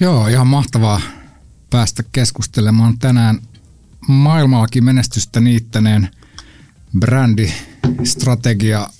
Joo, 0.00 0.28
ihan 0.28 0.46
mahtavaa 0.46 1.00
päästä 1.70 2.02
keskustelemaan 2.12 2.98
tänään 2.98 3.42
maailmallakin 4.08 4.84
menestystä 4.84 5.40
niittäneen 5.40 6.10
brändistrategia 6.98 8.90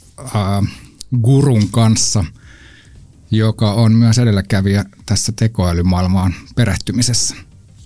gurun 1.23 1.69
kanssa, 1.71 2.25
joka 3.31 3.73
on 3.73 3.93
myös 3.93 4.19
edelläkävijä 4.19 4.85
tässä 5.07 5.33
tekoälymaailmaan 5.37 6.35
perehtymisessä. 6.57 7.37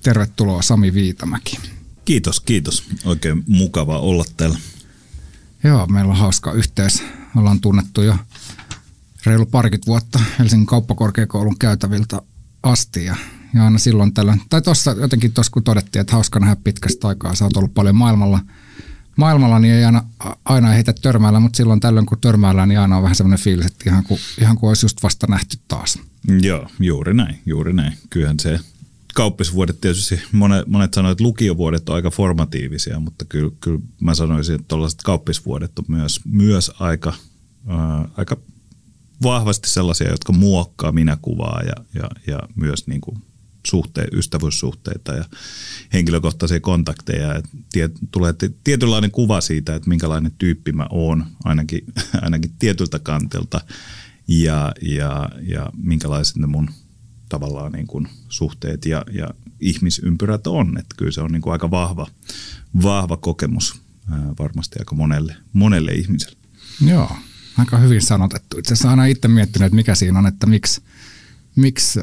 Tervetuloa 0.03 0.63
Sami 0.63 0.95
Viitamäki. 0.95 1.59
Kiitos, 2.05 2.41
kiitos. 2.41 2.85
Oikein 3.05 3.45
mukava 3.47 3.99
olla 3.99 4.25
täällä. 4.37 4.59
Joo, 5.65 5.87
meillä 5.87 6.11
on 6.11 6.19
hauska 6.19 6.53
yhteys. 6.53 7.03
Ollaan 7.37 7.61
tunnettu 7.61 8.03
jo 8.03 8.17
reilu 9.27 9.47
parikymmentä 9.47 9.87
vuotta 9.87 10.21
Helsingin 10.39 10.67
kauppakorkeakoulun 10.67 11.59
käytäviltä 11.59 12.23
asti 12.63 13.05
ja, 13.05 13.17
ja 13.55 13.65
aina 13.65 13.79
silloin 13.79 14.15
tällöin, 14.15 14.41
tai 14.51 14.63
tuossa 14.63 14.91
jotenkin 14.91 15.33
tuossa 15.33 15.53
kun 15.53 15.65
todettiin, 15.65 16.01
että 16.01 16.13
hauska 16.13 16.41
nähdä 16.41 16.57
pitkästä 16.65 17.09
aikaa, 17.09 17.35
sä 17.35 17.45
oot 17.45 17.57
ollut 17.57 17.75
paljon 17.75 17.97
maailmalla, 17.97 18.41
maailmalla 19.17 19.59
niin 19.59 19.75
ei 19.75 19.85
aina, 19.85 20.03
aina 20.45 20.69
ei 20.69 20.75
heitä 20.75 20.93
törmäillä, 21.03 21.41
mutta 21.41 21.57
silloin 21.57 21.81
tällöin 21.81 22.07
kun 22.07 22.21
törmäillään, 22.21 22.69
niin 22.69 22.81
aina 22.81 22.97
on 22.97 23.03
vähän 23.03 23.17
semmoinen 23.17 23.45
fiilis, 23.45 23.67
että 23.67 23.91
ihan 23.91 24.05
kuin, 24.05 24.21
ihan 24.41 24.59
kuin 24.59 24.69
olisi 24.69 24.85
just 24.85 25.03
vasta 25.03 25.27
nähty 25.27 25.59
taas. 25.69 25.99
Joo, 26.41 26.69
juuri 26.81 27.15
näin, 27.15 27.39
juuri 27.47 27.73
näin. 27.73 27.93
Kyllähän 28.11 28.41
se 28.41 28.61
kauppisvuodet 29.15 29.81
tietysti, 29.81 30.21
monet, 30.33 30.67
monet 30.67 30.95
sanoivat, 30.95 31.13
että 31.13 31.25
lukiovuodet 31.25 31.89
on 31.89 31.95
aika 31.95 32.11
formatiivisia, 32.11 33.01
mutta 33.01 33.25
kyllä, 33.25 33.53
kyllä 33.61 33.81
mä 34.01 34.15
sanoisin, 34.15 34.55
että 34.55 34.69
tuollaiset 34.69 35.03
kauppisvuodet 35.03 35.79
on 35.79 35.85
myös, 35.89 36.21
myös 36.25 36.71
aika, 36.79 37.13
ää, 37.67 38.09
aika 38.17 38.37
vahvasti 39.23 39.69
sellaisia, 39.69 40.11
jotka 40.11 40.33
muokkaa 40.33 40.93
minäkuvaa 40.93 41.63
ja, 41.63 41.85
ja, 41.95 42.09
ja 42.27 42.39
myös 42.55 42.87
niin 42.87 43.01
kuin 43.01 43.17
suhte, 43.67 44.07
ystävyyssuhteita 44.13 45.13
ja 45.13 45.25
henkilökohtaisia 45.93 46.61
kontakteja. 46.61 47.35
Et 47.35 47.45
tie, 47.73 47.91
tulee 48.11 48.35
tietynlainen 48.65 49.11
kuva 49.11 49.41
siitä, 49.41 49.75
että 49.75 49.89
minkälainen 49.89 50.33
tyyppi 50.39 50.73
mä 50.73 50.87
oon, 50.91 51.25
ainakin, 51.45 51.85
ainakin 52.23 52.53
tietyltä 52.59 52.99
kantilta, 52.99 53.61
ja, 54.29 54.73
ja, 54.83 55.29
ja 55.43 55.71
minkälaiset 55.77 56.37
ne 56.37 56.47
mun 56.47 56.71
tavallaan 57.29 57.73
niin 57.73 57.87
kuin 57.87 58.09
suhteet 58.29 58.87
ja, 58.87 59.05
ja 59.13 59.31
ihmisympyrät 59.61 60.47
on. 60.47 60.79
Että 60.79 60.95
kyllä 60.99 61.13
se 61.13 61.21
on 61.21 61.33
niin 61.33 61.43
kuin 61.43 61.53
aika 61.53 61.71
vahva, 61.71 62.07
vahva 62.83 63.17
kokemus 63.17 63.81
ää, 64.11 64.35
varmasti 64.39 64.79
aika 64.79 64.95
monelle, 64.95 65.37
monelle 65.53 65.93
ihmiselle. 65.93 66.37
Joo, 66.87 67.17
aika 67.59 67.79
hyvin 67.79 68.03
sanotettu. 68.03 68.59
Itse 68.59 68.75
asiassa 68.75 68.91
aina 68.91 69.07
itse 69.07 69.29
miettinyt, 69.29 69.67
että 69.67 69.77
mikä 69.77 69.95
siinä 69.95 70.19
on, 70.19 70.27
että 70.27 70.47
miksi, 70.47 70.83
miksi 71.57 72.01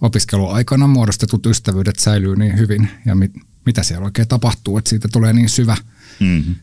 opiskeluaikana 0.00 0.86
muodostetut 0.86 1.46
ystävyydet 1.46 1.98
säilyy 1.98 2.36
niin 2.36 2.58
hyvin 2.58 2.88
ja 3.06 3.14
mit, 3.14 3.32
mitä 3.66 3.82
siellä 3.82 4.04
oikein 4.04 4.28
tapahtuu, 4.28 4.78
että 4.78 4.90
siitä 4.90 5.08
tulee 5.12 5.32
niin 5.32 5.48
syvä. 5.48 5.76
Mm-hmm. 6.20 6.54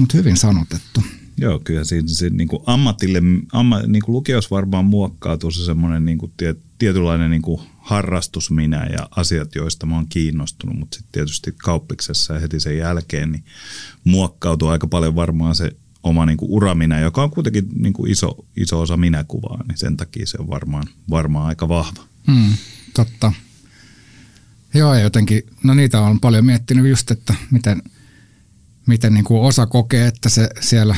Mutta 0.00 0.16
hyvin 0.16 0.36
sanotettu. 0.36 1.02
Joo, 1.36 1.58
kyllä 1.58 1.84
siinä 1.84 2.08
se 2.08 2.30
niin 2.30 2.48
kuin 2.48 2.62
ammatille, 2.66 3.22
amma, 3.52 3.82
niin 3.82 4.02
kuin 4.02 4.12
lukios 4.12 4.50
varmaan 4.50 4.84
muokkautuu 4.84 5.50
se 5.50 5.64
semmoinen 5.64 6.04
niin 6.04 6.18
kuin 6.18 6.32
tie, 6.36 6.54
tietynlainen 6.78 7.30
niin 7.30 7.42
kuin 7.42 7.60
harrastus 7.78 8.50
minä 8.50 8.86
ja 8.86 9.08
asiat, 9.10 9.54
joista 9.54 9.86
mä 9.86 9.94
oon 9.94 10.08
kiinnostunut, 10.08 10.78
mutta 10.78 10.94
sitten 10.96 11.12
tietysti 11.12 11.54
kauppiksessa 11.62 12.34
ja 12.34 12.40
heti 12.40 12.60
sen 12.60 12.78
jälkeen 12.78 13.32
niin 13.32 13.44
muokkautuu 14.04 14.68
aika 14.68 14.86
paljon 14.86 15.14
varmaan 15.14 15.54
se 15.54 15.76
oma 16.04 16.26
niin 16.26 16.36
kuin 16.36 16.50
uramina, 16.50 17.00
joka 17.00 17.22
on 17.22 17.30
kuitenkin 17.30 17.68
niin 17.74 17.92
kuin 17.92 18.10
iso, 18.10 18.46
iso 18.56 18.80
osa 18.80 18.96
minäkuvaa, 18.96 19.64
niin 19.68 19.78
sen 19.78 19.96
takia 19.96 20.26
se 20.26 20.38
on 20.40 20.48
varmaan, 20.50 20.84
varmaan 21.10 21.46
aika 21.46 21.68
vahva. 21.68 22.02
Hmm, 22.26 22.52
totta. 22.94 23.32
Joo, 24.74 24.94
ja 24.94 25.00
jotenkin, 25.00 25.42
no 25.64 25.74
niitä 25.74 26.00
on 26.00 26.20
paljon 26.20 26.44
miettinyt 26.44 26.90
just, 26.90 27.10
että 27.10 27.34
miten, 27.50 27.82
miten 28.86 29.14
niin 29.14 29.24
kuin 29.24 29.40
osa 29.40 29.66
kokee, 29.66 30.06
että 30.06 30.28
se 30.28 30.48
siellä 30.60 30.96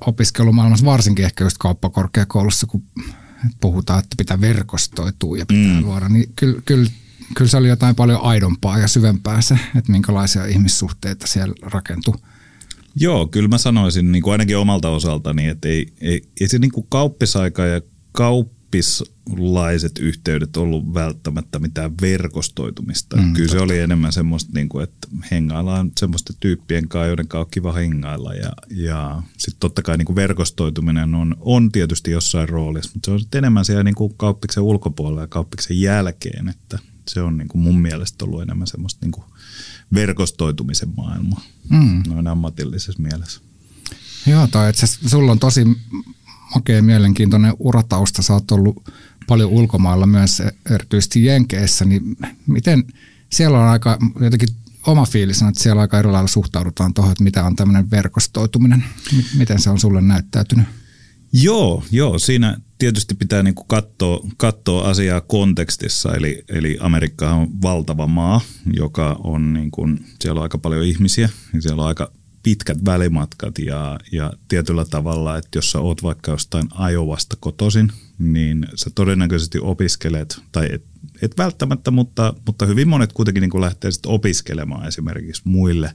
opiskelumaailmassa, 0.00 0.86
varsinkin 0.86 1.24
ehkä 1.24 1.44
just 1.44 1.58
kauppakorkeakoulussa, 1.58 2.66
kun 2.66 2.82
puhutaan, 3.60 3.98
että 3.98 4.14
pitää 4.18 4.40
verkostoitua 4.40 5.36
ja 5.36 5.46
pitää 5.46 5.80
mm. 5.80 5.82
luoda, 5.82 6.08
niin 6.08 6.32
kyllä, 6.36 6.62
kyllä, 6.64 6.90
kyllä 7.36 7.50
se 7.50 7.56
oli 7.56 7.68
jotain 7.68 7.94
paljon 7.94 8.22
aidompaa 8.22 8.78
ja 8.78 8.88
syvempää 8.88 9.40
se, 9.40 9.58
että 9.76 9.92
minkälaisia 9.92 10.46
ihmissuhteita 10.46 11.26
siellä 11.26 11.54
rakentuu. 11.62 12.16
Joo, 12.96 13.26
kyllä 13.26 13.48
mä 13.48 13.58
sanoisin 13.58 14.12
niin 14.12 14.22
kuin 14.22 14.32
ainakin 14.32 14.58
omalta 14.58 14.88
osaltani, 14.88 15.48
että 15.48 15.68
ei, 15.68 15.86
ei, 16.00 16.22
ei 16.40 16.48
se 16.48 16.58
niin 16.58 16.72
kuin 16.72 16.86
kauppisaika 16.88 17.66
ja 17.66 17.80
kauppislaiset 18.12 19.98
yhteydet 19.98 20.56
ollut 20.56 20.94
välttämättä 20.94 21.58
mitään 21.58 21.92
verkostoitumista. 22.00 23.16
Mm, 23.16 23.32
kyllä 23.32 23.48
totta. 23.48 23.58
se 23.58 23.64
oli 23.64 23.78
enemmän 23.78 24.12
semmoista, 24.12 24.52
niin 24.54 24.68
kuin, 24.68 24.84
että 24.84 25.08
hengaillaan 25.30 25.92
semmoista 26.00 26.32
tyyppien 26.40 26.88
kanssa, 26.88 27.06
joiden 27.06 27.28
kanssa 27.28 27.44
on 27.44 27.50
kiva 27.50 27.72
hengailla. 27.72 28.34
Ja, 28.34 28.52
ja 28.70 29.22
sitten 29.38 29.60
totta 29.60 29.82
kai 29.82 29.98
niin 29.98 30.06
kuin 30.06 30.16
verkostoituminen 30.16 31.14
on, 31.14 31.36
on 31.40 31.72
tietysti 31.72 32.10
jossain 32.10 32.48
roolissa, 32.48 32.90
mutta 32.94 33.06
se 33.06 33.12
on 33.12 33.20
sitten 33.20 33.38
enemmän 33.38 33.64
siellä 33.64 33.84
niin 33.84 33.94
kuin 33.94 34.14
kauppiksen 34.16 34.62
ulkopuolella 34.62 35.20
ja 35.20 35.26
kauppiksen 35.26 35.80
jälkeen, 35.80 36.48
että 36.48 36.78
se 37.08 37.22
on 37.22 37.38
niin 37.38 37.48
kuin 37.48 37.62
mun 37.62 37.80
mielestä 37.80 38.24
ollut 38.24 38.42
enemmän 38.42 38.66
semmoista 38.66 39.06
niin 39.06 39.12
kuin 39.12 39.24
verkostoitumisen 39.94 40.92
maailmaa 40.96 41.42
mm. 41.68 42.02
noin 42.06 42.26
ammatillisessa 42.26 43.02
mielessä. 43.02 43.40
Joo, 44.26 44.46
tai 44.46 44.70
itse 44.70 44.86
sulla 44.86 45.32
on 45.32 45.38
tosi 45.38 45.66
makea 46.54 46.82
mielenkiintoinen 46.82 47.54
uratausta. 47.58 48.22
Sä 48.22 48.32
oot 48.32 48.50
ollut 48.50 48.84
paljon 49.26 49.50
ulkomailla 49.50 50.06
myös, 50.06 50.42
erityisesti 50.70 51.24
Jenkeissä, 51.24 51.84
niin 51.84 52.16
miten 52.46 52.84
siellä 53.30 53.58
on 53.58 53.68
aika 53.68 53.98
jotenkin 54.20 54.48
oma 54.86 55.06
fiilis 55.06 55.42
että 55.42 55.62
siellä 55.62 55.82
aika 55.82 55.98
eri 55.98 56.10
lailla 56.10 56.28
suhtaudutaan 56.28 56.94
tuohon, 56.94 57.12
että 57.12 57.24
mitä 57.24 57.44
on 57.44 57.56
tämmöinen 57.56 57.90
verkostoituminen. 57.90 58.84
Miten 59.34 59.60
se 59.60 59.70
on 59.70 59.80
sulle 59.80 60.00
näyttäytynyt? 60.00 60.66
Joo, 61.32 61.84
joo, 61.90 62.18
siinä 62.18 62.56
tietysti 62.78 63.14
pitää 63.14 63.42
niinku 63.42 63.64
katsoa, 63.64 64.26
katsoa 64.36 64.88
asiaa 64.88 65.20
kontekstissa, 65.20 66.14
eli, 66.14 66.44
eli 66.48 66.78
Amerikka 66.80 67.30
on 67.30 67.48
valtava 67.62 68.06
maa, 68.06 68.40
joka 68.72 69.20
on, 69.24 69.52
niinku, 69.52 69.88
siellä 70.20 70.38
on 70.38 70.42
aika 70.42 70.58
paljon 70.58 70.84
ihmisiä, 70.84 71.28
ja 71.54 71.62
siellä 71.62 71.82
on 71.82 71.88
aika 71.88 72.12
pitkät 72.42 72.84
välimatkat. 72.84 73.58
Ja, 73.58 73.98
ja 74.12 74.32
tietyllä 74.48 74.84
tavalla, 74.84 75.36
että 75.36 75.58
jos 75.58 75.70
sä 75.70 75.80
oot 75.80 76.02
vaikka 76.02 76.30
jostain 76.30 76.68
Ajovasta 76.74 77.36
kotoisin, 77.40 77.92
niin 78.18 78.66
sä 78.74 78.90
todennäköisesti 78.94 79.58
opiskelet, 79.62 80.40
tai 80.52 80.68
et, 80.72 80.84
et 81.22 81.38
välttämättä, 81.38 81.90
mutta, 81.90 82.34
mutta 82.46 82.66
hyvin 82.66 82.88
monet 82.88 83.12
kuitenkin 83.12 83.40
niin 83.40 83.60
lähtee 83.60 83.90
sitten 83.90 84.12
opiskelemaan 84.12 84.88
esimerkiksi 84.88 85.42
muille 85.44 85.94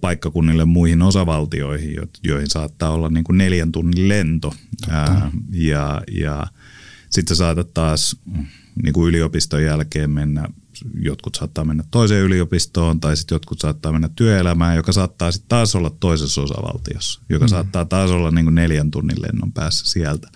paikkakunnille 0.00 0.64
muihin 0.64 1.02
osavaltioihin, 1.02 1.96
joihin 2.24 2.50
saattaa 2.50 2.90
olla 2.90 3.08
niin 3.08 3.24
kuin 3.24 3.38
neljän 3.38 3.72
tunnin 3.72 4.08
lento. 4.08 4.54
Ää, 4.88 5.30
ja 5.52 6.02
ja 6.12 6.46
sitten 7.10 7.36
saatat 7.36 7.74
taas 7.74 8.16
niin 8.82 8.92
kuin 8.92 9.08
yliopiston 9.08 9.62
jälkeen 9.64 10.10
mennä, 10.10 10.48
jotkut 11.00 11.34
saattaa 11.34 11.64
mennä 11.64 11.84
toiseen 11.90 12.24
yliopistoon 12.24 13.00
tai 13.00 13.16
sitten 13.16 13.34
jotkut 13.34 13.60
saattaa 13.60 13.92
mennä 13.92 14.08
työelämään, 14.16 14.76
joka 14.76 14.92
saattaa 14.92 15.32
sitten 15.32 15.48
taas 15.48 15.74
olla 15.74 15.90
toisessa 16.00 16.42
osavaltiossa, 16.42 17.20
joka 17.28 17.44
mm. 17.44 17.48
saattaa 17.48 17.84
taas 17.84 18.10
olla 18.10 18.30
niin 18.30 18.44
kuin 18.44 18.54
neljän 18.54 18.90
tunnin 18.90 19.22
lennon 19.22 19.52
päässä 19.52 19.90
sieltä. 19.90 20.28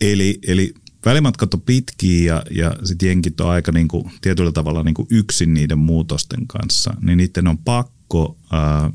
Eli, 0.00 0.38
eli 0.46 0.74
välimatkat 1.04 1.54
on 1.54 1.60
pitkiä 1.60 2.34
ja, 2.34 2.42
ja 2.50 2.76
sitten 2.84 3.08
jenkit 3.08 3.40
on 3.40 3.50
aika 3.50 3.72
niin 3.72 3.88
kuin, 3.88 4.10
tietyllä 4.20 4.52
tavalla 4.52 4.82
niin 4.82 4.94
kuin 4.94 5.08
yksin 5.10 5.54
niiden 5.54 5.78
muutosten 5.78 6.46
kanssa, 6.46 6.94
niin 7.00 7.16
niiden 7.16 7.48
on 7.48 7.58
pakko 7.58 8.01
pakko 8.12 8.36
äh, 8.54 8.92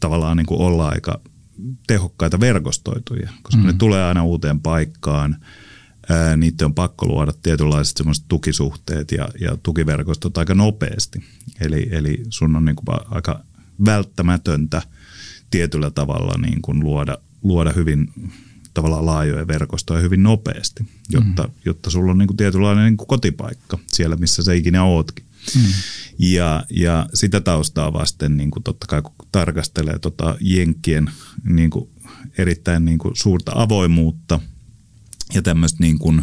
tavallaan 0.00 0.36
niin 0.36 0.46
kuin 0.46 0.60
olla 0.60 0.88
aika 0.88 1.20
tehokkaita 1.86 2.40
verkostoituja, 2.40 3.30
koska 3.42 3.60
mm. 3.60 3.66
ne 3.66 3.72
tulee 3.72 4.04
aina 4.04 4.24
uuteen 4.24 4.60
paikkaan. 4.60 5.36
Ää, 6.10 6.36
niiden 6.36 6.64
on 6.64 6.74
pakko 6.74 7.06
luoda 7.06 7.32
tietynlaiset 7.42 7.96
semmoiset 7.96 8.24
tukisuhteet 8.28 9.12
ja, 9.12 9.28
ja 9.40 9.56
tukiverkostot 9.62 10.38
aika 10.38 10.54
nopeasti. 10.54 11.24
Eli, 11.60 11.88
eli 11.90 12.22
sun 12.28 12.56
on 12.56 12.64
niin 12.64 12.76
kuin 12.76 12.98
aika 13.10 13.44
välttämätöntä 13.84 14.82
tietyllä 15.50 15.90
tavalla 15.90 16.38
niin 16.38 16.62
kuin 16.62 16.80
luoda, 16.80 17.18
luoda 17.42 17.72
hyvin 17.72 18.12
tavallaan 18.74 19.06
laajoja 19.06 19.46
verkostoja 19.46 20.00
hyvin 20.00 20.22
nopeasti, 20.22 20.84
jotta, 21.10 21.42
mm. 21.42 21.52
jotta 21.64 21.90
sulla 21.90 22.10
on 22.10 22.18
niin 22.18 22.26
kuin 22.26 22.36
tietynlainen 22.36 22.84
niin 22.84 22.96
kuin 22.96 23.08
kotipaikka 23.08 23.78
siellä, 23.92 24.16
missä 24.16 24.42
sä 24.42 24.52
ikinä 24.52 24.84
ootkin. 24.84 25.27
Mm. 25.54 25.72
Ja, 26.18 26.64
ja 26.70 27.06
sitä 27.14 27.40
taustaa 27.40 27.92
vasten 27.92 28.36
niin 28.36 28.50
kuin 28.50 28.62
totta 28.62 28.86
kai 28.86 29.02
kun 29.02 29.14
tarkastelee 29.32 29.98
tota 29.98 30.36
Jenkkien 30.40 31.10
niin 31.44 31.70
kuin 31.70 31.90
erittäin 32.38 32.84
niin 32.84 32.98
kuin 32.98 33.16
suurta 33.16 33.52
avoimuutta 33.54 34.40
ja 35.34 35.42
tämmöistä 35.42 35.78
niin 35.80 35.98
kuin 35.98 36.22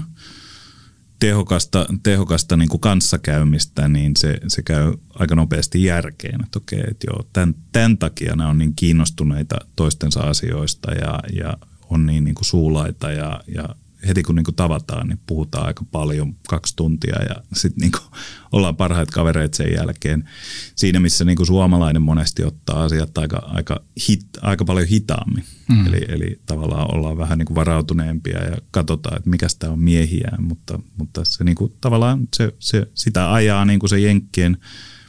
tehokasta, 1.20 1.86
tehokasta 2.04 2.58
niin 2.58 2.70
kuin 2.70 2.82
kanssakäymistä, 2.82 3.88
niin 3.88 4.16
se, 4.18 4.40
se 4.48 4.62
käy 4.62 4.94
aika 5.20 5.36
nopeasti 5.36 5.84
järkeen, 5.84 6.44
että 6.44 6.60
okei, 6.60 6.84
että 6.92 7.08
joo, 7.10 7.30
tämän, 7.34 7.56
tämän 7.72 7.98
takia 7.98 8.36
ne 8.36 8.46
on 8.46 8.58
niin 8.58 8.76
kiinnostuneita 8.76 9.56
toistensa 9.76 10.20
asioista 10.20 10.92
ja, 10.92 11.20
ja 11.34 11.58
on 11.90 12.06
niin, 12.06 12.24
niin 12.24 12.36
kuin 12.36 12.46
suulaita 12.46 13.12
ja, 13.12 13.42
ja 13.56 13.76
heti 14.08 14.24
kun 14.24 14.36
niin 14.36 14.44
kuin 14.44 14.56
tavataan, 14.56 15.08
niin 15.08 15.20
puhutaan 15.28 15.68
aika 15.68 15.86
paljon, 15.92 16.36
kaksi 16.50 16.76
tuntia 16.76 17.24
ja 17.30 17.36
sitten 17.54 17.82
niin 17.82 18.04
ollaan 18.52 18.76
parhaat 18.76 19.12
kavereet 19.12 19.54
sen 19.54 19.74
jälkeen. 19.74 20.30
Siinä, 20.76 21.00
missä 21.00 21.26
niin 21.26 21.36
kuin 21.36 21.48
suomalainen 21.48 22.02
monesti 22.02 22.44
ottaa 22.44 22.84
asiat 22.84 23.18
aika, 23.18 23.38
aika, 23.38 23.82
hit, 24.08 24.28
aika 24.42 24.66
paljon 24.66 24.88
hitaammin. 24.88 25.44
Mm. 25.70 25.88
Eli, 25.88 26.06
eli 26.08 26.42
tavallaan 26.46 26.96
ollaan 26.96 27.18
vähän 27.18 27.38
niin 27.38 27.46
kuin 27.46 27.56
varautuneempia 27.56 28.44
ja 28.44 28.58
katsotaan, 28.72 29.18
että 29.18 29.30
mikä 29.30 29.50
sitä 29.50 29.72
on 29.72 29.80
miehiä, 29.80 30.32
mutta, 30.40 30.80
mutta 30.98 31.26
se 31.26 31.44
niin 31.44 31.56
kuin, 31.56 31.74
tavallaan 31.82 32.28
se, 32.36 32.54
se, 32.60 32.88
sitä 32.94 33.34
ajaa 33.34 33.66
niin 33.66 33.80
kuin 33.80 33.90
se 33.90 34.00
Jenkkien 34.00 34.58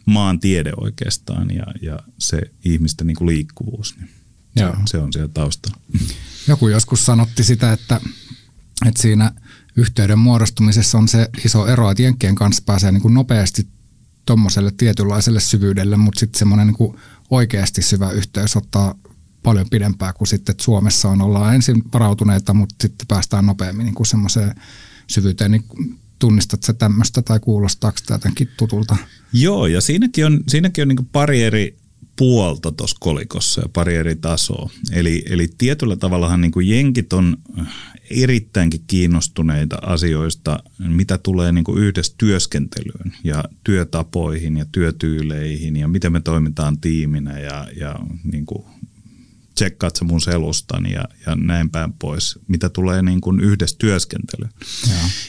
maan 0.06 0.40
tiede 0.40 0.72
oikeastaan 0.76 1.54
ja, 1.54 1.66
ja 1.82 1.98
se 2.18 2.40
ihmisten 2.64 3.06
niin 3.06 3.16
kuin 3.16 3.28
liikkuvuus. 3.28 3.96
Niin 3.98 4.08
se, 4.54 4.72
se 4.86 4.98
on 4.98 5.12
siellä 5.12 5.30
taustalla. 5.34 5.76
Joku 6.48 6.68
joskus 6.68 7.06
sanotti 7.06 7.44
sitä, 7.44 7.72
että, 7.72 8.00
että 8.86 9.02
siinä 9.02 9.32
yhteyden 9.76 10.18
muodostumisessa 10.18 10.98
on 10.98 11.08
se 11.08 11.28
iso 11.44 11.66
ero, 11.66 11.90
että 11.90 12.02
Jenkkien 12.02 12.34
kanssa 12.34 12.62
pääsee 12.66 12.92
niin 12.92 13.02
kuin 13.02 13.14
nopeasti 13.14 13.68
tuommoiselle 14.26 14.72
tietynlaiselle 14.76 15.40
syvyydelle, 15.40 15.96
mutta 15.96 16.20
sitten 16.20 16.38
semmoinen 16.38 16.66
niin 16.66 16.96
oikeasti 17.30 17.82
syvä 17.82 18.10
yhteys 18.10 18.56
ottaa 18.56 18.94
paljon 19.42 19.66
pidempää 19.70 20.12
kuin 20.12 20.28
sitten, 20.28 20.52
että 20.52 20.64
Suomessa 20.64 21.08
on, 21.08 21.22
ollaan 21.22 21.54
ensin 21.54 21.82
varautuneita, 21.92 22.54
mutta 22.54 22.74
sitten 22.80 23.06
päästään 23.06 23.46
nopeammin 23.46 23.84
niin 23.84 23.94
kuin 23.94 24.06
semmoiseen 24.06 24.54
syvyyteen. 25.06 25.50
Niin 25.50 25.64
tunnistat 26.18 26.62
se 26.62 26.72
tämmöistä 26.72 27.22
tai 27.22 27.40
kuulostaako 27.40 27.98
tämä 28.06 28.14
jotenkin 28.14 28.48
tutulta? 28.56 28.96
Joo, 29.32 29.66
ja 29.66 29.80
siinäkin 29.80 30.26
on, 30.26 30.40
siinäkin 30.48 30.82
on 30.82 30.88
niin 30.88 31.08
pari 31.12 31.42
eri 31.42 31.76
puolta 32.16 32.72
tuossa 32.72 32.96
kolikossa 33.00 33.60
ja 33.60 33.68
pari 33.72 33.96
eri 33.96 34.16
tasoa. 34.16 34.70
Eli, 34.92 35.24
eli 35.30 35.48
tietyllä 35.58 35.96
tavallahan 35.96 36.40
niin 36.40 36.52
kuin 36.52 36.68
jenkit 36.68 37.12
on 37.12 37.36
erittäinkin 38.10 38.84
kiinnostuneita 38.86 39.76
asioista, 39.82 40.58
mitä 40.78 41.18
tulee 41.18 41.52
niin 41.52 41.64
kuin 41.64 41.82
yhdessä 41.82 42.14
työskentelyyn 42.18 43.12
ja 43.24 43.44
työtapoihin 43.64 44.56
ja 44.56 44.66
työtyyleihin 44.72 45.76
ja 45.76 45.88
miten 45.88 46.12
me 46.12 46.20
toimitaan 46.20 46.80
tiiminä 46.80 47.38
ja, 47.38 47.68
ja 47.76 47.98
niin 48.24 48.46
kuin 48.46 48.64
tsekkaat 49.56 49.96
sä 49.96 50.04
mun 50.04 50.20
selustan 50.20 50.90
ja, 50.90 51.04
ja 51.26 51.36
näin 51.36 51.70
päin 51.70 51.92
pois, 51.92 52.38
mitä 52.48 52.68
tulee 52.68 53.02
niin 53.02 53.20
kuin 53.20 53.40
yhdessä 53.40 53.76
työskentelyyn. 53.78 54.50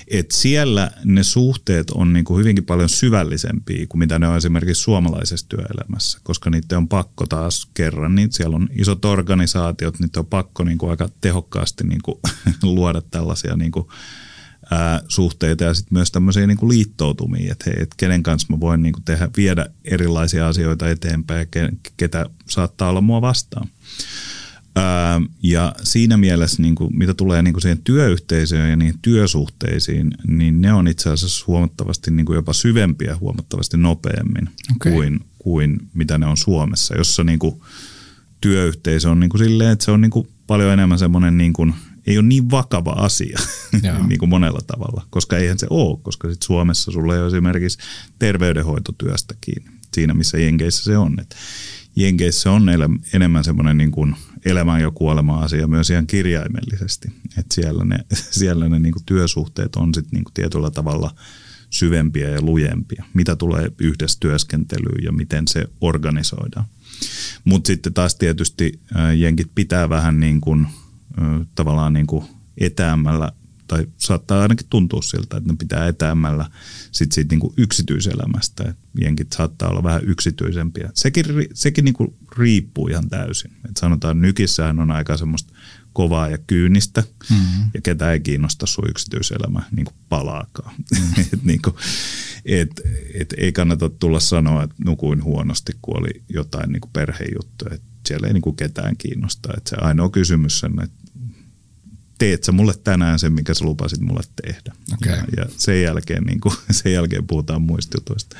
Et 0.07 0.31
siellä 0.31 0.91
ne 1.03 1.23
suhteet 1.23 1.91
on 1.91 2.13
niin 2.13 2.25
kuin 2.25 2.39
hyvinkin 2.39 2.65
paljon 2.65 2.89
syvällisempiä 2.89 3.87
kuin 3.87 3.99
mitä 3.99 4.19
ne 4.19 4.27
on 4.27 4.37
esimerkiksi 4.37 4.83
suomalaisessa 4.83 5.49
työelämässä, 5.49 6.19
koska 6.23 6.49
niitä 6.49 6.77
on 6.77 6.87
pakko 6.87 7.25
taas 7.25 7.67
kerran, 7.73 8.15
niin 8.15 8.33
siellä 8.33 8.55
on 8.55 8.69
isot 8.71 9.05
organisaatiot, 9.05 9.99
niitä 9.99 10.19
on 10.19 10.25
pakko 10.25 10.63
niin 10.63 10.77
kuin 10.77 10.89
aika 10.89 11.09
tehokkaasti 11.21 11.83
niin 11.83 12.01
kuin 12.03 12.19
luoda 12.63 13.01
tällaisia 13.01 13.55
niin 13.55 13.71
kuin 13.71 13.87
ää, 14.71 15.01
suhteita 15.07 15.63
ja 15.63 15.73
sitten 15.73 15.93
myös 15.93 16.11
tämmöisiä 16.11 16.47
niin 16.47 16.57
kuin 16.57 16.69
liittoutumia, 16.69 17.51
että 17.51 17.65
hei, 17.67 17.83
et 17.83 17.95
kenen 17.97 18.23
kanssa 18.23 18.53
mä 18.53 18.59
voin 18.59 18.81
niin 18.81 18.93
kuin 18.93 19.03
tehdä, 19.03 19.29
viedä 19.37 19.65
erilaisia 19.85 20.47
asioita 20.47 20.89
eteenpäin 20.89 21.47
ja 21.55 21.69
ketä 21.97 22.25
saattaa 22.49 22.89
olla 22.89 23.01
mua 23.01 23.21
vastaan. 23.21 23.69
Ää, 24.75 25.21
ja 25.43 25.75
siinä 25.83 26.17
mielessä, 26.17 26.61
niin 26.61 26.75
kuin, 26.75 26.97
mitä 26.97 27.13
tulee 27.13 27.41
niin 27.41 27.53
kuin 27.53 27.61
siihen 27.61 27.81
työyhteisöön 27.83 28.69
ja 28.69 28.75
niihin 28.75 28.99
työsuhteisiin, 29.01 30.11
niin 30.27 30.61
ne 30.61 30.73
on 30.73 30.87
itse 30.87 31.09
asiassa 31.09 31.45
huomattavasti 31.47 32.11
niin 32.11 32.25
kuin 32.25 32.35
jopa 32.35 32.53
syvempiä 32.53 33.17
huomattavasti 33.17 33.77
nopeammin 33.77 34.49
okay. 34.75 34.91
kuin, 34.91 35.19
kuin 35.39 35.77
mitä 35.93 36.17
ne 36.17 36.25
on 36.25 36.37
Suomessa, 36.37 36.97
jossa 36.97 37.23
niin 37.23 37.39
kuin, 37.39 37.61
työyhteisö 38.41 39.09
on 39.09 39.19
niin 39.19 39.29
kuin 39.29 39.43
silleen, 39.43 39.71
että 39.71 39.85
se 39.85 39.91
on 39.91 40.01
niin 40.01 40.11
kuin 40.11 40.27
paljon 40.47 40.73
enemmän 40.73 40.99
semmoinen 40.99 41.37
niin 41.37 41.53
kuin– 41.53 41.73
ei 42.07 42.17
ole 42.17 42.25
niin 42.25 42.51
vakava 42.51 42.91
asia 42.91 43.39
niin 44.07 44.19
kuin 44.19 44.29
monella 44.29 44.59
tavalla, 44.67 45.05
koska 45.09 45.37
eihän 45.37 45.59
se 45.59 45.67
ole, 45.69 45.99
koska 46.01 46.29
sit 46.29 46.41
Suomessa 46.41 46.91
sulla 46.91 47.13
ei 47.13 47.19
ole 47.19 47.27
esimerkiksi 47.27 47.77
terveydenhoitotyöstä 48.19 49.35
kiinni 49.41 49.71
siinä, 49.93 50.13
missä 50.13 50.37
Jenkeissä 50.37 50.83
se 50.83 50.97
on. 50.97 51.19
Et 51.19 51.35
Jenkeissä 51.97 52.51
on 52.51 52.69
enemmän 53.13 53.43
semmoinen 53.43 53.77
niin 53.77 53.91
kuin 53.91 54.15
elämän 54.45 54.81
ja 54.81 54.91
kuoleman 54.91 55.43
asia 55.43 55.67
myös 55.67 55.89
ihan 55.89 56.07
kirjaimellisesti, 56.07 57.07
että 57.37 57.55
siellä 57.55 57.85
ne, 57.85 57.97
siellä 58.39 58.69
ne 58.69 58.79
niin 58.79 58.93
kuin 58.93 59.05
työsuhteet 59.05 59.75
on 59.75 59.93
sitten 59.93 60.17
niin 60.17 60.23
kuin 60.23 60.33
tietyllä 60.33 60.71
tavalla 60.71 61.15
syvempiä 61.69 62.29
ja 62.29 62.41
lujempia, 62.41 63.03
mitä 63.13 63.35
tulee 63.35 63.71
yhdessä 63.79 64.17
työskentelyyn 64.19 65.03
ja 65.03 65.11
miten 65.11 65.47
se 65.47 65.65
organisoidaan. 65.81 66.65
Mutta 67.45 67.67
sitten 67.67 67.93
taas 67.93 68.15
tietysti 68.15 68.79
jenkit 69.17 69.51
pitää 69.55 69.89
vähän 69.89 70.19
niin 70.19 70.41
kuin– 70.41 70.67
tavallaan 71.55 71.93
niin 71.93 72.07
kuin 72.07 72.25
etäämällä, 72.57 73.31
tai 73.67 73.87
saattaa 73.97 74.41
ainakin 74.41 74.67
tuntua 74.69 75.01
siltä, 75.01 75.37
että 75.37 75.51
ne 75.51 75.55
pitää 75.59 75.87
etäämällä 75.87 76.49
sit 76.91 77.11
siitä 77.11 77.33
niin 77.33 77.39
kuin 77.39 77.53
yksityiselämästä. 77.57 78.63
Et 78.69 78.77
jenkit 79.01 79.33
saattaa 79.33 79.69
olla 79.69 79.83
vähän 79.83 80.03
yksityisempiä. 80.03 80.89
Sekin, 80.93 81.25
sekin 81.53 81.85
niin 81.85 81.93
kuin 81.93 82.15
riippuu 82.37 82.87
ihan 82.87 83.09
täysin. 83.09 83.51
Et 83.69 83.77
sanotaan, 83.77 84.21
nykissähän 84.21 84.79
on 84.79 84.91
aika 84.91 85.17
semmoista 85.17 85.53
kovaa 85.93 86.29
ja 86.29 86.37
kyynistä, 86.37 87.03
mm-hmm. 87.29 87.69
ja 87.73 87.81
ketä 87.81 88.11
ei 88.11 88.19
kiinnosta 88.19 88.65
sun 88.65 88.89
yksityiselämä 88.89 89.63
niin 89.75 89.85
kuin 89.85 89.95
palaakaan. 90.09 90.75
Mm-hmm. 90.91 91.23
et, 91.33 91.43
niin 91.43 91.61
kuin, 91.61 91.75
et, 92.45 92.81
et 93.13 93.33
ei 93.37 93.51
kannata 93.51 93.89
tulla 93.89 94.19
sanoa, 94.19 94.63
että 94.63 94.75
nukuin 94.85 95.23
huonosti, 95.23 95.73
kun 95.81 95.99
oli 95.99 96.23
jotain 96.29 96.71
niin 96.71 96.81
kuin 96.81 96.91
perhejuttuja. 96.93 97.73
Et 97.73 97.81
siellä 98.07 98.27
ei 98.27 98.33
niin 98.33 98.41
kuin 98.41 98.55
ketään 98.55 98.97
kiinnosta. 98.97 99.49
Et 99.57 99.67
se 99.67 99.75
ainoa 99.75 100.09
kysymys 100.09 100.63
on, 100.63 100.83
että 100.83 101.06
teet 102.17 102.43
sä 102.43 102.51
mulle 102.51 102.73
tänään 102.83 103.19
sen, 103.19 103.33
mikä 103.33 103.53
sä 103.53 103.65
lupasit 103.65 104.01
mulle 104.01 104.23
tehdä. 104.43 104.73
Okay. 104.93 105.15
Ja, 105.15 105.23
ja 105.37 105.45
sen, 105.57 105.81
jälkeen, 105.81 106.23
niin 106.23 106.39
kuin, 106.39 106.55
sen 106.71 106.93
jälkeen 106.93 107.27
puhutaan 107.27 107.61
muista 107.61 107.97
jutuista. 107.97 108.37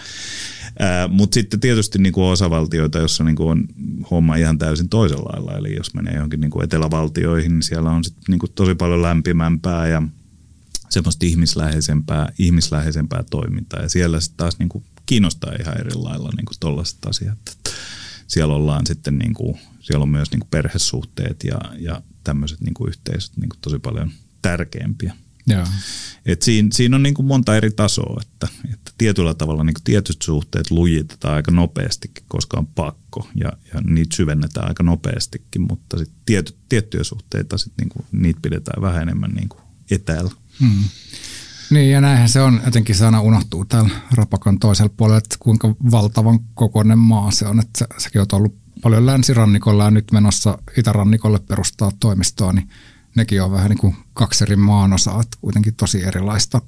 Mutta 1.10 1.34
sitten 1.34 1.60
tietysti 1.60 2.00
niin 2.00 2.14
kuin 2.14 2.26
osavaltioita, 2.26 3.00
jossa 3.00 3.24
niin 3.24 3.36
kuin 3.36 3.50
on 3.50 3.68
homma 4.12 4.36
ihan 4.36 4.58
täysin 4.58 4.90
toisella 4.90 5.30
lailla. 5.30 5.58
Eli 5.58 5.76
jos 5.76 5.94
menee 5.94 6.14
johonkin 6.14 6.42
niin 6.42 6.52
kuin 6.52 6.64
etelävaltioihin, 6.64 7.52
niin 7.52 7.64
siellä 7.64 7.90
on 7.92 8.04
sit 8.04 8.16
niin 8.28 8.40
kuin 8.40 8.52
tosi 8.56 8.76
paljon 8.76 9.02
lämpimämpää 9.02 9.88
ja 9.88 10.02
semmoista 10.90 11.26
ihmisläheisempää, 11.26 12.32
ihmisläheisempää 12.40 13.24
toimintaa. 13.30 13.82
Ja 13.82 13.90
siellä 13.90 14.20
sitten 14.20 14.38
taas 14.38 14.60
niin 14.60 14.70
kuin 14.70 14.84
kiinnostaa 15.06 15.54
ihan 15.60 15.80
eri 15.80 15.94
lailla 15.96 16.30
niin 16.38 16.46
kuin 16.46 16.58
tollaiset 16.60 17.06
asiat. 17.06 17.38
Siellä 18.28 18.54
ollaan 18.54 18.86
sitten 18.86 19.18
niin 19.18 19.34
kuin, 19.34 19.58
siellä 19.88 20.04
on 20.04 20.10
myös 20.10 20.32
niin 20.32 20.40
kuin 20.40 20.50
perhesuhteet 20.50 21.44
ja, 21.44 21.60
ja 21.80 22.02
tämmöiset 22.24 22.62
niin 22.62 22.74
kuin 22.74 22.90
yhteisöt 22.90 23.38
niin 23.38 23.50
kuin 23.50 23.60
tosi 23.62 23.80
paljon 23.80 24.12
tärkeämpiä. 24.42 25.14
Ja. 25.48 25.68
Et 26.26 26.42
siinä, 26.42 26.70
siinä 26.72 26.96
on 26.96 27.04
niin 27.04 27.14
kuin 27.14 27.26
monta 27.26 27.58
eri 27.58 27.72
tasoa, 27.72 28.22
että, 28.22 28.48
että 28.74 28.92
tietyllä 28.98 29.34
tavalla 29.34 29.64
niin 29.64 29.74
kuin 29.74 29.84
tietyt 29.84 30.22
suhteet 30.22 30.72
lujitetaan 30.72 31.36
aika 31.36 31.52
nopeastikin, 31.52 32.24
koska 32.28 32.58
on 32.58 32.68
pakko 32.68 33.28
ja, 33.36 33.54
ja 33.74 33.82
niitä 33.82 34.16
syvennetään 34.16 34.68
aika 34.68 34.84
nopeastikin, 34.84 35.62
mutta 35.62 35.98
sit 35.98 36.12
tiety, 36.26 36.58
tiettyjä 36.70 37.04
suhteita 37.04 37.58
sit 37.58 37.74
niin 37.78 37.90
kuin, 37.90 38.06
niitä 38.12 38.40
pidetään 38.42 38.82
vähän 38.82 39.02
enemmän 39.02 39.32
niin 39.32 39.50
kuin 39.50 39.62
etäällä. 39.92 40.32
Hmm. 40.60 40.84
Niin 41.70 41.92
ja 41.92 42.02
näinhän 42.02 42.30
se 42.30 42.42
on, 42.42 42.62
jotenkin 42.66 42.96
se 42.96 43.06
aina 43.06 43.22
unohtuu 43.22 43.66
täällä 43.66 43.90
Rapakan 44.12 44.60
toisella 44.60 44.94
puolella, 44.98 45.18
että 45.18 45.36
kuinka 45.40 45.76
valtavan 45.92 46.40
kokoinen 46.54 47.00
maa 47.00 47.32
se 47.32 47.48
on, 47.48 47.60
että 47.60 47.88
sekin 47.98 48.22
on 48.22 48.28
ollut 48.34 48.67
paljon 48.82 49.06
länsirannikolla 49.06 49.84
ja 49.84 49.92
nyt 49.92 50.12
menossa 50.12 50.58
itärannikolle 50.78 51.40
perustaa 51.40 51.92
toimistoa, 52.00 52.54
niin 52.54 52.70
nekin 53.16 53.44
on 53.44 53.52
vähän 53.52 53.70
niin 53.70 53.78
kuin 53.78 53.96
kaksi 54.14 54.44
eri 54.44 54.56
maanosaa, 54.56 55.22
että 55.22 55.38
kuitenkin 55.42 55.76
tosi 55.76 56.04
erilaista. 56.04 56.62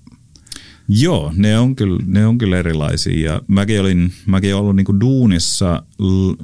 Joo, 0.87 1.33
ne 1.35 1.59
on 1.59 1.75
kyllä, 1.75 1.99
ne 2.05 2.25
on 2.25 2.37
kyllä 2.37 2.57
erilaisia 2.57 3.31
ja 3.31 3.41
mäkin 3.47 3.81
olin, 3.81 4.13
mäkin 4.25 4.55
ollut 4.55 4.75
niin 4.75 4.85
kuin 4.85 4.99
duunissa 4.99 5.83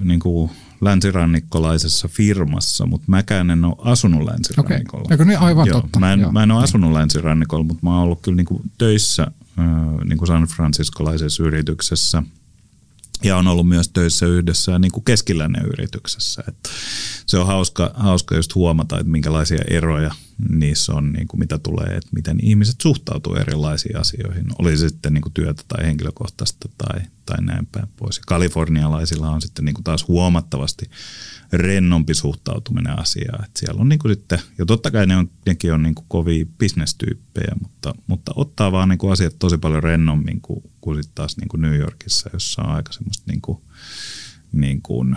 niin 0.04 0.20
kuin 0.20 0.52
länsirannikkolaisessa 0.82 2.08
firmassa, 2.08 2.86
mutta 2.86 3.06
mäkään 3.08 3.50
en 3.50 3.66
ole 3.66 3.76
asunut 3.80 4.24
länsirannikolla. 4.24 5.04
Okay. 5.04 5.14
Eikö 5.14 5.26
niin 5.26 5.40
aivan 5.40 5.68
Joo, 5.68 5.82
totta? 5.82 6.00
Mä 6.00 6.14
en, 6.14 6.20
Joo. 6.20 6.32
mä 6.32 6.44
en 6.44 6.52
ole 6.52 6.64
asunut 6.64 6.92
länsirannikolla, 6.92 7.64
mutta 7.64 7.84
mä 7.84 7.94
oon 7.94 8.04
ollut 8.04 8.22
kyllä 8.22 8.36
niin 8.36 8.46
kuin 8.46 8.62
töissä 8.78 9.28
niin 10.04 10.18
kuin 10.18 10.28
San 10.28 10.48
Franciscolaisessa 10.48 11.44
yrityksessä– 11.44 12.24
ja 13.24 13.38
on 13.38 13.48
ollut 13.48 13.68
myös 13.68 13.90
töissä 13.90 14.26
yhdessä 14.26 14.80
niin 14.80 14.92
kuin 14.92 15.04
keskilännen 15.04 15.66
yrityksessä. 15.66 16.44
Että 16.48 16.70
se 17.26 17.38
on 17.38 17.48
hauska, 17.48 17.92
hauska 17.94 18.36
just 18.36 18.56
huomata, 18.56 19.00
että 19.00 19.12
minkälaisia 19.12 19.62
eroja 19.70 20.12
niissä 20.50 20.94
on, 20.94 21.14
niin 21.14 21.28
kuin 21.28 21.40
mitä 21.40 21.58
tulee, 21.58 21.88
että 21.88 22.10
miten 22.12 22.38
ihmiset 22.42 22.82
suhtautuu 22.82 23.36
erilaisiin 23.36 23.98
asioihin. 23.98 24.46
Oli 24.60 24.78
se 24.78 24.90
sitten 24.90 25.14
niin 25.14 25.22
kuin 25.22 25.34
työtä 25.34 25.64
tai 25.68 25.86
henkilökohtaista 25.86 26.70
tai, 26.78 27.02
tai 27.26 27.38
näin 27.42 27.66
päin 27.72 27.88
pois. 27.98 28.20
Kalifornialaisilla 28.20 29.30
on 29.30 29.42
sitten 29.42 29.66
niin 29.66 29.74
kuin 29.74 29.84
taas 29.84 30.08
huomattavasti 30.08 30.90
rennompi 31.54 32.14
suhtautuminen 32.14 33.00
asiaan. 33.00 33.46
Että 33.46 33.60
siellä 33.60 33.82
on 33.82 33.90
niin 33.90 34.00
kuin 34.00 34.14
sitten, 34.14 34.40
ja 34.58 34.66
totta 34.66 34.92
kai 34.92 35.08
ne 35.08 35.18
on, 35.18 35.30
nekin 35.46 35.74
on 35.74 35.84
niin 35.84 35.96
kuin 35.96 36.06
kovia 36.08 36.46
bisnestyyppejä, 36.58 37.56
mutta, 37.62 37.96
mutta 38.08 38.32
ottaa 38.36 38.72
vaan 38.72 38.90
niin 38.90 39.00
kuin 39.00 39.12
asiat 39.12 39.36
tosi 39.40 39.58
paljon 39.58 39.84
rennommin 39.84 40.42
kuin, 40.42 40.64
kuin 40.86 41.04
sitten 41.04 41.16
taas 41.16 41.38
niin 41.38 41.48
kuin 41.48 41.62
New 41.62 41.76
Yorkissa, 41.76 42.30
jossa 42.34 42.62
on 42.62 42.70
aika 42.70 42.94
semmoista 42.94 43.24
niin 43.28 43.42
kuin, 43.42 43.58
niin 44.52 44.82
kuin, 44.82 45.16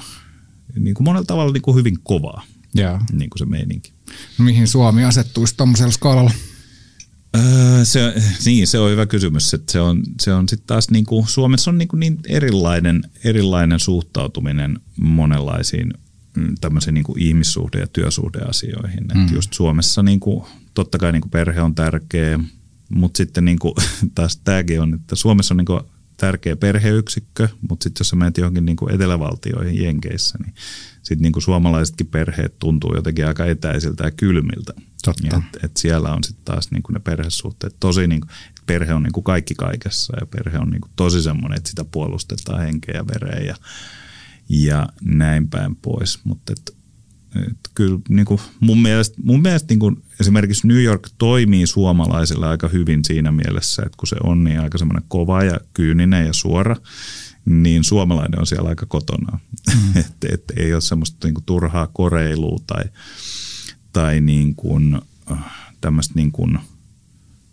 niin 0.78 0.94
kuin 0.94 1.04
monella 1.04 1.26
tavalla 1.26 1.52
niin 1.52 1.62
kuin 1.62 1.76
hyvin 1.76 1.98
kovaa 2.02 2.42
yeah. 2.78 3.00
niin 3.12 3.30
kuin 3.30 3.38
se 3.38 3.44
meininki. 3.44 3.92
No 4.38 4.44
mihin 4.44 4.68
Suomi 4.68 5.04
asettuisi 5.04 5.56
tuommoisella 5.56 5.92
skaalalla? 5.92 6.30
Öö, 7.37 7.84
se, 7.84 8.14
niin, 8.44 8.66
se 8.66 8.78
on 8.78 8.90
hyvä 8.90 9.06
kysymys. 9.06 9.54
Että 9.54 9.72
se 9.72 9.80
on, 9.80 10.02
se 10.20 10.32
on 10.32 10.48
sitten 10.48 10.66
taas 10.66 10.90
niin 10.90 11.06
kuin, 11.06 11.28
Suomessa 11.28 11.70
on 11.70 11.78
niin, 11.78 11.88
kuin 11.88 12.00
niin 12.00 12.18
erilainen, 12.28 13.02
erilainen 13.25 13.80
suhtautuminen 13.80 14.78
monenlaisiin 14.96 15.94
mm, 16.37 16.54
tämmöisiin 16.60 16.94
niin 16.94 17.04
kuin 17.04 17.22
ihmissuhde- 17.22 17.80
ja 17.80 17.87
työsuhdeasioihin. 17.87 19.04
Mm. 19.14 19.20
Että 19.20 19.34
just 19.34 19.52
Suomessa 19.52 20.02
niin 20.02 20.20
kuin, 20.20 20.44
totta 20.75 20.98
kai 20.98 21.12
niin 21.12 21.22
kuin 21.22 21.30
perhe 21.30 21.60
on 21.60 21.75
tärkeä, 21.75 22.40
mutta 22.88 23.16
sitten 23.16 23.45
niin 23.45 23.59
kuin, 23.59 23.75
taas 24.14 24.40
tämäkin 24.45 24.80
on, 24.80 24.95
että 24.95 25.16
Suomessa 25.16 25.54
on 25.54 25.57
niin 25.57 25.66
kuin 25.66 25.80
tärkeä 26.16 26.57
perheyksikkö, 26.57 27.49
mutta 27.68 27.85
sitten 27.85 28.00
jos 28.00 28.09
sä 28.09 28.16
menet 28.16 28.38
johonkin 28.38 28.64
niin 28.66 28.76
kuin 28.76 28.95
etelävaltioihin 28.95 29.83
Jenkeissä, 29.83 30.38
niin 30.45 30.54
sitten 31.02 31.23
niin 31.23 31.33
kuin 31.33 31.42
suomalaisetkin 31.42 32.07
perheet 32.07 32.59
tuntuu 32.59 32.95
jotenkin 32.95 33.26
aika 33.26 33.45
etäisiltä 33.45 34.04
ja 34.04 34.11
kylmiltä. 34.11 34.73
Totta. 35.04 35.42
Et, 35.54 35.64
et 35.64 35.76
siellä 35.76 36.12
on 36.12 36.25
sitten 36.25 36.45
taas 36.45 36.71
niin 36.71 36.83
kuin 36.83 36.95
ne 36.95 37.00
perhesuhteet 37.00 37.76
tosi, 37.80 38.07
niin 38.07 38.21
kuin, 38.21 38.30
perhe 38.66 38.95
on 38.95 39.02
niin 39.02 39.12
kuin 39.12 39.25
kaikki 39.25 39.54
kaikessa 39.54 40.16
ja 40.21 40.26
perhe 40.26 40.59
on 40.59 40.71
niin 40.71 40.80
kuin 40.80 40.92
tosi 40.97 41.23
semmoinen, 41.23 41.57
että 41.57 41.71
sitä 41.71 41.85
puolustetaan 41.85 42.61
henkeä 42.61 42.95
ja 42.95 43.07
vereä 43.07 43.40
ja, 43.47 43.57
ja 44.49 44.88
näin 45.04 45.50
päin 45.50 45.76
pois. 45.76 46.25
Mutta 46.25 46.52
et, 47.37 47.42
et 47.42 47.56
kyllä 47.75 47.99
niin 48.08 48.26
kuin 48.26 48.40
mun 48.61 48.82
mielestä, 48.82 49.16
mun 49.23 49.42
mielestä 49.42 49.73
niin 49.73 49.78
kuin 49.78 50.02
esimerkiksi 50.20 50.66
New 50.66 50.82
York 50.82 51.08
toimii 51.18 51.66
suomalaisille 51.66 52.47
aika 52.47 52.68
hyvin 52.68 53.04
siinä 53.04 53.32
mielessä, 53.32 53.82
että 53.87 53.97
kun 53.97 54.08
se 54.08 54.16
on 54.25 54.44
niin 54.44 54.61
aika 54.61 54.78
semmoinen 54.78 55.04
kova 55.08 55.44
ja 55.44 55.61
kyyninen 55.75 56.26
ja 56.26 56.32
suora, 56.32 56.76
niin 57.44 57.85
suomalainen 57.85 58.40
on 58.40 58.47
siellä 58.47 58.68
aika 58.68 58.87
kotona. 58.87 59.38
Mm. 59.75 60.00
että 60.00 60.28
et 60.32 60.44
ei 60.56 60.73
ole 60.73 60.80
semmoista 60.80 61.26
niin 61.26 61.35
kuin 61.35 61.44
turhaa 61.44 61.87
koreilua 61.87 62.58
tai, 62.66 62.85
tai 63.92 64.20
niin 64.20 64.54
kuin, 64.54 64.99
tämmöistä 65.80 66.14
niin 66.16 66.32
kuin, 66.32 66.58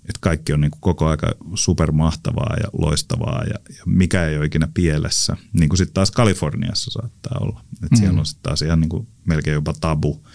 että 0.09 0.19
kaikki 0.21 0.53
on 0.53 0.61
niin 0.61 0.71
kuin 0.71 0.81
koko 0.81 1.07
aika 1.07 1.35
supermahtavaa 1.55 2.55
ja 2.63 2.69
loistavaa 2.73 3.43
ja, 3.43 3.59
ja 3.69 3.83
mikä 3.85 4.27
ei 4.27 4.37
ole 4.37 4.45
ikinä 4.45 4.67
pielessä. 4.73 5.37
Niin 5.53 5.69
kuin 5.69 5.77
sitten 5.77 5.93
taas 5.93 6.11
Kaliforniassa 6.11 6.91
saattaa 6.91 7.37
olla. 7.41 7.61
Että 7.73 7.87
mm. 7.91 7.97
siellä 7.97 8.19
on 8.19 8.25
sitten 8.25 8.43
taas 8.43 8.61
ihan 8.61 8.81
niin 8.81 8.89
kuin 8.89 9.07
melkein 9.25 9.53
jopa 9.53 9.73
tabu 9.73 10.27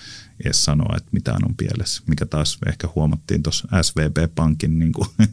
edes 0.44 0.64
sanoa, 0.64 0.96
että 0.96 1.08
mitään 1.12 1.44
on 1.48 1.56
pielessä. 1.56 2.02
Mikä 2.06 2.26
taas 2.26 2.58
ehkä 2.66 2.88
huomattiin 2.94 3.42
tuossa 3.42 3.82
SVB-pankin 3.82 4.78
niin 4.78 4.92
kuin 4.92 5.08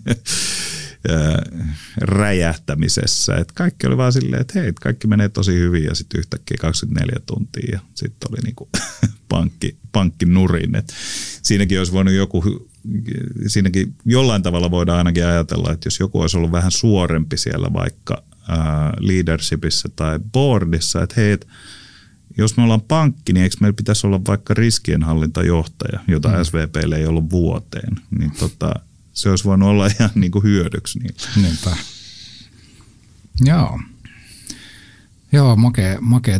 räjähtämisessä. 2.01 3.35
Että 3.35 3.53
kaikki 3.53 3.87
oli 3.87 3.97
vaan 3.97 4.13
silleen, 4.13 4.41
että 4.41 4.59
hei, 4.59 4.73
kaikki 4.81 5.07
menee 5.07 5.29
tosi 5.29 5.53
hyvin 5.53 5.83
ja 5.83 5.95
sitten 5.95 6.19
yhtäkkiä 6.19 6.57
24 6.61 7.15
tuntia 7.25 7.69
ja 7.71 7.79
sitten 7.95 8.29
oli 8.31 8.39
niinku 8.43 8.69
pankki, 9.29 9.77
pankki 9.91 10.25
nurin. 10.25 10.75
Et 10.75 10.93
siinäkin 11.41 11.77
olisi 11.77 11.91
voinut 11.91 12.13
joku, 12.13 12.69
siinäkin 13.47 13.95
jollain 14.05 14.43
tavalla 14.43 14.71
voidaan 14.71 14.97
ainakin 14.97 15.25
ajatella, 15.25 15.71
että 15.71 15.87
jos 15.87 15.99
joku 15.99 16.21
olisi 16.21 16.37
ollut 16.37 16.51
vähän 16.51 16.71
suorempi 16.71 17.37
siellä 17.37 17.73
vaikka 17.73 18.23
ää, 18.47 18.93
leadershipissa 18.99 19.89
tai 19.95 20.19
boardissa, 20.31 21.03
että 21.03 21.21
hei, 21.21 21.31
et, 21.31 21.47
jos 22.37 22.57
me 22.57 22.63
ollaan 22.63 22.81
pankki, 22.81 23.33
niin 23.33 23.43
eikö 23.43 23.55
meillä 23.61 23.75
pitäisi 23.75 24.07
olla 24.07 24.21
vaikka 24.27 24.53
riskienhallintajohtaja, 24.53 25.99
jota 26.07 26.29
mm. 26.29 26.43
SVPlle 26.43 26.95
ei 26.95 27.05
ollut 27.05 27.29
vuoteen. 27.29 27.95
Niin 28.19 28.31
tota, 28.31 28.73
se 29.17 29.29
olisi 29.29 29.43
voinut 29.43 29.69
olla 29.69 29.87
ihan 29.99 30.09
niin 30.15 30.31
kuin 30.31 30.43
hyödyksi. 30.43 30.99
Niin. 30.99 31.15
Niinpä. 31.35 31.77
Joo. 33.41 33.79
Joo, 35.31 35.55
makea, 35.55 36.01
makea. 36.01 36.39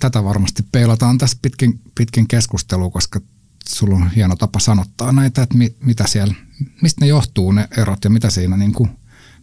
Tätä 0.00 0.24
varmasti 0.24 0.62
peilataan 0.72 1.18
tässä 1.18 1.38
pitkin, 1.42 1.80
pitkin 1.94 2.28
keskustelua, 2.28 2.90
koska 2.90 3.20
sulla 3.68 3.96
on 3.96 4.10
hieno 4.10 4.36
tapa 4.36 4.58
sanottaa 4.58 5.12
näitä, 5.12 5.42
että 5.42 5.56
mi, 5.56 5.76
mitä 5.80 6.06
siellä, 6.06 6.34
mistä 6.82 7.00
ne 7.00 7.06
johtuu 7.06 7.52
ne 7.52 7.68
erot 7.76 8.04
ja 8.04 8.10
mitä 8.10 8.30
siinä, 8.30 8.56
niin 8.56 8.72
kuin, 8.72 8.90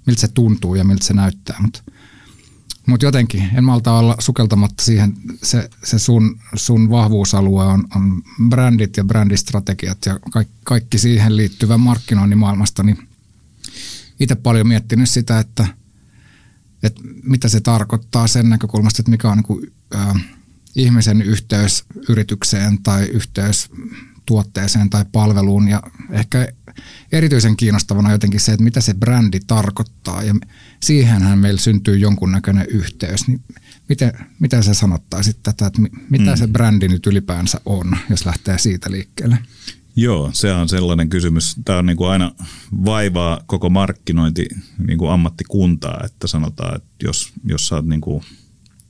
miltä 0.05 0.21
se 0.21 0.27
tuntuu 0.27 0.75
ja 0.75 0.83
miltä 0.83 1.05
se 1.05 1.13
näyttää. 1.13 1.57
Mutta 1.59 1.83
mutta 2.85 3.05
jotenkin 3.05 3.49
en 3.55 3.63
malta 3.63 3.93
olla 3.93 4.15
sukeltamatta 4.19 4.83
siihen, 4.83 5.13
se, 5.43 5.69
se 5.83 5.99
sun, 5.99 6.39
sun 6.55 6.89
vahvuusalue 6.89 7.65
on, 7.65 7.87
on 7.95 8.21
brändit 8.49 8.97
ja 8.97 9.03
brändistrategiat 9.03 9.97
ja 10.05 10.19
kaikki, 10.31 10.53
kaikki 10.63 10.97
siihen 10.97 11.37
liittyvä 11.37 11.77
markkinoinnin 11.77 12.37
maailmasta, 12.37 12.83
niin 12.83 13.07
itse 14.19 14.35
paljon 14.35 14.67
miettinyt 14.67 15.09
sitä, 15.09 15.39
että, 15.39 15.67
että 16.83 17.01
mitä 17.23 17.49
se 17.49 17.61
tarkoittaa 17.61 18.27
sen 18.27 18.49
näkökulmasta, 18.49 19.01
että 19.01 19.11
mikä 19.11 19.29
on 19.29 19.37
niin 19.37 19.43
kuin, 19.43 19.73
äh, 19.95 20.25
ihmisen 20.75 21.21
yhteys 21.21 21.83
yritykseen 22.09 22.83
tai 22.83 23.05
yhteys 23.05 23.69
tuotteeseen 24.25 24.89
tai 24.89 25.05
palveluun 25.11 25.67
ja 25.67 25.81
ehkä 26.11 26.47
erityisen 27.11 27.57
kiinnostavana 27.57 28.11
jotenkin 28.11 28.39
se, 28.39 28.51
että 28.51 28.63
mitä 28.63 28.81
se 28.81 28.93
brändi 28.93 29.39
tarkoittaa 29.47 30.23
ja 30.23 30.35
siihenhän 30.83 31.39
meillä 31.39 31.59
syntyy 31.59 31.97
jonkunnäköinen 31.97 32.65
yhteys. 32.69 33.27
Niin 33.27 33.41
miten, 33.89 34.11
miten 34.39 34.63
sä 34.63 34.73
sanottaisit 34.73 35.43
tätä, 35.43 35.65
että 35.65 35.81
mitä 36.09 36.31
mm. 36.31 36.37
se 36.37 36.47
brändi 36.47 36.87
nyt 36.87 37.07
ylipäänsä 37.07 37.61
on, 37.65 37.97
jos 38.09 38.25
lähtee 38.25 38.57
siitä 38.57 38.91
liikkeelle? 38.91 39.37
Joo, 39.95 40.29
se 40.33 40.53
on 40.53 40.69
sellainen 40.69 41.09
kysymys. 41.09 41.55
Tämä 41.65 41.79
on 41.79 41.85
niin 41.85 41.97
kuin 41.97 42.09
aina 42.09 42.31
vaivaa 42.85 43.41
koko 43.45 43.69
markkinointi 43.69 44.47
niin 44.87 44.97
kuin 44.97 45.11
ammattikuntaa, 45.11 46.01
että 46.05 46.27
sanotaan, 46.27 46.75
että 46.75 46.89
jos, 47.03 47.33
jos 47.45 47.67
sä 47.67 47.75
oot 47.75 47.85
niin 47.85 48.01
kuin 48.01 48.23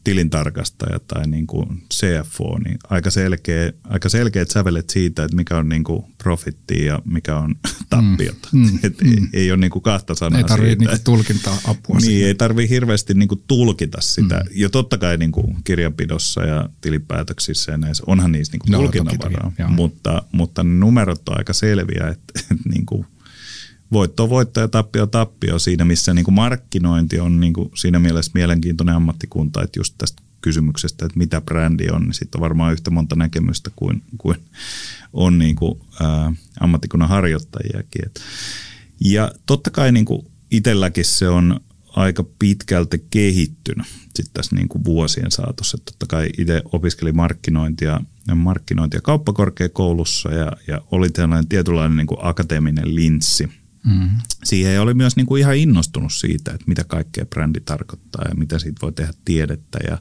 tilintarkastaja 0.05 0.99
tai 1.07 1.27
niin 1.27 1.47
kuin 1.47 1.83
CFO, 1.93 2.59
niin 2.65 2.77
aika, 2.89 3.11
selkeä, 3.11 3.73
aika 3.83 4.09
selkeät 4.09 4.51
sävelet 4.51 4.89
siitä, 4.89 5.23
että 5.23 5.35
mikä 5.35 5.57
on 5.57 5.69
niin 5.69 5.83
kuin 5.83 6.03
profitti 6.17 6.85
ja 6.85 6.99
mikä 7.05 7.37
on 7.37 7.55
tappiota. 7.89 8.49
Mm, 8.51 8.61
mm, 8.61 8.79
Et 8.83 9.01
mm. 9.01 9.09
Ei, 9.11 9.19
ei 9.33 9.51
ole 9.51 9.57
niin 9.57 9.71
kuin 9.71 9.83
kahta 9.83 10.15
sanaa 10.15 10.37
Ei 10.37 10.43
tarvitse 10.43 10.85
niin 10.85 11.03
tulkintaa 11.03 11.57
apua. 11.67 11.95
Niin, 11.95 12.05
siitä. 12.05 12.27
ei 12.27 12.35
tarvitse 12.35 12.75
hirveästi 12.75 13.13
niin 13.13 13.27
kuin 13.27 13.43
tulkita 13.47 13.97
sitä. 14.01 14.35
Mm. 14.35 14.49
Ja 14.55 14.69
totta 14.69 14.97
kai 14.97 15.17
niin 15.17 15.31
kuin 15.31 15.57
kirjanpidossa 15.63 16.43
ja 16.43 16.69
tilipäätöksissä 16.81 17.71
ja 17.71 17.77
näissä, 17.77 18.03
onhan 18.07 18.31
niissä 18.31 18.51
niin 18.51 18.59
kuin 18.59 18.71
no, 18.71 18.77
tulkinnanvaraa, 18.77 19.51
mutta, 19.67 20.23
mutta 20.31 20.63
numerot 20.63 21.29
on 21.29 21.37
aika 21.37 21.53
selviä, 21.53 22.07
että, 22.07 22.39
että 22.51 22.69
niin 22.69 22.85
kuin 22.85 23.05
voitto 23.91 24.23
on 24.23 24.29
voitto 24.29 24.59
ja 24.59 24.67
tappio 24.67 25.07
tappio 25.07 25.59
siinä, 25.59 25.85
missä 25.85 26.13
niin 26.13 26.25
kuin 26.25 26.35
markkinointi 26.35 27.19
on 27.19 27.39
niin 27.39 27.53
kuin 27.53 27.71
siinä 27.75 27.99
mielessä 27.99 28.31
mielenkiintoinen 28.33 28.95
ammattikunta, 28.95 29.63
että 29.63 29.79
just 29.79 29.95
tästä 29.97 30.23
kysymyksestä, 30.41 31.05
että 31.05 31.17
mitä 31.17 31.41
brändi 31.41 31.87
on, 31.91 32.01
niin 32.01 32.13
sitten 32.13 32.39
on 32.39 32.41
varmaan 32.41 32.73
yhtä 32.73 32.91
monta 32.91 33.15
näkemystä 33.15 33.71
kuin, 33.75 34.03
kuin 34.17 34.37
on 35.13 35.39
niin 35.39 35.55
kuin, 35.55 35.79
ää, 36.01 36.33
ammattikunnan 36.59 37.09
harjoittajiakin. 37.09 38.11
Ja 39.01 39.31
totta 39.45 39.69
kai 39.69 39.91
niin 39.91 40.05
kuin 40.05 40.27
itselläkin 40.51 41.05
se 41.05 41.29
on 41.29 41.59
aika 41.87 42.25
pitkälti 42.39 43.05
kehittynyt 43.09 43.87
sitten 44.15 44.33
tässä 44.33 44.55
niin 44.55 44.69
kuin 44.69 44.83
vuosien 44.83 45.31
saatossa. 45.31 45.77
Totta 45.77 46.05
kai 46.07 46.29
itse 46.37 46.61
opiskelin 46.71 47.15
markkinointia, 47.15 47.99
markkinointia 48.35 49.01
kauppakorkeakoulussa 49.01 50.31
ja, 50.33 50.51
ja 50.67 50.81
oli 50.91 51.09
tällainen 51.09 51.47
tietynlainen 51.47 51.97
niin 51.97 52.07
kuin 52.07 52.19
akateeminen 52.21 52.95
linssi– 52.95 53.49
Mm. 53.85 54.09
Siihen 54.43 54.81
oli 54.81 54.93
myös 54.93 55.15
niin 55.15 55.25
kuin 55.25 55.39
ihan 55.39 55.55
innostunut 55.55 56.13
siitä, 56.13 56.51
että 56.51 56.65
mitä 56.67 56.83
kaikkea 56.83 57.25
brändi 57.25 57.59
tarkoittaa 57.59 58.25
ja 58.29 58.35
mitä 58.35 58.59
siitä 58.59 58.79
voi 58.81 58.91
tehdä 58.91 59.13
tiedettä 59.25 59.79
ja, 59.87 59.97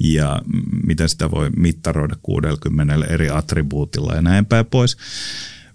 ja 0.00 0.42
miten 0.86 1.08
sitä 1.08 1.30
voi 1.30 1.50
mittaroida 1.50 2.16
60 2.22 2.94
eri 3.08 3.30
attribuutilla 3.30 4.14
ja 4.14 4.22
näin 4.22 4.46
päin 4.46 4.66
pois. 4.66 4.96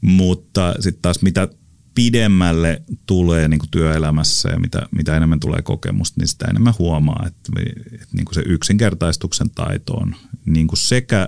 Mutta 0.02 0.76
sitten 0.80 1.02
taas 1.02 1.22
mitä 1.22 1.48
pidemmälle 1.96 2.84
tulee 3.06 3.48
niin 3.48 3.60
kuin 3.60 3.72
työelämässä 3.72 4.50
ja 4.50 4.60
mitä, 4.60 4.88
mitä 4.92 5.18
enemmän 5.18 5.40
tulee 5.40 5.62
kokemusta, 5.62 6.22
niin 6.22 6.28
sitä 6.28 6.46
enemmän 6.46 6.74
huomaa, 6.80 7.24
että, 7.28 7.52
että 7.94 8.16
niin 8.16 8.26
kuin 8.26 8.36
se 8.36 8.44
yksinkertaistuksen 8.46 9.50
taito 9.50 9.94
on 9.94 10.16
niin 10.46 10.68
kuin 10.68 10.80
sekä 10.80 11.28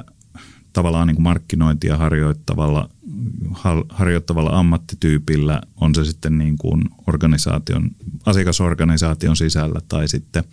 tavallaan 0.74 1.08
niin 1.08 1.16
kuin 1.16 1.24
markkinointia 1.24 1.98
harjoittavalla, 1.98 2.90
harjoittavalla 3.90 4.60
ammattityypillä, 4.60 5.62
on 5.82 5.96
se 5.96 6.06
sitten 6.06 6.38
niin 6.38 6.58
kuin 6.58 6.82
organisaation, 7.08 7.92
asiakasorganisaation 8.26 9.38
sisällä 9.38 9.80
tai 9.88 10.08
sitten 10.08 10.44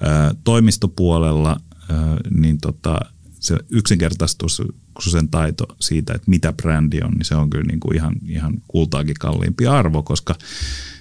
ää, 0.00 0.34
toimistopuolella, 0.44 1.56
ää, 1.90 2.16
niin 2.30 2.58
tota, 2.58 3.00
se 3.40 3.58
yksinkertaistus 3.70 4.62
sen 5.10 5.28
taito 5.28 5.64
siitä, 5.80 6.14
että 6.14 6.30
mitä 6.30 6.52
brändi 6.52 7.00
on, 7.04 7.12
niin 7.12 7.24
se 7.24 7.34
on 7.34 7.50
kyllä 7.50 7.64
niin 7.64 7.80
kuin 7.80 7.96
ihan, 7.96 8.14
ihan 8.26 8.54
kultaakin 8.68 9.16
kalliimpi 9.20 9.66
arvo, 9.66 10.02
koska 10.02 10.34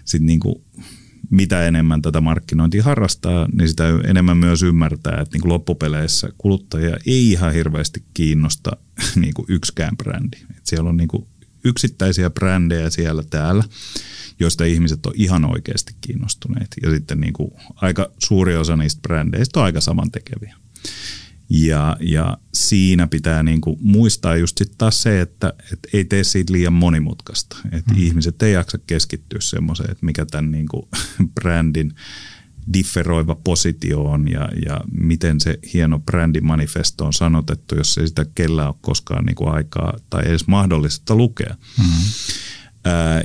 sitten 0.06 0.25
niin 0.25 0.39
kuin 0.39 0.56
mitä 1.29 1.67
enemmän 1.67 2.01
tätä 2.01 2.22
markkinointia 2.22 2.84
harrastaa, 2.84 3.48
niin 3.53 3.70
sitä 3.70 3.84
enemmän 4.03 4.38
myös 4.38 4.63
ymmärtää, 4.63 5.22
että 5.22 5.36
niin 5.36 5.41
kuin 5.41 5.53
loppupeleissä 5.53 6.29
kuluttajia 6.38 6.98
ei 7.05 7.32
ihan 7.32 7.53
hirveästi 7.53 8.03
kiinnosta 8.13 8.72
niin 9.22 9.34
kuin 9.34 9.46
yksikään 9.50 9.98
brändi. 9.98 10.38
Et 10.58 10.65
siellä 10.65 10.89
on 10.89 10.98
niin 10.98 11.08
kuin 11.08 11.27
yksittäisiä 11.63 12.29
brändejä 12.29 12.89
siellä 12.89 13.24
täällä, 13.29 13.63
joista 14.39 14.65
ihmiset 14.65 15.05
on 15.05 15.13
ihan 15.15 15.46
oikeasti 15.46 15.96
kiinnostuneet. 16.01 16.67
Ja 16.84 16.91
sitten 16.91 17.20
niin 17.22 17.34
kuin 17.34 17.51
aika 17.75 18.12
suuri 18.24 18.55
osa 18.55 18.75
niistä 18.75 19.01
brändeistä 19.01 19.60
on 19.60 19.65
aika 19.65 19.82
samantekeviä. 19.82 20.55
Ja, 21.50 21.98
ja 22.00 22.38
siinä 22.54 23.08
pitää 23.08 23.44
niin 23.44 23.62
kuin 23.62 23.78
muistaa 23.82 24.36
just 24.36 24.58
sit 24.58 24.72
taas 24.78 25.02
se, 25.02 25.22
että, 25.22 25.54
että 25.74 25.90
ei 25.94 26.06
tee 26.06 26.24
siitä 26.24 26.54
liian 26.54 26.74
monimutkaista. 26.74 27.58
Että 27.72 27.94
mm. 27.94 28.02
ihmiset 28.02 28.44
ei 28.44 28.54
jaksa 28.54 28.78
keskittyä 28.88 29.40
semmoiseen, 29.42 29.92
että 29.92 30.06
mikä 30.06 30.25
tämän 30.25 30.52
niin 30.52 30.68
kuin 30.68 30.88
brändin 31.42 31.94
differoiva 32.74 33.36
positio 33.36 34.04
on 34.04 34.32
ja, 34.32 34.50
ja 34.66 34.82
miten 34.92 35.40
se 35.40 35.60
hieno 35.74 36.00
brändimanifesto 36.00 37.06
on 37.06 37.14
sanotettu, 37.14 37.75
jos 37.75 37.98
ei 37.98 38.08
sitä 38.08 38.25
kellään 38.36 38.68
ole 38.68 38.75
koskaan 38.82 39.25
niin 39.25 39.36
kuin 39.36 39.50
aikaa 39.50 39.94
tai 40.10 40.24
edes 40.28 40.48
mahdollista 40.48 41.16
lukea. 41.16 41.56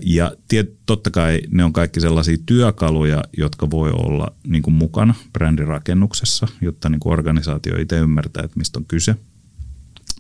Ja 0.02 0.32
totta 0.86 1.10
kai 1.10 1.40
ne 1.50 1.64
on 1.64 1.72
kaikki 1.72 2.00
sellaisia 2.00 2.36
työkaluja, 2.46 3.24
jotka 3.36 3.70
voi 3.70 3.90
olla 3.90 4.32
niin 4.46 4.62
kuin 4.62 4.74
mukana 4.74 5.14
brändirakennuksessa, 5.32 6.48
jotta 6.60 6.88
niin 6.88 7.00
kuin 7.00 7.12
organisaatio 7.12 7.80
itse 7.80 7.98
ymmärtää, 7.98 8.42
että 8.44 8.58
mistä 8.58 8.78
on 8.78 8.84
kyse. 8.84 9.16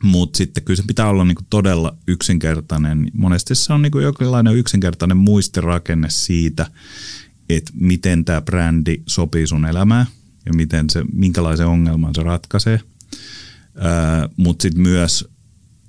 Mutta 0.02 0.36
sitten 0.36 0.62
kyllä 0.62 0.76
se 0.76 0.82
pitää 0.86 1.08
olla 1.08 1.24
niin 1.24 1.34
kuin 1.34 1.46
todella 1.50 1.96
yksinkertainen. 2.08 3.10
Monesti 3.12 3.54
se 3.54 3.72
on 3.72 3.82
niin 3.82 3.92
kuin 3.92 4.04
jonkinlainen 4.04 4.56
yksinkertainen 4.56 5.16
muistirakenne 5.16 6.10
siitä, 6.10 6.66
että 7.48 7.72
miten 7.74 8.24
tämä 8.24 8.40
brändi 8.40 9.02
sopii 9.06 9.46
sun 9.46 9.66
elämään 9.66 10.06
ja 10.46 10.52
miten 10.54 10.90
se, 10.90 11.04
minkälaisen 11.12 11.66
ongelman 11.66 12.14
se 12.14 12.22
ratkaisee. 12.22 12.80
Mutta 14.36 14.62
sitten 14.62 14.82
myös 14.82 15.28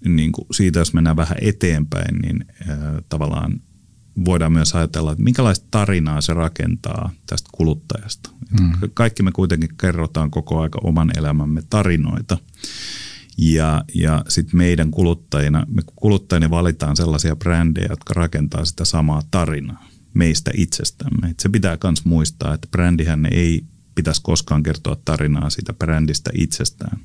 niin 0.05 0.31
kuin 0.31 0.47
siitä, 0.51 0.79
jos 0.79 0.93
mennään 0.93 1.15
vähän 1.15 1.37
eteenpäin, 1.41 2.15
niin 2.21 2.45
ää, 2.67 3.01
tavallaan 3.09 3.61
voidaan 4.25 4.51
myös 4.51 4.75
ajatella, 4.75 5.11
että 5.11 5.23
minkälaista 5.23 5.67
tarinaa 5.71 6.21
se 6.21 6.33
rakentaa 6.33 7.11
tästä 7.25 7.49
kuluttajasta. 7.51 8.29
Mm. 8.61 8.71
Kaikki 8.93 9.23
me 9.23 9.31
kuitenkin 9.31 9.77
kerrotaan 9.81 10.31
koko 10.31 10.61
aika 10.61 10.79
oman 10.83 11.11
elämämme 11.17 11.61
tarinoita. 11.69 12.37
Ja, 13.37 13.83
ja 13.95 14.25
sitten 14.27 14.57
meidän 14.57 14.91
kuluttajina, 14.91 15.65
me 15.67 15.81
kuluttajina 15.95 16.49
valitaan 16.49 16.95
sellaisia 16.95 17.35
brändejä, 17.35 17.87
jotka 17.89 18.13
rakentaa 18.13 18.65
sitä 18.65 18.85
samaa 18.85 19.21
tarinaa 19.31 19.87
meistä 20.13 20.51
itsestämme. 20.55 21.29
Et 21.29 21.39
se 21.39 21.49
pitää 21.49 21.77
myös 21.83 22.05
muistaa, 22.05 22.53
että 22.53 22.67
brändihän 22.71 23.27
ei 23.31 23.65
pitäisi 23.95 24.21
koskaan 24.23 24.63
kertoa 24.63 24.97
tarinaa 25.05 25.49
siitä 25.49 25.73
brändistä 25.73 26.29
itsestään, 26.33 26.99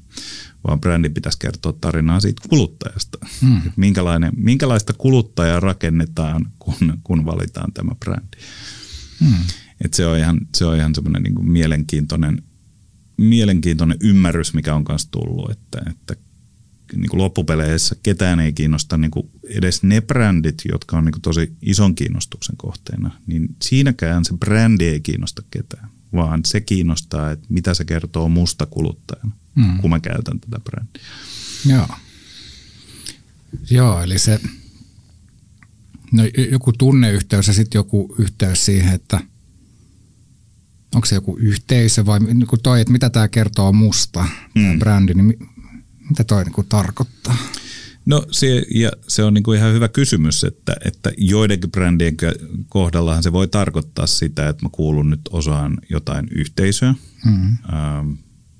vaan 0.66 0.80
brändi 0.80 1.08
pitäisi 1.08 1.38
kertoa 1.38 1.72
tarinaa 1.72 2.20
siitä 2.20 2.48
kuluttajasta. 2.48 3.18
Hmm. 3.40 3.60
minkälainen, 3.76 4.32
minkälaista 4.36 4.92
kuluttajaa 4.92 5.60
rakennetaan, 5.60 6.46
kun, 6.58 7.00
kun 7.04 7.24
valitaan 7.24 7.72
tämä 7.72 7.94
brändi. 7.94 8.36
Hmm. 9.20 9.44
Et 9.84 9.94
se 9.94 10.06
on 10.06 10.18
ihan, 10.18 10.40
se 10.54 10.64
on 10.64 10.76
ihan 10.76 10.94
semmoinen 10.94 11.22
niin 11.22 11.34
kuin 11.34 11.50
mielenkiintoinen, 11.50 12.42
mielenkiintoinen 13.16 13.98
ymmärrys, 14.00 14.54
mikä 14.54 14.74
on 14.74 14.84
myös 14.88 15.06
tullut, 15.06 15.50
että, 15.50 15.80
että 15.90 16.16
niin 16.96 17.08
kuin 17.10 17.20
loppupeleissä 17.20 17.96
ketään 18.02 18.40
ei 18.40 18.52
kiinnosta 18.52 18.96
niin 18.96 19.10
kuin 19.10 19.30
edes 19.48 19.82
ne 19.82 20.00
brändit, 20.00 20.62
jotka 20.68 20.98
on 20.98 21.04
niin 21.04 21.12
kuin 21.12 21.22
tosi 21.22 21.56
ison 21.62 21.94
kiinnostuksen 21.94 22.56
kohteena, 22.56 23.10
niin 23.26 23.56
siinäkään 23.62 24.24
se 24.24 24.34
brändi 24.36 24.84
ei 24.84 25.00
kiinnosta 25.00 25.42
ketään, 25.50 25.88
vaan 26.12 26.40
se 26.44 26.60
kiinnostaa, 26.60 27.30
että 27.30 27.46
mitä 27.48 27.74
se 27.74 27.84
kertoo 27.84 28.28
musta 28.28 28.66
kuluttajana, 28.66 29.32
mm. 29.56 29.78
kun 29.78 29.90
mä 29.90 30.00
käytän 30.00 30.40
tätä 30.40 30.60
brändiä. 30.60 31.02
Joo. 31.66 31.88
Joo, 33.70 34.02
eli 34.02 34.18
se 34.18 34.40
no, 36.12 36.22
joku 36.50 36.72
tunneyhteys 36.72 37.48
ja 37.48 37.54
sitten 37.54 37.78
joku 37.78 38.14
yhteys 38.18 38.64
siihen, 38.64 38.94
että 38.94 39.20
onko 40.94 41.06
se 41.06 41.14
joku 41.14 41.36
yhteisö 41.40 42.06
vai 42.06 42.20
niin 42.20 42.46
toi, 42.62 42.80
että 42.80 42.92
mitä 42.92 43.10
tämä 43.10 43.28
kertoo 43.28 43.72
musta, 43.72 44.26
mm. 44.54 44.62
tämä 44.62 44.78
brändi, 44.78 45.14
niin 45.14 45.38
mitä 46.08 46.24
toi 46.24 46.44
niin 46.44 46.52
kuin 46.52 46.66
tarkoittaa? 46.68 47.36
No 48.06 48.26
se, 48.30 48.62
ja 48.74 48.90
se 49.08 49.24
on 49.24 49.34
niin 49.34 49.44
kuin 49.44 49.58
ihan 49.58 49.72
hyvä 49.72 49.88
kysymys, 49.88 50.44
että, 50.44 50.76
että 50.84 51.12
joidenkin 51.18 51.70
brändien 51.70 52.16
kohdallahan 52.68 53.22
se 53.22 53.32
voi 53.32 53.48
tarkoittaa 53.48 54.06
sitä, 54.06 54.48
että 54.48 54.64
mä 54.64 54.68
kuulun 54.72 55.10
nyt 55.10 55.20
osaan 55.30 55.78
jotain 55.90 56.28
yhteisöä. 56.30 56.94
Mm-hmm. 57.24 57.56
Ähm, 57.72 58.12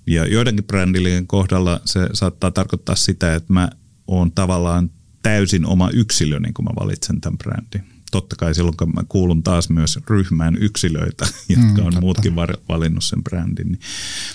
ja 0.06 0.26
joidenkin 0.26 0.64
brändien 0.64 1.26
kohdalla 1.26 1.80
se 1.84 2.08
saattaa 2.12 2.50
tarkoittaa 2.50 2.96
sitä, 2.96 3.34
että 3.34 3.52
mä 3.52 3.70
oon 4.06 4.32
tavallaan 4.32 4.90
täysin 5.22 5.66
oma 5.66 5.90
yksilö, 5.90 6.40
niin 6.40 6.54
kun 6.54 6.64
mä 6.64 6.70
valitsen 6.80 7.20
tämän 7.20 7.38
brändin. 7.38 7.82
Totta 8.10 8.36
kai 8.36 8.54
silloin, 8.54 8.76
kun 8.76 8.94
mä 8.94 9.02
kuulun 9.08 9.42
taas 9.42 9.70
myös 9.70 9.98
ryhmään 10.10 10.56
yksilöitä, 10.56 11.26
jotka 11.48 11.80
mm, 11.80 11.86
on 11.86 11.92
muutkin 12.00 12.36
valinnut 12.68 13.04
sen 13.04 13.24
brändin. 13.24 13.66
Niin. 13.66 13.80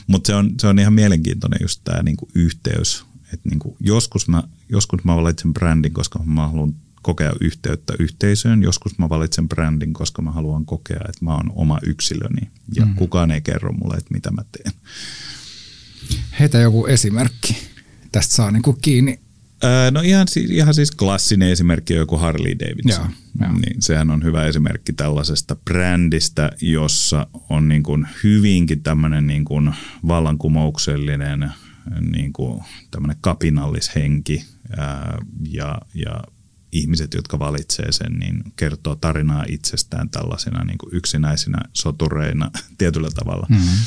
Mutta 0.07 0.27
se 0.27 0.35
on, 0.35 0.51
se 0.59 0.67
on 0.67 0.79
ihan 0.79 0.93
mielenkiintoinen 0.93 1.59
just 1.61 1.81
tämä 1.83 2.03
niinku 2.03 2.27
yhteys 2.35 3.05
että 3.33 3.49
niin 3.49 3.59
kuin 3.59 3.75
joskus, 3.79 4.27
mä, 4.27 4.43
joskus 4.69 5.03
mä 5.03 5.15
valitsen 5.15 5.53
brändin, 5.53 5.93
koska 5.93 6.19
mä 6.23 6.47
haluan 6.47 6.75
kokea 7.01 7.33
yhteyttä 7.41 7.93
yhteisöön. 7.99 8.63
Joskus 8.63 8.97
mä 8.97 9.09
valitsen 9.09 9.49
brändin, 9.49 9.93
koska 9.93 10.21
mä 10.21 10.31
haluan 10.31 10.65
kokea, 10.65 11.01
että 11.09 11.25
mä 11.25 11.35
oon 11.35 11.51
oma 11.55 11.79
yksilöni 11.83 12.51
ja 12.75 12.85
mm. 12.85 12.95
kukaan 12.95 13.31
ei 13.31 13.41
kerro 13.41 13.73
mulle, 13.73 13.95
että 13.95 14.13
mitä 14.13 14.31
mä 14.31 14.41
teen. 14.51 14.73
Heitä 16.39 16.57
joku 16.57 16.85
esimerkki. 16.85 17.57
Tästä 18.11 18.35
saa 18.35 18.51
niin 18.51 18.63
kuin 18.63 18.77
kiinni. 18.81 19.19
No 19.91 20.01
ihan, 20.01 20.27
ihan 20.49 20.73
siis 20.73 20.91
klassinen 20.91 21.49
esimerkki 21.49 21.93
on 21.93 21.99
joku 21.99 22.17
Harley 22.17 22.59
Davidson. 22.59 23.11
Joo, 23.39 23.49
joo. 23.49 23.51
Niin, 23.53 23.81
sehän 23.81 24.11
on 24.11 24.23
hyvä 24.23 24.45
esimerkki 24.45 24.93
tällaisesta 24.93 25.55
brändistä, 25.55 26.51
jossa 26.61 27.27
on 27.49 27.67
niin 27.67 27.83
kuin 27.83 28.07
hyvinkin 28.23 28.83
tämmöinen 28.83 29.27
niin 29.27 29.45
kuin 29.45 29.73
vallankumouksellinen 30.07 31.51
niin 32.11 32.33
kuin 32.33 32.63
tämmöinen 32.91 33.17
kapinallishenki 33.21 34.45
ää, 34.77 35.17
ja, 35.49 35.81
ja 35.93 36.23
ihmiset, 36.71 37.13
jotka 37.13 37.39
valitsee 37.39 37.91
sen, 37.91 38.13
niin 38.13 38.43
kertoo 38.55 38.95
tarinaa 38.95 39.45
itsestään 39.47 40.09
tällaisena 40.09 40.63
niin 40.63 40.77
kuin 40.77 40.95
yksinäisinä 40.95 41.57
sotureina 41.73 42.51
tietyllä 42.77 43.09
tavalla, 43.15 43.47
mm-hmm. 43.49 43.77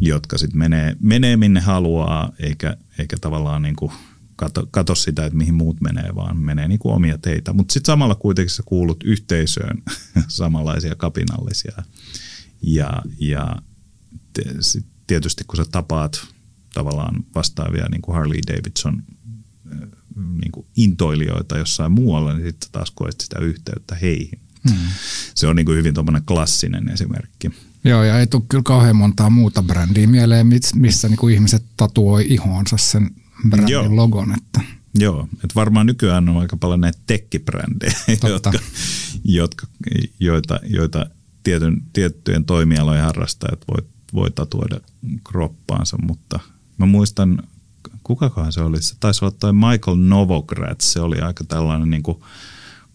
Jotka 0.00 0.38
sitten 0.38 0.58
menee, 0.58 0.96
menee 1.00 1.36
minne 1.36 1.60
haluaa, 1.60 2.32
eikä, 2.38 2.76
eikä 2.98 3.16
tavallaan 3.20 3.62
niin 3.62 3.76
kuin 3.76 3.92
kato, 4.36 4.68
kato 4.70 4.94
sitä, 4.94 5.26
että 5.26 5.38
mihin 5.38 5.54
muut 5.54 5.80
menee, 5.80 6.14
vaan 6.14 6.36
menee 6.36 6.68
niin 6.68 6.78
kuin 6.78 6.94
omia 6.94 7.18
teitä. 7.18 7.52
Mutta 7.52 7.72
sitten 7.72 7.92
samalla 7.92 8.14
kuitenkin 8.14 8.54
sä 8.54 8.62
kuulut 8.66 9.04
yhteisöön 9.04 9.82
samanlaisia 10.28 10.94
kapinallisia. 10.94 11.82
Ja, 12.62 13.02
ja 13.18 13.56
te, 14.32 14.42
tietysti 15.06 15.44
kun 15.44 15.56
sä 15.56 15.64
tapaat 15.72 16.26
tavallaan 16.74 17.24
vastaavia 17.34 17.88
niin 17.90 18.02
kuin 18.02 18.14
Harley 18.14 18.38
Davidson 18.46 19.02
äh, 19.72 19.88
niin 20.16 20.52
kuin 20.52 20.66
intoilijoita 20.76 21.58
jossain 21.58 21.92
muualla, 21.92 22.34
niin 22.34 22.46
sitten 22.46 22.68
taas 22.72 22.90
koet 22.90 23.20
sitä 23.20 23.38
yhteyttä 23.38 23.94
heihin. 23.94 24.40
Hmm. 24.70 24.78
Se 25.34 25.46
on 25.46 25.56
niin 25.56 25.66
kuin 25.66 25.78
hyvin 25.78 25.94
klassinen 26.26 26.88
esimerkki. 26.88 27.50
Joo, 27.84 28.04
ja 28.04 28.18
ei 28.18 28.26
tule 28.26 28.42
kyllä 28.48 28.62
kauhean 28.62 28.96
montaa 28.96 29.30
muuta 29.30 29.62
brändiä 29.62 30.06
mieleen, 30.06 30.46
missä 30.74 31.08
niin 31.08 31.18
kuin 31.18 31.34
ihmiset 31.34 31.64
tatuoi 31.76 32.26
ihoonsa 32.28 32.76
sen 32.76 33.10
brändin 33.48 33.72
Joo. 33.72 33.96
logon. 33.96 34.34
Että. 34.36 34.60
Joo, 34.94 35.28
että 35.32 35.54
varmaan 35.54 35.86
nykyään 35.86 36.28
on 36.28 36.36
aika 36.36 36.56
paljon 36.56 36.80
näitä 36.80 36.98
tekkibrändejä, 37.06 37.98
jotka, 38.28 38.52
jotka, 39.24 39.66
joita, 40.20 40.60
joita 40.64 41.06
tietyn, 41.42 41.82
tiettyjen 41.92 42.44
toimialojen 42.44 43.04
harrastajat 43.04 43.64
voi, 43.68 43.88
voi 44.14 44.30
tatuoida 44.30 44.80
kroppaansa, 45.24 45.96
mutta– 46.02 46.40
Mä 46.78 46.86
muistan, 46.86 47.42
kukakohan 48.02 48.52
se 48.52 48.60
oli, 48.60 48.82
se 48.82 48.94
taisi 49.00 49.24
olla 49.24 49.36
toi 49.40 49.52
Michael 49.52 49.96
Novogratz, 49.96 50.84
se 50.84 51.00
oli 51.00 51.20
aika 51.20 51.44
tällainen 51.44 51.90
niin 51.90 52.02
kuin 52.02 52.18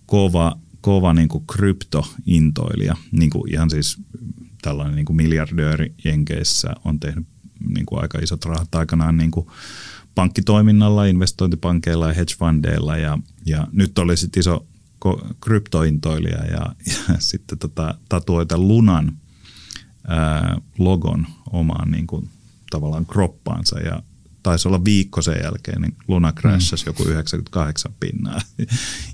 kova, 0.05 0.57
kova 0.83 1.13
niin 1.13 1.29
kuin 1.29 1.43
kryptointoilija, 1.47 2.95
niin 3.11 3.29
kuin 3.29 3.53
ihan 3.53 3.69
siis 3.69 3.97
tällainen 4.61 4.95
niin 4.95 5.05
kuin 5.05 5.17
miljardööri 5.17 5.93
Jenkeissä 6.03 6.73
on 6.85 6.99
tehnyt 6.99 7.27
niin 7.67 7.85
kuin 7.85 8.01
aika 8.01 8.19
isot 8.19 8.45
rahat 8.45 8.75
aikanaan 8.75 9.17
niin 9.17 9.31
kuin 9.31 9.47
pankkitoiminnalla, 10.15 11.05
investointipankeilla 11.05 12.07
ja 12.07 12.13
hedge 12.13 12.33
fundeilla. 12.39 12.97
Ja, 12.97 13.19
ja 13.45 13.67
nyt 13.71 13.99
oli 13.99 14.17
sitten 14.17 14.39
iso 14.39 14.67
kryptointoilija 15.41 16.45
ja, 16.45 16.75
ja 16.85 17.15
sitten 17.19 17.57
tota, 17.57 17.95
tatuoita 18.09 18.57
Lunan 18.57 19.17
ää, 20.07 20.57
logon 20.77 21.27
omaan 21.51 21.91
niin 21.91 22.07
kuin 22.07 22.29
tavallaan 22.69 23.05
kroppaansa. 23.05 23.79
Ja 23.79 24.03
taisi 24.43 24.67
olla 24.67 24.85
viikko 24.85 25.21
sen 25.21 25.37
jälkeen, 25.43 25.81
niin 25.81 25.95
Luna 26.07 26.31
crashasi 26.31 26.85
mm. 26.85 26.89
joku 26.89 27.03
98 27.03 27.93
pinnaa 27.99 28.41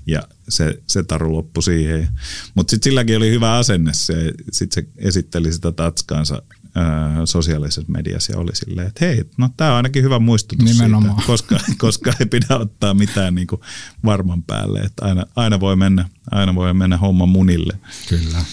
ja 0.06 0.22
se, 0.48 0.82
se 0.86 1.02
taru 1.02 1.32
loppui 1.32 1.62
siihen. 1.62 2.08
Mutta 2.54 2.70
sitten 2.70 2.90
silläkin 2.90 3.16
oli 3.16 3.30
hyvä 3.30 3.56
asenne, 3.56 3.92
se, 3.94 4.32
sitten 4.52 4.84
se 4.84 4.90
esitteli 4.96 5.52
sitä 5.52 5.72
tatskaansa 5.72 6.42
ää, 6.74 7.26
sosiaalisessa 7.26 7.82
mediassa 7.88 8.32
ja 8.32 8.38
oli 8.38 8.56
silleen, 8.56 8.88
että 8.88 9.04
hei, 9.04 9.24
no 9.36 9.50
tämä 9.56 9.70
on 9.70 9.76
ainakin 9.76 10.02
hyvä 10.02 10.18
muistutus 10.18 10.64
Nimenomaan. 10.64 11.14
siitä, 11.14 11.26
koska, 11.26 11.60
koska 11.78 12.12
ei 12.20 12.26
pidä 12.26 12.56
ottaa 12.56 12.94
mitään 12.94 13.34
niinku 13.34 13.60
varman 14.04 14.42
päälle, 14.42 14.80
että 14.80 15.04
aina, 15.04 15.26
aina, 15.36 15.60
voi 15.60 15.76
mennä, 15.76 16.08
aina 16.30 16.54
voi 16.54 16.74
mennä 16.74 16.96
homma 16.96 17.26
munille. 17.26 17.78
Kyllä. 18.08 18.44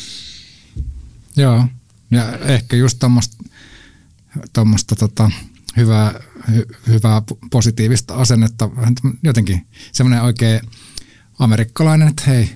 Joo, 1.38 1.68
ja 2.12 2.38
ehkä 2.38 2.76
just 2.76 3.00
tuommoista 3.00 3.38
tuommoista 4.54 4.96
tota, 4.96 5.32
hyvää, 5.78 6.20
hy, 6.52 6.66
hyvää 6.88 7.22
positiivista 7.52 8.16
asennetta. 8.16 8.70
Jotenkin 9.24 9.68
semmoinen 9.92 10.24
oikein 10.24 10.62
amerikkalainen, 11.40 12.08
että 12.08 12.24
hei, 12.28 12.50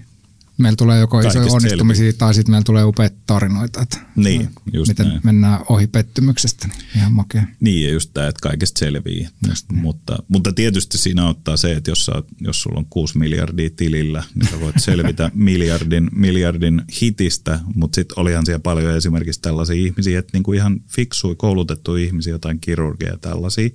meillä 0.62 0.76
tulee 0.76 1.00
joko 1.00 1.19
isoja 1.19 1.52
onnistumisia 1.52 2.04
selviä. 2.04 2.17
tai 2.17 2.34
sitten 2.34 2.52
meillä 2.52 2.63
tulee 2.63 2.84
upeita 2.84 3.15
tarinoita. 3.28 3.82
Että 3.82 3.97
niin, 4.15 4.50
just 4.74 4.88
miten 4.88 5.08
näin. 5.08 5.21
mennään 5.24 5.60
ohi 5.69 5.88
pettymyksestä, 5.88 6.67
niin 6.67 6.80
ihan 6.95 7.13
makea. 7.13 7.43
Niin, 7.60 7.88
ja 7.88 7.93
just 7.93 8.12
tämä, 8.13 8.28
että 8.28 8.39
kaikesta 8.41 8.80
selvii. 8.80 9.28
Mutta, 9.71 10.17
mutta 10.28 10.54
tietysti 10.54 10.97
siinä 10.97 11.26
auttaa 11.26 11.58
se, 11.58 11.71
että 11.71 11.91
jos, 11.91 12.06
sä, 12.06 12.24
jos 12.41 12.62
sulla 12.62 12.80
on 12.80 12.86
6 12.89 13.17
miljardia 13.17 13.69
tilillä, 13.76 14.24
niin 14.36 14.50
sä 14.50 14.60
voit 14.60 14.76
selvitä 14.80 15.32
miljardin, 15.50 16.10
miljardin 16.15 16.82
hitistä, 17.02 17.60
mutta 17.76 17.95
sitten 17.95 18.19
olihan 18.19 18.45
siellä 18.45 18.60
paljon 18.60 18.95
esimerkiksi 18.95 19.41
tällaisia 19.41 19.76
ihmisiä, 19.76 20.19
että 20.19 20.30
niinku 20.34 20.54
ihan 20.54 20.82
fiksui, 20.88 21.36
koulutettu 21.36 21.95
ihmisiä, 21.95 22.34
jotain 22.34 22.60
kirurgia 22.60 23.17
tällaisia, 23.17 23.69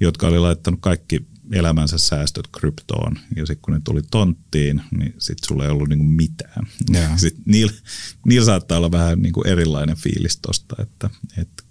jotka 0.00 0.26
oli 0.26 0.38
laittanut 0.38 0.80
kaikki 0.80 1.26
elämänsä 1.52 1.98
säästöt 1.98 2.48
kryptoon 2.52 3.18
ja 3.36 3.46
sitten 3.46 3.62
kun 3.62 3.74
ne 3.74 3.80
tuli 3.84 4.02
tonttiin, 4.10 4.82
niin 4.98 5.14
sitten 5.18 5.48
sulla 5.48 5.64
ei 5.64 5.70
ollut 5.70 5.88
niinku 5.88 6.04
mitään. 6.04 6.66
Yeah. 6.94 7.18
Sitten 7.18 7.42
niillä, 7.46 7.72
niillä 8.26 8.46
saattaa 8.46 8.78
olla 8.78 8.92
vähän 8.92 9.18
niinku 9.18 9.42
erilainen 9.42 9.96
fiilis 9.96 10.36
tosta, 10.36 10.76
että, 10.82 11.10
että 11.38 11.64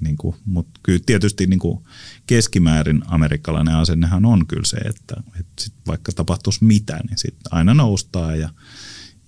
niinku, 0.00 0.36
mutta 0.44 0.80
kyllä 0.82 1.00
tietysti 1.06 1.46
niinku 1.46 1.86
keskimäärin 2.26 3.02
amerikkalainen 3.06 3.74
asennehan 3.74 4.24
on 4.24 4.46
kyllä 4.46 4.66
se, 4.66 4.76
että, 4.76 5.14
että 5.40 5.62
sit 5.62 5.74
vaikka 5.86 6.12
tapahtuisi 6.12 6.64
mitä, 6.64 7.00
niin 7.08 7.18
sitten 7.18 7.52
aina 7.54 7.74
noustaa 7.74 8.36
ja, 8.36 8.48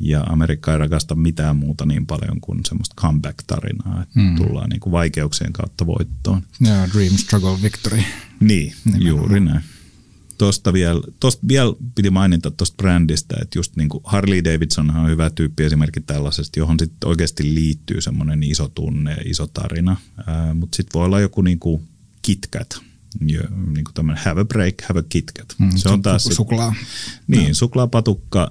ja 0.00 0.20
Amerikka 0.20 0.72
ei 0.72 0.78
rakasta 0.78 1.14
mitään 1.14 1.56
muuta 1.56 1.86
niin 1.86 2.06
paljon 2.06 2.40
kuin 2.40 2.60
semmoista 2.68 2.94
comeback-tarinaa, 3.00 4.02
että 4.02 4.20
mm. 4.20 4.36
tullaan 4.36 4.70
niinku 4.70 4.92
vaikeuksien 4.92 5.52
kautta 5.52 5.86
voittoon. 5.86 6.42
Joo, 6.60 6.74
yeah, 6.74 6.92
dream, 6.92 7.16
struggle, 7.16 7.62
victory. 7.62 8.02
Niin, 8.40 8.74
Nimenomaan. 8.84 9.08
juuri 9.08 9.40
näin 9.40 9.62
tuosta 10.42 10.72
vielä, 10.72 11.00
tosta 11.20 11.48
vielä 11.48 11.72
piti 11.94 12.10
mainita 12.10 12.50
tuosta 12.50 12.76
brändistä, 12.76 13.36
että 13.42 13.58
just 13.58 13.76
niin 13.76 13.88
kuin 13.88 14.00
Harley 14.04 14.44
Davidson 14.44 14.96
on 14.96 15.10
hyvä 15.10 15.30
tyyppi 15.30 15.64
esimerkki 15.64 16.00
tällaisesta, 16.00 16.58
johon 16.58 16.76
sitten 16.78 17.08
oikeasti 17.08 17.54
liittyy 17.54 18.00
semmoinen 18.00 18.42
iso 18.42 18.68
tunne 18.68 19.10
ja 19.10 19.22
iso 19.24 19.46
tarina. 19.46 19.96
Mutta 20.54 20.76
sitten 20.76 20.98
voi 20.98 21.04
olla 21.04 21.20
joku 21.20 21.42
niin 21.42 21.58
kuin 21.58 21.82
KitKat, 22.22 22.80
ja, 23.26 23.40
niin 23.74 23.84
kuin 23.84 23.94
tämmöinen 23.94 24.24
have 24.24 24.40
a 24.40 24.44
break, 24.44 24.74
have 24.88 25.00
a 25.00 25.02
KitKat. 25.08 25.54
Mm, 25.58 25.70
se 25.76 25.88
on 25.88 26.02
taas 26.02 26.24
suklaa. 26.24 26.74
Niin, 27.26 27.48
no. 27.48 27.54
suklaapatukka, 27.54 28.50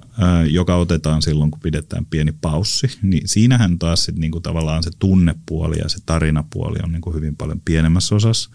joka 0.50 0.76
otetaan 0.76 1.22
silloin, 1.22 1.50
kun 1.50 1.60
pidetään 1.60 2.06
pieni 2.06 2.32
paussi. 2.40 2.98
Niin 3.02 3.28
siinähän 3.28 3.78
taas 3.78 4.04
sit, 4.04 4.16
niin 4.16 4.32
kuin 4.32 4.42
tavallaan 4.42 4.82
se 4.82 4.90
tunnepuoli 4.98 5.78
ja 5.78 5.88
se 5.88 5.98
tarinapuoli 6.06 6.78
on 6.84 6.92
niin 6.92 7.02
kuin 7.02 7.16
hyvin 7.16 7.36
paljon 7.36 7.60
pienemmässä 7.64 8.14
osassa 8.14 8.50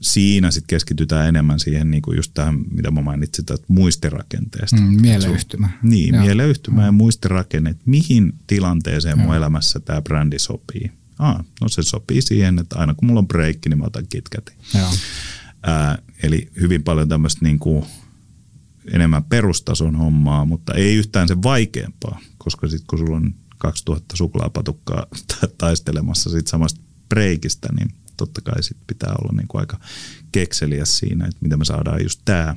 siinä 0.00 0.50
sitten 0.50 0.66
keskitytään 0.66 1.28
enemmän 1.28 1.60
siihen 1.60 1.90
niin 1.90 2.02
kuin 2.02 2.16
just 2.16 2.30
tähän, 2.34 2.58
mitä 2.70 2.90
mä 2.90 3.00
mainitsin, 3.00 3.42
että 3.42 3.66
muistirakenteesta. 3.68 4.76
Mm, 4.76 5.00
mieleyhtymä. 5.00 5.68
Niin, 5.82 6.14
Joo. 6.14 6.24
mieleyhtymä 6.24 6.84
ja 6.84 6.92
muistirakenne, 6.92 7.70
että 7.70 7.82
mihin 7.86 8.32
tilanteeseen 8.46 9.18
Joo. 9.18 9.26
mun 9.26 9.36
elämässä 9.36 9.80
tämä 9.80 10.02
brändi 10.02 10.38
sopii. 10.38 10.92
Ah, 11.18 11.44
no 11.60 11.68
se 11.68 11.82
sopii 11.82 12.22
siihen, 12.22 12.58
että 12.58 12.78
aina 12.78 12.94
kun 12.94 13.06
mulla 13.06 13.18
on 13.18 13.28
breikki, 13.28 13.68
niin 13.68 13.78
mä 13.78 13.84
otan 13.84 14.06
KitKatin. 14.08 14.56
Ää, 15.62 15.98
eli 16.22 16.50
hyvin 16.60 16.82
paljon 16.82 17.08
tämmöistä 17.08 17.44
niin 17.44 17.58
kuin 17.58 17.84
enemmän 18.92 19.24
perustason 19.24 19.96
hommaa, 19.96 20.44
mutta 20.44 20.74
ei 20.74 20.94
yhtään 20.94 21.28
se 21.28 21.42
vaikeampaa, 21.42 22.20
koska 22.38 22.68
sitten 22.68 22.86
kun 22.86 22.98
sulla 22.98 23.16
on 23.16 23.34
2000 23.58 24.16
suklaapatukkaa 24.16 25.06
taistelemassa 25.58 26.30
sit 26.30 26.46
samasta 26.46 26.80
breikistä, 27.08 27.68
niin 27.78 27.90
totta 28.26 28.40
kai 28.40 28.62
sit 28.62 28.76
pitää 28.86 29.14
olla 29.22 29.32
niin 29.36 29.48
kuin 29.48 29.60
aika 29.60 29.80
kekseliä 30.32 30.84
siinä, 30.84 31.24
että 31.24 31.38
miten 31.40 31.58
me 31.58 31.64
saadaan 31.64 32.02
just 32.02 32.20
tämä 32.24 32.56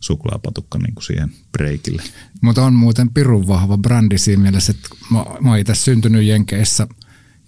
suklaapatukka 0.00 0.78
niin 0.78 0.94
kuin 0.94 1.04
siihen 1.04 1.30
breikille. 1.52 2.02
Mutta 2.40 2.64
on 2.64 2.74
muuten 2.74 3.10
pirun 3.10 3.46
vahva 3.46 3.78
brändi 3.78 4.18
siinä 4.18 4.42
mielessä, 4.42 4.70
että 4.72 4.88
mä, 5.10 5.24
mä 5.40 5.50
oon 5.50 5.58
itse 5.58 5.74
syntynyt 5.74 6.24
Jenkeissä 6.24 6.86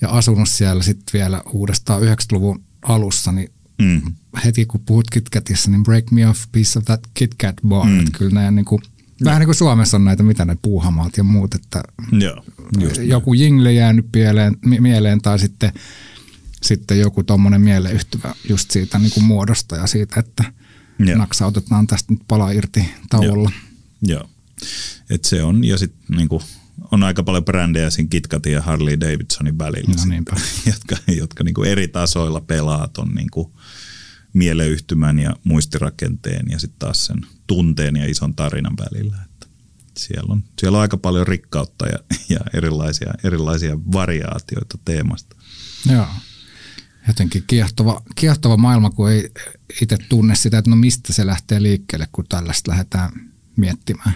ja 0.00 0.08
asunut 0.08 0.48
siellä 0.48 0.82
sitten 0.82 1.18
vielä 1.18 1.42
uudestaan 1.52 2.02
90-luvun 2.02 2.64
alussa, 2.82 3.32
niin 3.32 3.52
mm. 3.82 4.02
heti 4.44 4.66
kun 4.66 4.80
puhut 4.86 5.10
KitKatissa, 5.10 5.70
niin 5.70 5.82
break 5.82 6.10
me 6.10 6.28
off 6.28 6.44
piece 6.52 6.78
of 6.78 6.84
that 6.84 7.00
KitKat 7.14 7.56
bar. 7.68 7.86
Mm. 7.86 8.04
Kyllä 8.12 8.34
nämä 8.34 8.50
niin 8.50 8.64
kuin, 8.64 8.82
Vähän 9.24 9.40
niin 9.40 9.46
kuin 9.46 9.56
Suomessa 9.56 9.96
on 9.96 10.04
näitä, 10.04 10.22
mitä 10.22 10.44
ne 10.44 10.56
puuhamaat 10.62 11.16
ja 11.16 11.24
muut, 11.24 11.54
että 11.54 11.82
Joo, 12.12 12.42
joku 13.02 13.34
jingle 13.34 13.72
jäänyt 13.72 14.06
mieleen, 14.14 14.56
mieleen 14.64 15.20
tai 15.20 15.38
sitten 15.38 15.72
sitten 16.62 17.00
joku 17.00 17.24
tuommoinen 17.24 17.60
mieleyhtyvä 17.60 18.34
just 18.48 18.70
siitä 18.70 18.98
niin 18.98 19.12
kuin 19.12 19.24
muodosta 19.24 19.76
ja 19.76 19.86
siitä, 19.86 20.20
että 20.20 20.44
Joo. 20.98 21.18
naksautetaan 21.18 21.86
tästä 21.86 22.12
nyt 22.12 22.22
pala 22.28 22.50
irti 22.50 22.84
tauolla. 23.08 23.50
Joo, 24.02 24.20
Joo. 24.20 24.30
Et 25.10 25.24
se 25.24 25.42
on, 25.42 25.64
ja 25.64 25.78
sitten 25.78 26.16
niin 26.16 26.28
on 26.92 27.02
aika 27.02 27.22
paljon 27.22 27.44
brändejä 27.44 27.90
siinä 27.90 28.08
KitKatin 28.10 28.52
ja 28.52 28.62
Harley 28.62 29.00
Davidsonin 29.00 29.58
välillä, 29.58 29.94
no, 29.94 29.98
sitten, 29.98 30.24
jotka, 30.72 30.96
jotka 31.12 31.44
niin 31.44 31.54
kuin 31.54 31.70
eri 31.70 31.88
tasoilla 31.88 32.40
pelaa 32.40 32.88
ton 32.88 33.08
niin 33.08 33.30
kuin 33.30 33.52
mieleyhtymän 34.32 35.18
ja 35.18 35.36
muistirakenteen 35.44 36.46
ja 36.50 36.58
sitten 36.58 36.78
taas 36.78 37.06
sen 37.06 37.26
tunteen 37.46 37.96
ja 37.96 38.06
ison 38.06 38.34
tarinan 38.34 38.76
välillä. 38.76 39.16
Että 39.24 39.46
siellä, 39.96 40.32
on, 40.32 40.44
siellä 40.58 40.76
on 40.76 40.82
aika 40.82 40.96
paljon 40.96 41.26
rikkautta 41.26 41.86
ja, 41.86 41.98
ja 42.28 42.40
erilaisia, 42.54 43.14
erilaisia 43.24 43.78
variaatioita 43.92 44.78
teemasta. 44.84 45.36
Joo 45.92 46.06
jotenkin 47.08 47.44
kiehtova, 47.46 48.02
kiehtova 48.14 48.56
maailma, 48.56 48.90
kun 48.90 49.10
ei 49.10 49.30
itse 49.82 49.96
tunne 50.08 50.34
sitä, 50.34 50.58
että 50.58 50.70
no 50.70 50.76
mistä 50.76 51.12
se 51.12 51.26
lähtee 51.26 51.62
liikkeelle, 51.62 52.08
kun 52.12 52.24
tällaista 52.28 52.70
lähdetään 52.70 53.10
miettimään. 53.56 54.14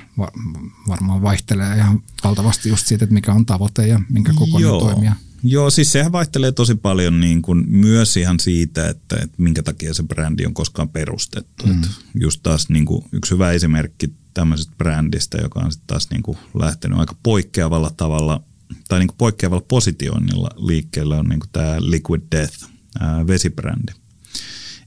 varmaan 0.88 1.22
vaihtelee 1.22 1.76
ihan 1.76 2.02
valtavasti 2.24 2.68
just 2.68 2.86
siitä, 2.86 3.04
että 3.04 3.14
mikä 3.14 3.32
on 3.32 3.46
tavoite 3.46 3.86
ja 3.86 4.00
minkä 4.08 4.32
kokoinen 4.36 4.68
Joo. 4.68 4.80
toimia. 4.80 5.16
Joo, 5.44 5.70
siis 5.70 5.92
sehän 5.92 6.12
vaihtelee 6.12 6.52
tosi 6.52 6.74
paljon 6.74 7.20
niin 7.20 7.42
kuin 7.42 7.64
myös 7.68 8.16
ihan 8.16 8.40
siitä, 8.40 8.88
että, 8.88 9.16
että 9.16 9.42
minkä 9.42 9.62
takia 9.62 9.94
se 9.94 10.02
brändi 10.02 10.46
on 10.46 10.54
koskaan 10.54 10.88
perustettu. 10.88 11.66
Mm. 11.66 11.72
Että 11.72 11.88
just 12.14 12.40
taas 12.42 12.68
niin 12.68 12.84
kuin 12.84 13.04
yksi 13.12 13.34
hyvä 13.34 13.50
esimerkki 13.50 14.12
tämmöisestä 14.34 14.72
brändistä, 14.78 15.38
joka 15.38 15.60
on 15.60 15.72
sitten 15.72 15.86
taas 15.86 16.10
niin 16.10 16.22
kuin 16.22 16.38
lähtenyt 16.54 16.98
aika 16.98 17.16
poikkeavalla 17.22 17.90
tavalla 17.96 18.42
tai 18.88 18.98
niin 18.98 19.08
kuin 19.08 19.18
poikkeavalla 19.18 19.64
positioinnilla 19.68 20.48
liikkeelle 20.56 21.18
on 21.18 21.26
niin 21.26 21.40
kuin 21.40 21.50
tämä 21.52 21.76
Liquid 21.78 22.22
Death 22.32 22.71
ää, 23.00 23.26
vesibrändi. 23.26 23.92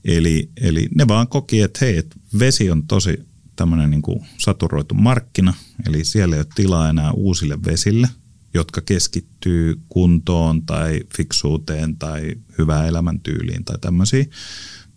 Eli, 0.06 0.50
eli 0.62 0.90
ne 0.96 1.08
vaan 1.08 1.28
koki, 1.28 1.62
että 1.62 1.80
hei, 1.82 1.98
että 1.98 2.16
vesi 2.40 2.72
on 2.72 2.88
tosi 2.88 3.20
tämmöinen 3.56 3.90
niin 3.90 4.02
kuin 4.02 4.26
saturoitu 4.38 4.96
markkina, 4.96 5.54
eli 5.88 6.06
siellä 6.06 6.36
ei 6.36 6.40
ole 6.40 6.48
tilaa 6.56 6.90
enää 6.90 7.12
uusille 7.12 7.64
vesille, 7.66 8.10
jotka 8.54 8.82
keskittyy 8.82 9.82
kuntoon 9.90 10.66
tai 10.66 11.02
fiksuuteen 11.18 11.96
tai 11.98 12.36
hyvään 12.58 12.88
elämäntyyliin 12.88 13.66
tai 13.66 13.78
tämmöisiin, 13.82 14.30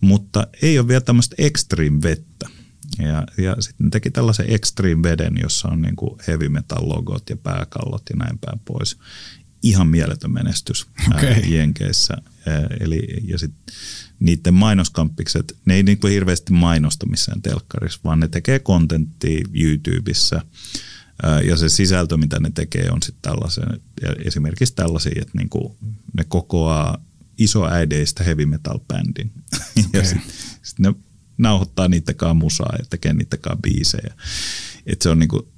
mutta 0.00 0.46
ei 0.62 0.78
ole 0.78 0.88
vielä 0.88 1.00
tämmöistä 1.00 1.34
extreme 1.38 2.02
vettä. 2.02 2.48
Ja, 2.98 3.26
ja 3.44 3.56
sitten 3.60 3.90
teki 3.90 4.10
tällaisen 4.10 4.50
extreme 4.50 5.02
veden, 5.02 5.34
jossa 5.42 5.68
on 5.68 5.82
niin 5.82 5.96
kuin 5.96 6.20
heavy 6.26 6.48
metal 6.48 6.88
logot 6.88 7.30
ja 7.30 7.36
pääkallot 7.36 8.02
ja 8.10 8.16
näin 8.16 8.38
päin 8.38 8.60
pois 8.64 8.98
ihan 9.62 9.88
mieletön 9.88 10.32
menestys 10.32 10.86
okay. 11.16 11.34
Jenkeissä. 11.46 12.16
Eli, 12.80 13.02
ja 13.24 13.38
sit 13.38 13.52
niiden 14.20 14.54
mainoskampikset, 14.54 15.56
ne 15.64 15.74
ei 15.74 15.82
niin 15.82 15.98
kuin 15.98 16.12
hirveästi 16.12 16.52
mainosta 16.52 17.06
missään 17.06 17.42
telkkarissa, 17.42 18.00
vaan 18.04 18.20
ne 18.20 18.28
tekee 18.28 18.58
kontenttia 18.58 19.44
YouTubessa. 19.54 20.40
Ja 21.46 21.56
se 21.56 21.68
sisältö, 21.68 22.16
mitä 22.16 22.40
ne 22.40 22.50
tekee, 22.54 22.90
on 22.90 23.02
sitten 23.02 23.22
tällaisen, 23.22 23.80
esimerkiksi 24.24 24.74
tällaisia, 24.74 25.22
että 25.22 25.38
niin 25.38 25.48
kuin 25.48 25.76
ne 26.16 26.24
kokoaa 26.28 27.04
isoäideistä 27.38 28.24
heavy 28.24 28.46
metal 28.46 28.78
bändin. 28.78 29.32
Okay. 29.78 29.84
ja 30.00 30.04
sitten 30.04 30.32
sit 30.62 30.78
ne 30.78 30.94
nauhoittaa 31.38 31.88
niittäkaan 31.88 32.36
musaa 32.36 32.74
ja 32.78 32.84
tekee 32.90 33.12
niittäkaan 33.12 33.58
biisejä. 33.62 34.14
Et 34.86 35.02
se 35.02 35.08
on, 35.08 35.18
niinku, 35.18 35.48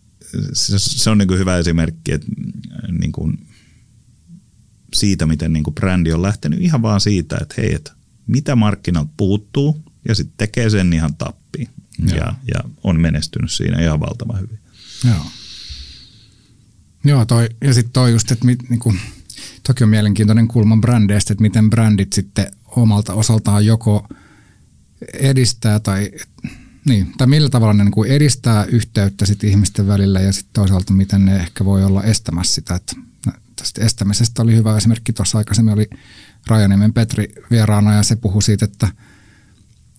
se, 0.53 0.79
se 0.79 1.11
on 1.11 1.19
niinku 1.19 1.35
hyvä 1.35 1.59
esimerkki, 1.59 2.13
että 2.13 2.27
niinku, 2.99 3.33
siitä, 4.95 5.27
miten 5.27 5.53
niin 5.53 5.63
kuin 5.63 5.75
brändi 5.75 6.13
on 6.13 6.23
lähtenyt 6.23 6.61
ihan 6.61 6.83
vaan 6.83 7.01
siitä, 7.01 7.39
että 7.41 7.55
hei, 7.59 7.75
että 7.75 7.93
mitä 8.27 8.57
markkinalta 8.57 9.11
puuttuu 9.17 9.83
ja 10.09 10.15
sitten 10.15 10.35
tekee 10.37 10.71
sen 10.71 10.93
ihan 10.93 11.15
tappiin. 11.15 11.69
Ja, 12.07 12.35
ja 12.55 12.61
on 12.85 13.01
menestynyt 13.01 13.51
siinä 13.51 13.83
ihan 13.83 14.01
valtavan 14.01 14.41
hyvin. 14.41 14.59
Joo. 15.05 15.25
Joo, 17.05 17.25
toi, 17.25 17.49
ja 17.61 17.75
sitten 17.75 17.93
toi 17.93 18.13
just, 18.13 18.31
että 18.31 18.47
mit, 18.47 18.71
niinku, 18.71 18.95
toki 19.67 19.85
on 19.85 19.91
mielenkiintoinen 19.91 20.49
kulma 20.49 20.77
brändeistä, 20.77 21.33
että 21.33 21.43
miten 21.43 21.71
brändit 21.71 22.13
sitten 22.13 22.53
omalta 22.67 23.15
osaltaan 23.15 23.67
joko 23.67 24.09
edistää 25.13 25.81
tai, 25.81 26.11
niin, 26.85 27.13
tai 27.19 27.27
millä 27.27 27.49
tavalla 27.49 27.75
ne 27.75 27.85
niin 27.85 28.07
edistää 28.07 28.65
yhteyttä 28.65 29.27
sit 29.27 29.45
ihmisten 29.45 29.87
välillä 29.87 30.21
ja 30.21 30.33
sitten 30.33 30.53
toisaalta 30.53 30.93
miten 30.93 31.25
ne 31.25 31.37
ehkä 31.37 31.65
voi 31.65 31.85
olla 31.85 32.03
estämässä 32.03 32.55
sitä, 32.55 32.75
että 32.75 32.97
tästä 33.61 33.85
estämisestä 33.85 34.43
oli 34.43 34.57
hyvä 34.57 34.77
esimerkki. 34.77 35.13
Tuossa 35.13 35.39
aikaisemmin 35.39 35.75
oli 35.75 35.91
Rajaniemen 36.47 36.93
Petri 36.93 37.29
vieraana 37.51 37.95
ja 37.95 38.03
se 38.03 38.17
puhui 38.17 38.43
siitä, 38.43 38.65
että, 38.65 38.89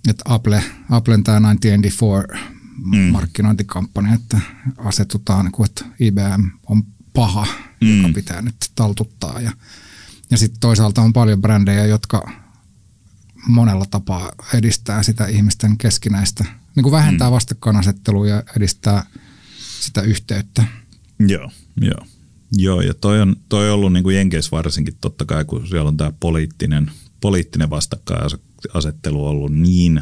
että 0.09 0.23
Apple, 0.25 0.63
Applen 0.89 1.23
tämä 1.23 1.39
1994 1.39 2.51
mm. 2.85 3.11
markkinointikampanja, 3.11 4.13
että 4.13 4.39
asetutaan, 4.77 5.45
niin 5.45 5.65
että 5.65 5.85
IBM 5.99 6.49
on 6.65 6.83
paha, 7.13 7.47
mm. 7.81 8.01
joka 8.01 8.13
pitää 8.13 8.41
nyt 8.41 8.55
taltuttaa. 8.75 9.41
Ja, 9.41 9.51
ja 10.31 10.37
sitten 10.37 10.59
toisaalta 10.59 11.01
on 11.01 11.13
paljon 11.13 11.41
brändejä, 11.41 11.85
jotka 11.85 12.31
monella 13.47 13.85
tapaa 13.85 14.31
edistää 14.53 15.03
sitä 15.03 15.25
ihmisten 15.25 15.77
keskinäistä, 15.77 16.45
niin 16.75 16.83
kuin 16.83 16.91
vähentää 16.91 17.29
mm. 17.29 17.33
vastakkainasettelua 17.33 18.27
ja 18.27 18.43
edistää 18.57 19.05
sitä 19.79 20.01
yhteyttä. 20.01 20.65
Joo, 21.19 21.51
joo. 21.81 22.05
Joo, 22.57 22.81
ja 22.81 22.93
toi 22.93 23.21
on, 23.21 23.35
toi 23.49 23.67
on 23.69 23.75
ollut 23.75 23.93
niin 23.93 24.03
kuin 24.03 24.15
Jenkeissä 24.15 24.51
varsinkin 24.51 24.97
totta 25.01 25.25
kai, 25.25 25.45
kun 25.45 25.67
siellä 25.67 25.87
on 25.87 25.97
tämä 25.97 26.13
poliittinen, 26.19 26.91
poliittinen 27.21 27.69
vastakkainasettelu 27.69 29.25
ollut 29.25 29.53
niin 29.53 30.01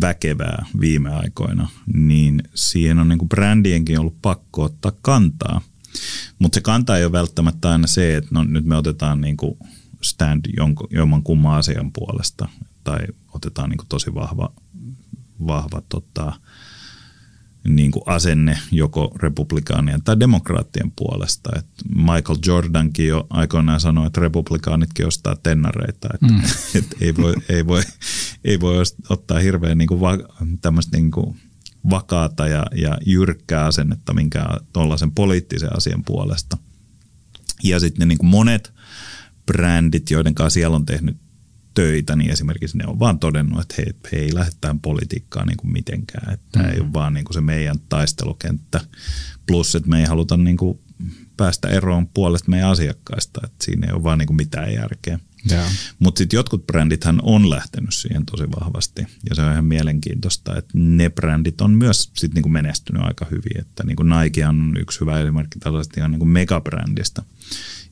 väkevää 0.00 0.66
viime 0.80 1.10
aikoina, 1.10 1.68
niin 1.94 2.42
siihen 2.54 2.98
on 2.98 3.08
niin 3.08 3.18
kuin 3.18 3.28
brändienkin 3.28 3.98
ollut 3.98 4.22
pakko 4.22 4.62
ottaa 4.62 4.92
kantaa. 5.02 5.60
Mutta 6.38 6.56
se 6.56 6.60
kanta 6.60 6.96
ei 6.96 7.04
ole 7.04 7.12
välttämättä 7.12 7.70
aina 7.70 7.86
se, 7.86 8.16
että 8.16 8.30
no, 8.32 8.44
nyt 8.44 8.64
me 8.64 8.76
otetaan 8.76 9.20
niin 9.20 9.36
kuin 9.36 9.58
stand 10.02 10.44
jonkun 10.90 11.22
kumman 11.24 11.58
asian 11.58 11.92
puolesta 11.92 12.48
tai 12.84 12.98
otetaan 13.34 13.70
niin 13.70 13.78
kuin 13.78 13.88
tosi 13.88 14.14
vahva, 14.14 14.52
vahva 15.46 15.82
tota, 15.88 16.32
niin 17.76 17.90
kuin 17.90 18.02
asenne 18.06 18.58
joko 18.70 19.12
republikaanien 19.16 20.02
tai 20.02 20.20
demokraattien 20.20 20.92
puolesta. 20.96 21.50
Et 21.56 21.66
Michael 21.94 22.38
Jordankin 22.46 23.08
jo 23.08 23.26
aikoinaan 23.30 23.80
sanoi, 23.80 24.06
että 24.06 24.20
republikaanitkin 24.20 25.06
ostaa 25.06 25.36
tennareita. 25.42 26.08
Et, 26.14 26.20
mm. 26.20 26.40
et 26.78 26.96
ei, 27.00 27.16
voi, 27.16 27.34
ei, 27.48 27.66
voi, 27.66 27.82
ei 28.44 28.60
voi 28.60 28.82
ottaa 29.08 29.38
hirveän 29.38 29.78
niin 29.78 29.88
kuin 29.88 30.00
va, 30.00 30.18
tämmöistä 30.60 30.96
niin 30.96 31.10
kuin 31.10 31.40
vakaata 31.90 32.48
ja, 32.48 32.66
ja 32.74 32.98
jyrkkää 33.06 33.64
asennetta 33.64 34.14
minkään 34.14 34.60
tuollaisen 34.72 35.10
poliittisen 35.10 35.76
asian 35.76 36.04
puolesta. 36.04 36.58
Ja 37.62 37.80
sitten 37.80 38.08
niin 38.08 38.18
kuin 38.18 38.30
monet 38.30 38.72
brändit, 39.46 40.10
joiden 40.10 40.34
kanssa 40.34 40.54
siellä 40.54 40.76
on 40.76 40.86
tehnyt 40.86 41.16
töitä, 41.78 42.16
niin 42.16 42.30
esimerkiksi 42.30 42.78
ne 42.78 42.86
on 42.86 42.98
vaan 42.98 43.18
todennut, 43.18 43.60
että 43.60 43.74
hei, 43.78 43.92
he 44.12 44.16
ei 44.16 44.34
lähde 44.34 44.52
tähän 44.60 44.80
politiikkaan 44.80 45.46
niin 45.46 45.56
kuin 45.56 45.72
mitenkään. 45.72 46.34
Että 46.34 46.58
mm. 46.58 46.62
Tämä 46.62 46.74
ei 46.74 46.80
ole 46.80 46.92
vaan 46.92 47.14
niin 47.14 47.24
kuin 47.24 47.34
se 47.34 47.40
meidän 47.40 47.76
taistelukenttä. 47.88 48.80
Plus, 49.46 49.74
että 49.74 49.88
me 49.88 50.00
ei 50.00 50.06
haluta 50.06 50.36
niin 50.36 50.56
kuin 50.56 50.78
päästä 51.36 51.68
eroon 51.68 52.08
puolesta 52.08 52.50
meidän 52.50 52.68
asiakkaista. 52.68 53.40
Että 53.44 53.64
siinä 53.64 53.86
ei 53.86 53.92
ole 53.92 54.02
vaan 54.02 54.18
niin 54.18 54.26
kuin 54.26 54.36
mitään 54.36 54.72
järkeä. 54.72 55.18
Mutta 55.98 56.18
sitten 56.18 56.36
jotkut 56.36 56.66
brändithän 56.66 57.18
on 57.22 57.50
lähtenyt 57.50 57.94
siihen 57.94 58.26
tosi 58.26 58.44
vahvasti. 58.60 59.06
Ja 59.28 59.34
se 59.34 59.42
on 59.42 59.52
ihan 59.52 59.64
mielenkiintoista, 59.64 60.56
että 60.56 60.72
ne 60.74 61.10
brändit 61.10 61.60
on 61.60 61.70
myös 61.70 62.10
sit 62.16 62.34
niinku 62.34 62.48
menestynyt 62.48 63.02
aika 63.02 63.26
hyvin. 63.30 63.60
Että 63.60 63.84
niinku 63.84 64.02
Nike 64.02 64.46
on 64.46 64.76
yksi 64.80 65.00
hyvä 65.00 65.20
esimerkki 65.20 65.58
tällaisesta 65.58 66.00
ihan 66.00 66.10
niinku 66.10 66.26
megabrändistä, 66.26 67.22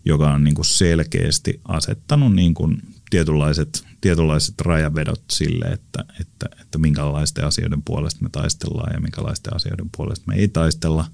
joka 0.05 0.33
on 0.33 0.45
niinku 0.45 0.65
selkeästi 0.65 1.61
asettanut 1.69 2.35
niinku 2.35 2.71
tietynlaiset, 3.11 3.87
tietynlaiset 4.01 4.61
rajavedot 4.61 5.25
sille, 5.31 5.65
että, 5.65 6.05
että, 6.21 6.47
että 6.61 6.79
minkälaisten 6.79 7.47
asioiden 7.47 7.83
puolesta 7.83 8.23
me 8.23 8.29
taistellaan 8.33 8.93
ja 8.95 9.01
minkälaisten 9.01 9.57
asioiden 9.57 9.91
puolesta 9.97 10.25
me 10.27 10.35
ei 10.35 10.49
taistella. 10.49 11.07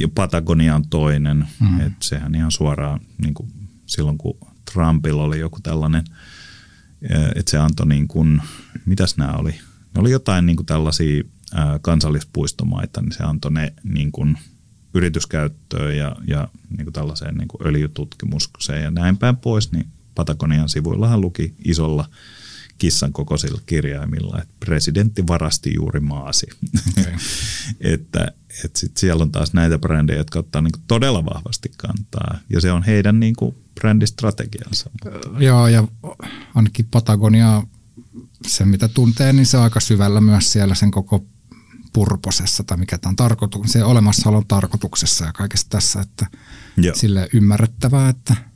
Ja 0.00 0.08
Patagonia 0.14 0.74
on 0.74 0.88
toinen, 0.88 1.46
mm. 1.60 1.80
että 1.80 2.06
sehän 2.06 2.34
ihan 2.34 2.50
suoraan 2.50 3.00
niin 3.22 3.34
kuin 3.34 3.52
silloin 3.86 4.18
kun 4.18 4.38
Trumpilla 4.72 5.22
oli 5.22 5.38
joku 5.38 5.58
tällainen, 5.62 6.04
että 7.34 7.50
se 7.50 7.58
antoi 7.58 7.86
niin 7.86 8.08
kuin, 8.08 8.42
mitäs 8.86 9.16
nämä 9.16 9.32
oli? 9.32 9.50
Ne 9.94 10.00
oli 10.00 10.10
jotain 10.10 10.46
niin 10.46 10.56
kuin 10.56 10.66
tällaisia 10.66 11.24
kansallispuistomaita, 11.82 13.00
niin 13.00 13.12
se 13.12 13.22
antoi 13.22 13.52
ne 13.52 13.72
niin 13.84 14.12
kuin 14.12 14.38
yrityskäyttöön 14.94 15.96
ja, 15.96 16.16
ja 16.26 16.48
niin 16.76 16.84
kuin 16.84 16.92
tällaiseen 16.92 17.34
niin 17.34 17.48
kuin 17.48 17.66
öljytutkimukseen 17.66 18.82
ja 18.82 18.90
näin 18.90 19.16
päin 19.16 19.36
pois, 19.36 19.72
niin 19.72 19.86
Patagonian 20.20 20.68
sivuillahan 20.68 21.20
luki 21.20 21.54
isolla 21.64 22.08
kissan 22.78 23.12
kokoisilla 23.12 23.60
kirjaimilla, 23.66 24.42
että 24.42 24.54
presidentti 24.60 25.26
varasti 25.26 25.72
juuri 25.74 26.00
maasi. 26.00 26.46
Okay. 26.98 27.12
että 27.94 28.32
että 28.64 28.78
sit 28.80 28.96
siellä 28.96 29.22
on 29.22 29.32
taas 29.32 29.52
näitä 29.52 29.78
brändejä, 29.78 30.18
jotka 30.18 30.38
ottaa 30.38 30.62
niinku 30.62 30.78
todella 30.86 31.24
vahvasti 31.24 31.70
kantaa, 31.76 32.38
ja 32.48 32.60
se 32.60 32.72
on 32.72 32.82
heidän 32.82 33.20
niinku 33.20 33.54
brändistrategiansa. 33.74 34.90
Joo, 35.38 35.68
ja 35.68 35.88
ainakin 36.54 36.88
Patagonia, 36.90 37.62
se 38.46 38.64
mitä 38.64 38.88
tuntee, 38.88 39.32
niin 39.32 39.46
se 39.46 39.56
on 39.56 39.62
aika 39.62 39.80
syvällä 39.80 40.20
myös 40.20 40.52
siellä 40.52 40.74
sen 40.74 40.90
koko 40.90 41.24
purposessa, 41.92 42.64
tai 42.64 42.76
mikä 42.76 42.98
tämä 42.98 43.10
on 43.10 43.16
tarkoitus, 43.16 43.72
se 43.72 43.84
olemassaolon 43.84 44.46
tarkoituksessa 44.48 45.24
ja 45.24 45.32
kaikessa 45.32 45.66
tässä, 45.70 46.00
että 46.00 46.26
Joo. 46.76 46.94
sille 46.94 47.28
ymmärrettävää, 47.32 48.08
että– 48.08 48.36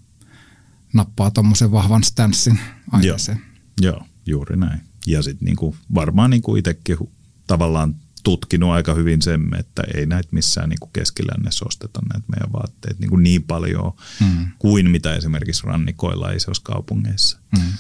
nappaa 0.95 1.31
tuommoisen 1.31 1.73
vahvan 1.73 2.05
stanssin 2.05 2.59
aiheeseen. 2.93 3.41
Joo, 3.81 3.97
joo, 3.97 4.07
juuri 4.27 4.57
näin. 4.57 4.81
Ja 5.07 5.23
sitten 5.23 5.45
niinku, 5.45 5.77
varmaan 5.95 6.31
niinku 6.31 6.57
itsekin 6.57 6.97
tavallaan 7.47 7.95
tutkinut 8.25 8.71
aika 8.71 8.95
hyvin 8.95 9.23
sen, 9.23 9.49
että 9.59 9.83
ei 9.95 10.07
näitä 10.07 10.29
missään 10.33 10.69
niinku 10.69 10.87
keskilännessä 10.87 11.65
osteta 11.69 12.01
näitä 12.13 12.27
meidän 12.29 12.53
vaatteita 12.53 13.01
niinku 13.01 13.17
niin 13.17 13.43
paljon 13.43 13.93
mm. 14.21 14.47
kuin 14.59 14.91
mitä 14.91 15.15
esimerkiksi 15.15 15.67
rannikoilla 15.67 16.31
isoissa 16.31 16.63
kaupungeissa. 16.65 17.39
Mm. 17.59 17.73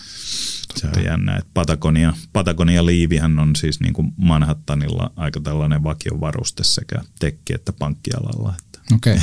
Se 0.77 0.87
on 0.96 1.05
jännä, 1.05 1.37
että 1.37 1.50
Patagonia, 1.55 2.12
Patagonia 2.33 2.87
liivihän 2.87 3.38
on 3.38 3.57
siis 3.57 3.81
niin 3.81 3.92
kuin 3.92 4.12
Manhattanilla 4.16 5.12
aika 5.16 5.40
tällainen 5.40 5.85
vakiovaruste 5.85 6.64
sekä 6.64 6.96
tekki- 7.20 7.55
että 7.55 7.72
pankkialalla. 7.72 8.55
Okay. 8.92 9.18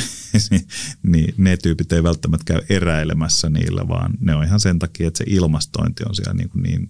niin 1.04 1.34
ne 1.38 1.58
tyypit 1.58 1.92
ei 1.92 2.04
välttämättä 2.04 2.54
käy 2.54 2.62
eräilemässä 2.70 3.50
niillä, 3.50 3.88
vaan 3.88 4.14
ne 4.20 4.36
on 4.36 4.44
ihan 4.44 4.60
sen 4.60 4.80
takia, 4.80 5.08
että 5.08 5.18
se 5.18 5.24
ilmastointi 5.28 6.04
on 6.10 6.16
siellä 6.16 6.34
niin, 6.34 6.50
kuin 6.50 6.64
niin 6.64 6.90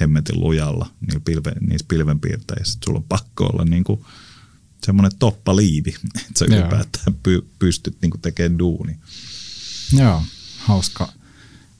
hemmetin 0.00 0.40
lujalla 0.40 0.90
niillä 1.00 1.20
pilve, 1.24 1.52
niissä 1.60 1.86
pilvenpiirteissä, 1.88 2.74
että 2.74 2.84
sulla 2.84 2.98
on 2.98 3.04
pakko 3.08 3.46
olla 3.46 3.64
niin 3.64 3.84
kuin 3.84 4.04
semmoinen 4.86 5.18
toppaliivi, 5.18 5.90
että 6.16 6.38
sä 6.38 6.44
ylipäätään 6.44 7.14
py, 7.22 7.48
pystyt 7.58 7.96
niin 8.02 8.10
kuin 8.10 8.20
tekemään 8.20 8.58
duuni. 8.58 8.96
Joo, 9.92 10.22
hauska 10.58 11.12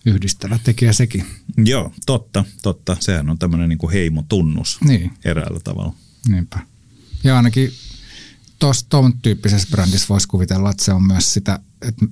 yhdistävä 0.07 0.59
tekijä 0.65 0.93
sekin. 0.93 1.27
Joo, 1.57 1.93
totta, 2.07 2.45
totta. 2.63 2.97
Sehän 3.01 3.31
on 3.31 3.39
tämmöinen 3.39 3.69
niin 3.69 3.79
kuin 3.79 3.93
heimotunnus 3.93 4.79
niin. 4.85 5.13
eräällä 5.25 5.61
tavalla. 5.61 5.95
Niinpä. 6.29 6.59
Ja 7.25 7.37
ainakin 7.37 7.73
tuon 8.89 9.13
tyyppisessä 9.23 9.69
brändissä 9.71 10.09
voisi 10.09 10.29
kuvitella, 10.29 10.71
että 10.71 10.85
se 10.85 10.93
on 10.93 11.03
myös 11.03 11.35
sitä, 11.35 11.61
että 11.83 12.07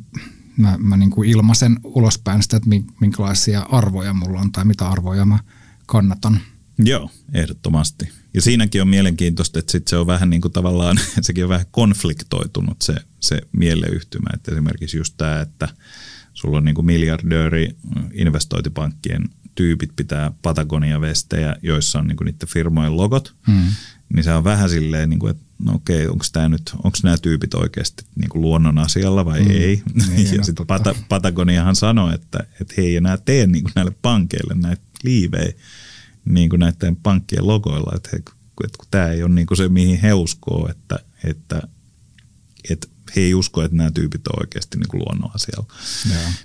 mä, 0.56 0.76
mä 0.78 0.96
niin 0.96 1.10
kuin 1.10 1.30
ilmaisen 1.30 1.80
ulospäin 1.84 2.42
sitä, 2.42 2.56
että 2.56 2.70
minkälaisia 3.00 3.60
arvoja 3.60 4.12
mulla 4.12 4.40
on 4.40 4.52
tai 4.52 4.64
mitä 4.64 4.88
arvoja 4.88 5.24
mä 5.24 5.38
kannatan. 5.86 6.40
Joo, 6.78 7.10
ehdottomasti. 7.34 8.08
Ja 8.34 8.42
siinäkin 8.42 8.82
on 8.82 8.88
mielenkiintoista, 8.88 9.58
että 9.58 9.72
sit 9.72 9.88
se 9.88 9.96
on 9.96 10.06
vähän 10.06 10.30
niin 10.30 10.40
kuin 10.40 10.52
tavallaan, 10.52 10.98
sekin 11.20 11.44
on 11.44 11.50
vähän 11.50 11.66
konfliktoitunut 11.70 12.82
se, 12.82 12.94
se 13.20 13.40
mieleyhtymä. 13.52 14.30
Että 14.34 14.52
esimerkiksi 14.52 14.96
just 14.96 15.14
tämä, 15.16 15.40
että 15.40 15.68
sulla 16.34 16.56
on 16.56 16.64
niin 16.64 16.74
kuin 16.74 16.86
miljardööri 16.86 17.76
investointipankkien 18.12 19.28
tyypit 19.54 19.90
pitää 19.96 20.32
Patagonia-vestejä, 20.42 21.56
joissa 21.62 21.98
on 21.98 22.06
niin 22.06 22.16
kuin 22.16 22.26
niiden 22.26 22.48
firmojen 22.48 22.96
logot. 22.96 23.34
Hmm 23.46 23.68
niin 24.14 24.24
se 24.24 24.32
on 24.32 24.44
vähän 24.44 24.70
silleen, 24.70 25.10
niin 25.10 25.18
kuin, 25.18 25.30
että 25.30 25.45
no 25.58 25.74
okei, 25.74 26.08
onko 26.08 26.24
tämä 26.32 26.48
nyt, 26.48 26.70
onko 26.74 26.98
nämä 27.02 27.16
tyypit 27.18 27.54
oikeasti 27.54 28.04
niin 28.14 28.28
kuin 28.28 28.42
luonnon 28.42 28.78
asialla 28.78 29.24
vai 29.24 29.40
mm. 29.40 29.50
ei. 29.50 29.82
Niin, 30.08 30.34
ja 30.36 30.44
sitten 30.44 30.66
Pat- 30.66 31.04
Patagoniahan 31.08 31.76
sanoi, 31.76 32.14
että, 32.14 32.38
että 32.60 32.74
he 32.76 32.82
ei 32.82 32.96
enää 32.96 33.16
tee 33.16 33.46
niin 33.46 33.64
kuin 33.64 33.72
näille 33.74 33.92
pankeille 34.02 34.54
näitä 34.54 34.82
liivejä 35.02 35.52
niin 36.24 36.50
kuin 36.50 36.60
näiden 36.60 36.96
pankkien 36.96 37.46
logoilla, 37.46 37.92
että, 37.96 38.08
he, 38.12 38.16
että 38.16 38.78
kun 38.78 38.88
tämä 38.90 39.08
ei 39.08 39.22
ole 39.22 39.34
niin 39.34 39.46
kuin 39.46 39.58
se, 39.58 39.68
mihin 39.68 40.00
he 40.00 40.12
uskoo, 40.14 40.68
että, 40.70 40.98
että, 41.24 41.62
että 42.70 42.88
he 43.16 43.20
ei 43.20 43.34
usko, 43.34 43.62
että 43.62 43.76
nämä 43.76 43.90
tyypit 43.90 44.26
on 44.26 44.40
oikeasti 44.40 44.78
niin 44.78 44.88
kuin 44.88 45.00
luonnon 45.00 45.30
asialla. 45.34 45.74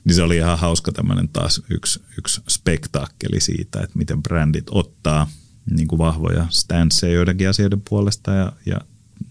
Niin 0.04 0.15
se 0.15 0.24
oli 0.24 0.38
ihan 0.38 0.60
hauska 0.60 0.91
tämmöinen 0.91 1.30
taas 1.30 1.62
yksi, 1.69 2.04
yksi 2.17 2.41
spektaakkeli 2.50 3.39
siitä, 3.39 3.80
että 3.80 3.97
miten 3.97 4.24
brändit 4.24 4.65
ottaa– 4.69 5.28
niin 5.69 5.88
kuin 5.88 6.00
vahvoja 6.00 6.45
stanceja 6.50 7.13
joidenkin 7.13 7.50
asioiden 7.50 7.82
puolesta 7.89 8.32
ja, 8.32 8.52
ja 8.65 8.82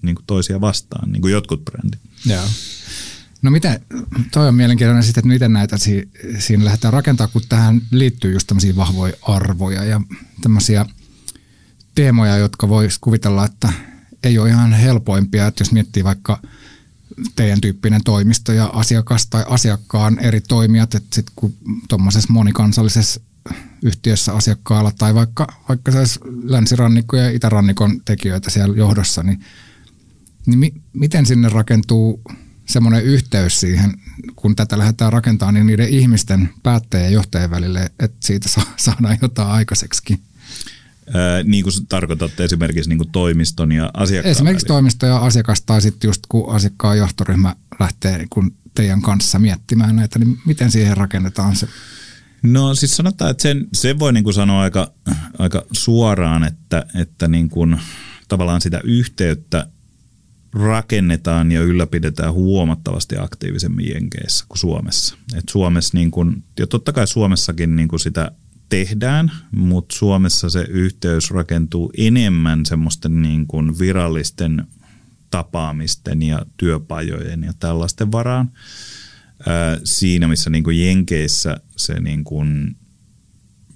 niin 0.02 0.14
kuin 0.14 0.24
toisia 0.26 0.60
vastaan, 0.60 1.12
niin 1.12 1.22
kuin 1.22 1.32
jotkut 1.32 1.64
brändit. 1.64 2.00
Joo. 2.26 2.44
No 3.42 3.50
miten, 3.50 3.80
toi 4.32 4.48
on 4.48 4.54
mielenkiintoinen 4.54 5.04
sitten, 5.04 5.20
että 5.20 5.28
miten 5.28 5.52
näitä 5.52 5.78
si, 5.78 6.08
siinä 6.38 6.64
lähdetään 6.64 6.92
rakentaa, 6.92 7.28
kun 7.28 7.42
tähän 7.48 7.82
liittyy 7.90 8.32
just 8.32 8.46
tämmöisiä 8.46 8.76
vahvoja 8.76 9.14
arvoja 9.22 9.84
ja 9.84 10.00
tämmöisiä 10.40 10.86
teemoja, 11.94 12.36
jotka 12.36 12.68
voisi 12.68 12.98
kuvitella, 13.00 13.44
että 13.44 13.72
ei 14.22 14.38
ole 14.38 14.48
ihan 14.48 14.72
helpoimpia, 14.72 15.46
että 15.46 15.60
jos 15.62 15.72
miettii 15.72 16.04
vaikka 16.04 16.42
teidän 17.36 17.60
tyyppinen 17.60 18.04
toimisto 18.04 18.52
ja 18.52 18.66
asiakas 18.66 19.26
tai 19.26 19.44
asiakkaan 19.48 20.18
eri 20.18 20.40
toimijat, 20.40 20.94
että 20.94 21.14
sitten 21.14 21.32
kun 21.36 21.54
tuommoisessa 21.88 22.32
monikansallisessa 22.32 23.20
yhtiössä 23.82 24.32
asiakkaalla 24.32 24.92
tai 24.98 25.14
vaikka, 25.14 25.46
vaikka 25.68 25.92
se 25.92 26.20
länsirannikko 26.42 27.16
ja 27.16 27.30
itärannikon 27.30 28.00
tekijöitä 28.04 28.50
siellä 28.50 28.76
johdossa, 28.76 29.22
niin, 29.22 29.40
niin 30.46 30.58
mi, 30.58 30.72
miten 30.92 31.26
sinne 31.26 31.48
rakentuu 31.48 32.20
semmoinen 32.66 33.04
yhteys 33.04 33.60
siihen, 33.60 33.94
kun 34.36 34.56
tätä 34.56 34.78
lähdetään 34.78 35.12
rakentamaan, 35.12 35.54
niin 35.54 35.66
niiden 35.66 35.88
ihmisten 35.88 36.50
päättäjien 36.62 37.06
ja 37.06 37.14
johtajien 37.14 37.50
välille, 37.50 37.90
että 37.98 38.16
siitä 38.20 38.48
saadaan 38.76 39.18
jotain 39.22 39.48
aikaiseksi. 39.48 40.20
Ää, 41.14 41.42
niin 41.42 41.64
kuin 41.64 41.86
tarkoitatte 41.88 42.44
esimerkiksi 42.44 42.90
niin 42.90 42.98
kuin 42.98 43.12
toimiston 43.12 43.72
ja 43.72 43.90
asiakkaan 43.94 44.30
Esimerkiksi 44.30 44.64
välillä. 44.64 44.74
toimisto 44.76 45.06
ja 45.06 45.16
asiakas 45.18 45.62
tai 45.62 45.82
sitten 45.82 46.08
just 46.08 46.22
kun 46.28 46.54
asiakkaan 46.54 46.98
johtoryhmä 46.98 47.56
lähtee 47.80 48.26
kun 48.30 48.54
teidän 48.74 49.02
kanssa 49.02 49.38
miettimään 49.38 49.96
näitä, 49.96 50.18
niin 50.18 50.38
miten 50.46 50.70
siihen 50.70 50.96
rakennetaan 50.96 51.56
se? 51.56 51.68
No 52.42 52.74
siis 52.74 52.96
sanotaan, 52.96 53.30
että 53.30 53.42
sen, 53.42 53.68
sen 53.72 53.98
voi 53.98 54.12
niin 54.12 54.24
kuin 54.24 54.34
sanoa 54.34 54.62
aika, 54.62 54.92
aika 55.38 55.64
suoraan, 55.72 56.44
että, 56.44 56.86
että 56.94 57.28
niin 57.28 57.48
kuin, 57.48 57.80
tavallaan 58.28 58.60
sitä 58.60 58.80
yhteyttä 58.84 59.66
rakennetaan 60.52 61.52
ja 61.52 61.62
ylläpidetään 61.62 62.32
huomattavasti 62.32 63.16
aktiivisemmin 63.18 63.90
Jenkeissä 63.94 64.44
kuin 64.48 64.58
Suomessa. 64.58 65.16
Et 65.34 65.48
Suomessa 65.48 65.98
niin 65.98 66.10
kun, 66.10 66.42
ja 66.58 66.66
totta 66.66 66.92
kai 66.92 67.06
Suomessakin 67.06 67.76
niin 67.76 67.88
kun 67.88 68.00
sitä 68.00 68.32
tehdään, 68.68 69.32
mutta 69.50 69.96
Suomessa 69.96 70.50
se 70.50 70.66
yhteys 70.68 71.30
rakentuu 71.30 71.92
enemmän 71.96 72.66
semmoisten 72.66 73.22
niin 73.22 73.46
kun 73.46 73.78
virallisten 73.78 74.66
tapaamisten 75.30 76.22
ja 76.22 76.46
työpajojen 76.56 77.42
ja 77.42 77.52
tällaisten 77.58 78.12
varaan. 78.12 78.50
Ää, 79.46 79.78
siinä, 79.84 80.28
missä 80.28 80.50
niin 80.50 80.64
kuin 80.64 80.80
Jenkeissä 80.86 81.60
se 81.76 82.00
niin 82.00 82.24
kuin 82.24 82.76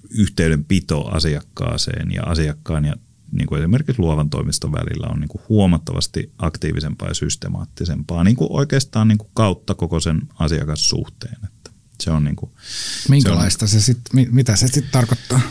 yhteydenpito 0.09 1.07
asiakkaaseen 1.07 2.11
ja 2.11 2.23
asiakkaan 2.23 2.85
ja 2.85 2.95
niin 3.37 3.47
kuin 3.47 3.61
esimerkiksi 3.61 4.01
luovan 4.01 4.29
toimiston 4.29 4.71
välillä 4.71 5.07
on 5.07 5.19
niin 5.19 5.27
kuin 5.27 5.41
huomattavasti 5.49 6.31
aktiivisempaa 6.37 7.07
ja 7.07 7.13
systemaattisempaa 7.13 8.23
niin 8.23 8.35
kuin 8.35 8.51
oikeastaan 8.51 9.07
niin 9.07 9.17
kuin 9.17 9.29
kautta 9.33 9.75
koko 9.75 9.99
sen 9.99 10.21
asiakassuhteen. 10.39 11.37
Että 11.45 11.71
se 12.03 12.11
on 12.11 12.23
niin 12.23 12.35
kuin, 12.35 12.51
Minkälaista 13.09 13.67
se, 13.67 13.75
on, 13.75 13.81
se 13.81 13.85
sit, 13.85 13.99
mitä 14.31 14.55
se 14.55 14.67
sitten 14.67 14.91
tarkoittaa? 14.91 15.41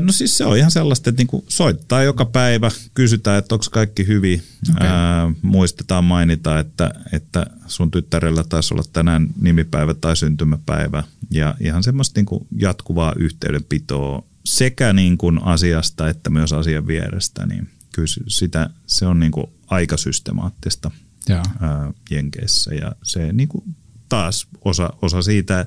no 0.00 0.12
siis 0.12 0.38
se 0.38 0.44
on 0.44 0.56
ihan 0.56 0.70
sellaista, 0.70 1.10
että 1.10 1.20
niinku 1.20 1.44
soittaa 1.48 2.02
joka 2.02 2.24
päivä, 2.24 2.70
kysytään, 2.94 3.38
että 3.38 3.54
onko 3.54 3.64
kaikki 3.70 4.06
hyvin. 4.06 4.42
Okay. 4.76 4.88
Ää, 4.88 5.32
muistetaan 5.42 6.04
mainita, 6.04 6.58
että, 6.58 6.90
että 7.12 7.46
sun 7.66 7.90
tyttärellä 7.90 8.44
taisi 8.44 8.74
olla 8.74 8.82
tänään 8.92 9.28
nimipäivä 9.40 9.94
tai 9.94 10.16
syntymäpäivä. 10.16 11.04
Ja 11.30 11.54
ihan 11.60 11.82
semmoista 11.82 12.18
niinku 12.18 12.46
jatkuvaa 12.56 13.12
yhteydenpitoa 13.16 14.24
sekä 14.44 14.92
niin 14.92 15.18
kuin 15.18 15.42
asiasta 15.42 16.08
että 16.08 16.30
myös 16.30 16.52
asian 16.52 16.86
vierestä, 16.86 17.46
niin 17.46 17.68
kyllä 17.94 18.08
sitä, 18.28 18.70
se 18.86 19.06
on 19.06 19.20
niin 19.20 19.32
kuin 19.32 19.46
aika 19.66 19.96
systemaattista 19.96 20.90
ja. 21.28 21.42
ää, 21.60 21.92
Jenkeissä. 22.10 22.74
Ja 22.74 22.92
se 23.02 23.32
niin 23.32 23.48
kuin 23.48 23.64
taas 24.08 24.48
osa, 24.64 24.90
osa 25.02 25.22
siitä 25.22 25.66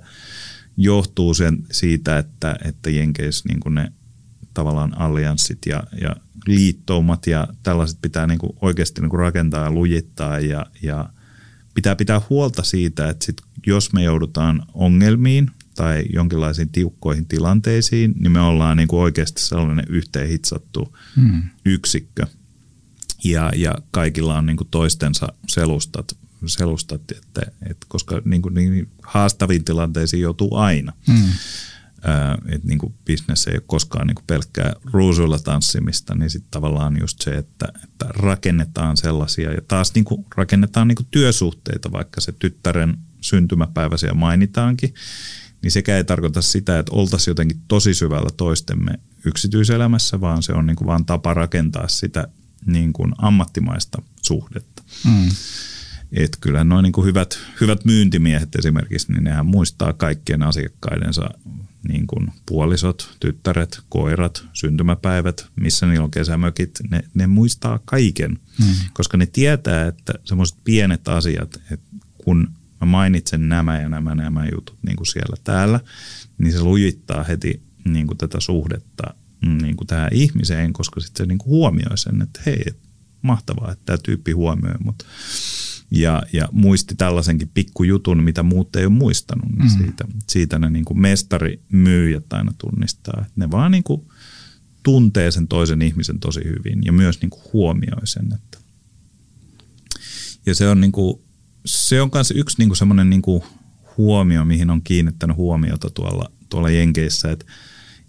johtuu 0.78 1.34
sen, 1.34 1.58
siitä, 1.72 2.18
että, 2.18 2.56
että 2.64 2.90
Jenkeissä 2.90 3.50
niin 3.50 3.60
kuin 3.60 3.76
ne 3.76 3.92
tavallaan 4.54 4.98
allianssit 4.98 5.60
ja, 5.66 5.84
ja 6.02 6.16
liittoumat 6.48 7.28
ja 7.28 7.48
tällaiset 7.64 7.98
pitää 8.02 8.28
niin 8.28 8.40
kuin 8.40 8.58
oikeasti 8.62 9.02
niin 9.02 9.10
kuin 9.10 9.20
rakentaa 9.20 9.64
ja 9.64 9.72
lujittaa 9.72 10.40
ja, 10.40 10.66
ja 10.82 11.10
pitää 11.74 11.96
pitää 11.96 12.22
huolta 12.30 12.64
siitä, 12.64 13.10
että 13.10 13.26
sit 13.26 13.42
jos 13.68 13.94
me 13.94 14.04
joudutaan 14.04 14.66
ongelmiin 14.74 15.52
tai 15.76 16.06
jonkinlaisiin 16.14 16.70
tiukkoihin 16.70 17.26
tilanteisiin, 17.26 18.14
niin 18.20 18.32
me 18.32 18.40
ollaan 18.40 18.78
niin 18.78 18.88
kuin 18.88 19.02
oikeasti 19.02 19.42
sellainen 19.42 19.86
yhteen 19.90 20.28
hitsattu 20.28 20.98
hmm. 21.16 21.44
yksikkö. 21.66 22.26
Ja, 23.24 23.52
ja 23.56 23.76
kaikilla 23.92 24.38
on 24.38 24.46
niin 24.46 24.58
kuin 24.58 24.68
toistensa 24.72 25.28
selustat, 25.48 26.18
selustat 26.46 27.02
että, 27.12 27.42
että 27.70 27.86
koska 27.90 28.22
niin 28.26 28.42
kuin, 28.42 28.54
niin 28.54 28.90
haastaviin 29.04 29.66
tilanteisiin 29.66 30.22
joutuu 30.22 30.56
aina. 30.56 30.94
Hmm. 31.08 31.30
että 32.50 32.68
niin 32.68 32.80
kuin 32.80 32.94
business 33.08 33.48
ei 33.48 33.54
ole 33.54 33.64
koskaan 33.68 34.08
niin 34.08 34.16
kuin 34.16 34.26
pelkkää 34.28 34.74
ruusuilla 34.84 35.40
tanssimista, 35.40 36.16
niin 36.16 36.30
sitten 36.30 36.52
tavallaan 36.52 36.98
just 37.00 37.22
se, 37.22 37.32
että, 37.32 37.68
että 37.84 38.06
rakennetaan 38.10 38.98
sellaisia 38.98 39.52
ja 39.52 39.62
taas 39.68 39.94
niin 39.96 40.06
kuin 40.06 40.26
rakennetaan 40.36 40.88
niin 40.88 40.96
kuin 40.96 41.08
työsuhteita, 41.12 41.92
vaikka 41.92 42.22
se 42.22 42.32
tyttären 42.32 42.98
syntymäpäivä 43.22 43.98
siellä 43.98 44.20
mainitaankin, 44.20 44.94
niin 45.62 45.72
sekä 45.72 45.98
ei 45.98 46.04
tarkoita 46.04 46.41
sitä, 46.41 46.80
että 46.80 46.91
oltaisiin 46.96 47.32
jotenkin 47.32 47.62
tosi 47.68 47.94
syvällä 47.94 48.30
toistemme 48.38 49.00
yksityiselämässä, 49.26 50.22
vaan 50.22 50.44
se 50.44 50.54
on 50.54 50.65
niin 50.65 50.76
kuin 50.76 50.88
vaan 50.88 51.06
tapa 51.06 51.34
rakentaa 51.34 51.88
sitä 51.88 52.28
niin 52.65 52.94
kuin 52.94 53.13
ammattimaista 53.18 54.02
suhdetta. 54.22 54.84
Mm. 55.06 55.30
Et 56.12 56.38
kyllä 56.41 56.63
noin 56.63 56.84
niin 56.84 56.94
kuin 56.94 57.08
hyvät, 57.08 57.39
hyvät 57.62 57.86
myyntimiehet 57.86 58.56
esimerkiksi, 58.56 59.12
niin 59.12 59.24
nehän 59.24 59.46
muistaa 59.46 59.94
kaikkien 59.94 60.44
asiakkaidensa 60.44 61.30
niin 61.88 62.08
kuin 62.08 62.32
puolisot, 62.46 63.18
tyttäret, 63.20 63.80
koirat, 63.89 64.46
syntymäpäivät, 64.54 65.48
missä 65.56 65.86
niillä 65.86 66.04
on 66.04 66.12
kesämökit, 66.12 66.80
ne, 66.89 67.04
ne 67.13 67.28
muistaa 67.28 67.80
kaiken, 67.86 68.39
mm. 68.60 68.74
koska 68.94 69.18
ne 69.18 69.26
tietää, 69.26 69.88
että 69.88 70.13
semmoiset 70.24 70.58
pienet 70.63 71.08
asiat, 71.08 71.56
että 71.72 71.86
kun 72.24 72.50
mä 72.82 72.86
mainitsen 72.86 73.50
nämä 73.50 73.82
ja 73.82 73.90
nämä 73.90 74.16
nämä 74.16 74.48
jutut 74.56 74.78
niin 74.86 74.96
kuin 74.96 75.08
siellä 75.08 75.36
täällä, 75.44 75.80
niin 76.38 76.54
se 76.54 76.62
lujittaa 76.62 77.24
heti 77.24 77.62
niin 77.86 78.08
kuin 78.08 78.18
tätä 78.18 78.40
suhdetta 78.40 79.14
mm, 79.46 79.58
niin 79.58 79.76
kuin 79.76 79.88
tähän 79.88 80.10
ihmiseen, 80.14 80.74
koska 80.74 81.00
sitten 81.00 81.24
se 81.24 81.28
niin 81.28 81.38
kuin 81.38 81.50
huomioi 81.50 81.98
sen, 81.98 82.22
että 82.22 82.42
hei, 82.46 82.64
mahtavaa, 83.22 83.72
että 83.72 83.86
tämä 83.86 83.98
tyyppi 83.98 84.32
huomioi 84.32 84.76
mut. 84.84 85.04
Ja, 85.92 86.24
ja 86.34 86.50
muisti 86.52 86.96
tällaisenkin 86.96 87.52
pikkujutun, 87.54 88.24
mitä 88.24 88.44
muut 88.44 88.76
ei 88.76 88.86
ole 88.86 88.94
muistanut, 88.94 89.50
niin 89.50 89.72
mm. 89.72 89.78
siitä, 89.78 90.06
siitä 90.30 90.60
ne 90.60 90.70
niin 90.70 90.86
kuin 90.86 91.00
mestarimyyjät 91.00 92.34
aina 92.34 92.54
tunnistaa. 92.58 93.22
Että 93.22 93.34
ne 93.36 93.52
vaan 93.52 93.72
niin 93.72 93.84
kuin 93.84 94.02
tuntee 94.84 95.32
sen 95.32 95.48
toisen 95.48 95.82
ihmisen 95.82 96.20
tosi 96.20 96.44
hyvin 96.44 96.84
ja 96.86 96.92
myös 96.92 97.22
niin 97.22 97.30
kuin 97.30 97.44
huomioi 97.54 98.08
sen. 98.08 98.34
Että. 98.34 98.58
Ja 100.46 100.56
se 100.56 100.70
on 100.70 100.82
niin 100.82 100.92
kuin 100.92 101.25
se 101.65 102.01
on 102.01 102.10
myös 102.13 102.32
yksi 102.32 102.56
niinku 102.60 102.75
semmoinen 102.75 103.10
niinku 103.10 103.43
huomio, 103.97 104.45
mihin 104.45 104.69
on 104.69 104.82
kiinnittänyt 104.82 105.38
huomiota 105.38 105.89
tuolla, 105.89 106.32
tuolla 106.49 106.69
Jenkeissä, 106.69 107.32
että 107.32 107.45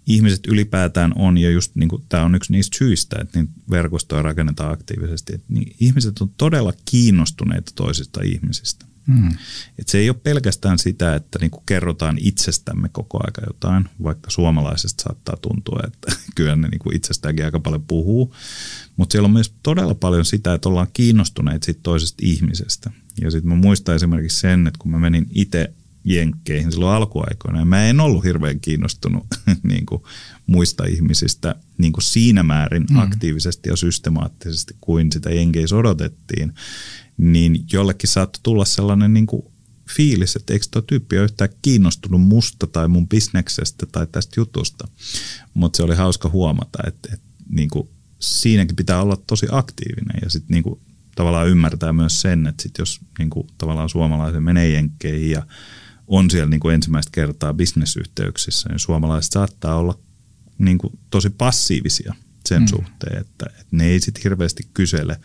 ihmiset 0.07 0.47
ylipäätään 0.47 1.11
on, 1.15 1.37
ja 1.37 1.49
just 1.49 1.75
niin 1.75 1.89
kuin, 1.89 2.03
tämä 2.09 2.23
on 2.23 2.35
yksi 2.35 2.51
niistä 2.51 2.77
syistä, 2.77 3.15
että 3.21 3.39
niin 3.39 3.49
verkostoja 3.69 4.21
rakennetaan 4.21 4.73
aktiivisesti, 4.73 5.35
että 5.35 5.53
niin 5.53 5.75
ihmiset 5.79 6.21
on 6.21 6.29
todella 6.37 6.73
kiinnostuneita 6.85 7.71
toisista 7.75 8.21
ihmisistä. 8.23 8.85
Mm. 9.07 9.31
Et 9.79 9.87
se 9.87 9.97
ei 9.97 10.09
ole 10.09 10.17
pelkästään 10.23 10.79
sitä, 10.79 11.15
että 11.15 11.39
niin 11.39 11.51
kuin 11.51 11.63
kerrotaan 11.65 12.17
itsestämme 12.21 12.89
koko 12.89 13.19
aika 13.23 13.41
jotain, 13.47 13.89
vaikka 14.03 14.29
suomalaisesta 14.29 15.03
saattaa 15.03 15.37
tuntua, 15.41 15.79
että 15.87 16.11
kyllä 16.35 16.55
ne 16.55 16.67
niin 16.67 16.79
kuin 16.79 16.95
itsestäänkin 16.95 17.45
aika 17.45 17.59
paljon 17.59 17.83
puhuu, 17.83 18.35
mutta 18.95 19.11
siellä 19.11 19.25
on 19.25 19.33
myös 19.33 19.53
todella 19.63 19.95
paljon 19.95 20.25
sitä, 20.25 20.53
että 20.53 20.69
ollaan 20.69 20.87
kiinnostuneet 20.93 21.63
siitä 21.63 21.79
toisesta 21.83 22.17
ihmisestä. 22.21 22.91
Ja 23.21 23.31
sitten 23.31 23.49
mä 23.49 23.55
muistan 23.55 23.95
esimerkiksi 23.95 24.39
sen, 24.39 24.67
että 24.67 24.77
kun 24.79 24.91
mä 24.91 24.99
menin 24.99 25.27
itse 25.35 25.73
jenkkeihin 26.03 26.71
silloin 26.71 26.95
alkuaikoina, 26.95 27.59
ja 27.59 27.65
mä 27.65 27.83
en 27.83 27.99
ollut 27.99 28.23
hirveän 28.23 28.59
kiinnostunut 28.59 29.25
niin 29.63 29.85
kuin 29.85 30.03
muista 30.47 30.85
ihmisistä 30.85 31.55
niin 31.77 31.93
kuin 31.93 32.03
siinä 32.03 32.43
määrin 32.43 32.85
mm. 32.89 32.97
aktiivisesti 32.97 33.69
ja 33.69 33.75
systemaattisesti 33.75 34.75
kuin 34.81 35.11
sitä 35.11 35.29
jenkeissä 35.29 35.75
odotettiin, 35.75 36.53
niin 37.17 37.65
jollekin 37.73 38.09
saattoi 38.09 38.39
tulla 38.43 38.65
sellainen 38.65 39.13
niin 39.13 39.27
kuin 39.27 39.43
fiilis, 39.95 40.35
että 40.35 40.53
eikö 40.53 40.65
tuo 40.71 40.81
tyyppi 40.81 41.17
ole 41.17 41.25
yhtään 41.25 41.49
kiinnostunut 41.61 42.21
musta 42.21 42.67
tai 42.67 42.87
mun 42.87 43.07
bisneksestä 43.07 43.85
tai 43.85 44.07
tästä 44.11 44.33
jutusta. 44.37 44.87
Mutta 45.53 45.77
se 45.77 45.83
oli 45.83 45.95
hauska 45.95 46.29
huomata, 46.29 46.79
että, 46.87 47.09
että 47.13 47.27
niin 47.49 47.69
kuin 47.69 47.89
siinäkin 48.19 48.75
pitää 48.75 49.01
olla 49.01 49.17
tosi 49.27 49.45
aktiivinen 49.51 50.19
ja 50.23 50.29
sitten 50.29 50.53
niin 50.53 50.79
tavallaan 51.17 51.47
ymmärtää 51.47 51.93
myös 51.93 52.21
sen, 52.21 52.47
että 52.47 52.63
sit 52.63 52.77
jos 52.77 52.99
niin 53.19 53.29
kuin, 53.29 53.47
tavallaan 53.57 53.89
suomalaisen 53.89 54.43
menee 54.43 54.69
jenkkeihin 54.69 55.31
ja 55.31 55.47
on 56.07 56.29
siellä 56.29 56.49
niin 56.49 56.59
kuin 56.59 56.75
ensimmäistä 56.75 57.09
kertaa 57.13 57.53
bisnesyhteyksissä, 57.53 58.69
niin 58.69 58.79
suomalaiset 58.79 59.31
saattaa 59.31 59.75
olla 59.75 59.99
niin 60.57 60.77
kuin, 60.77 60.99
tosi 61.09 61.29
passiivisia 61.29 62.13
sen 62.45 62.61
mm. 62.61 62.67
suhteen, 62.67 63.21
että, 63.21 63.45
että 63.49 63.65
ne 63.71 63.85
ei 63.85 63.99
sitten 63.99 64.23
hirveästi 64.23 64.63
kysele 64.73 65.19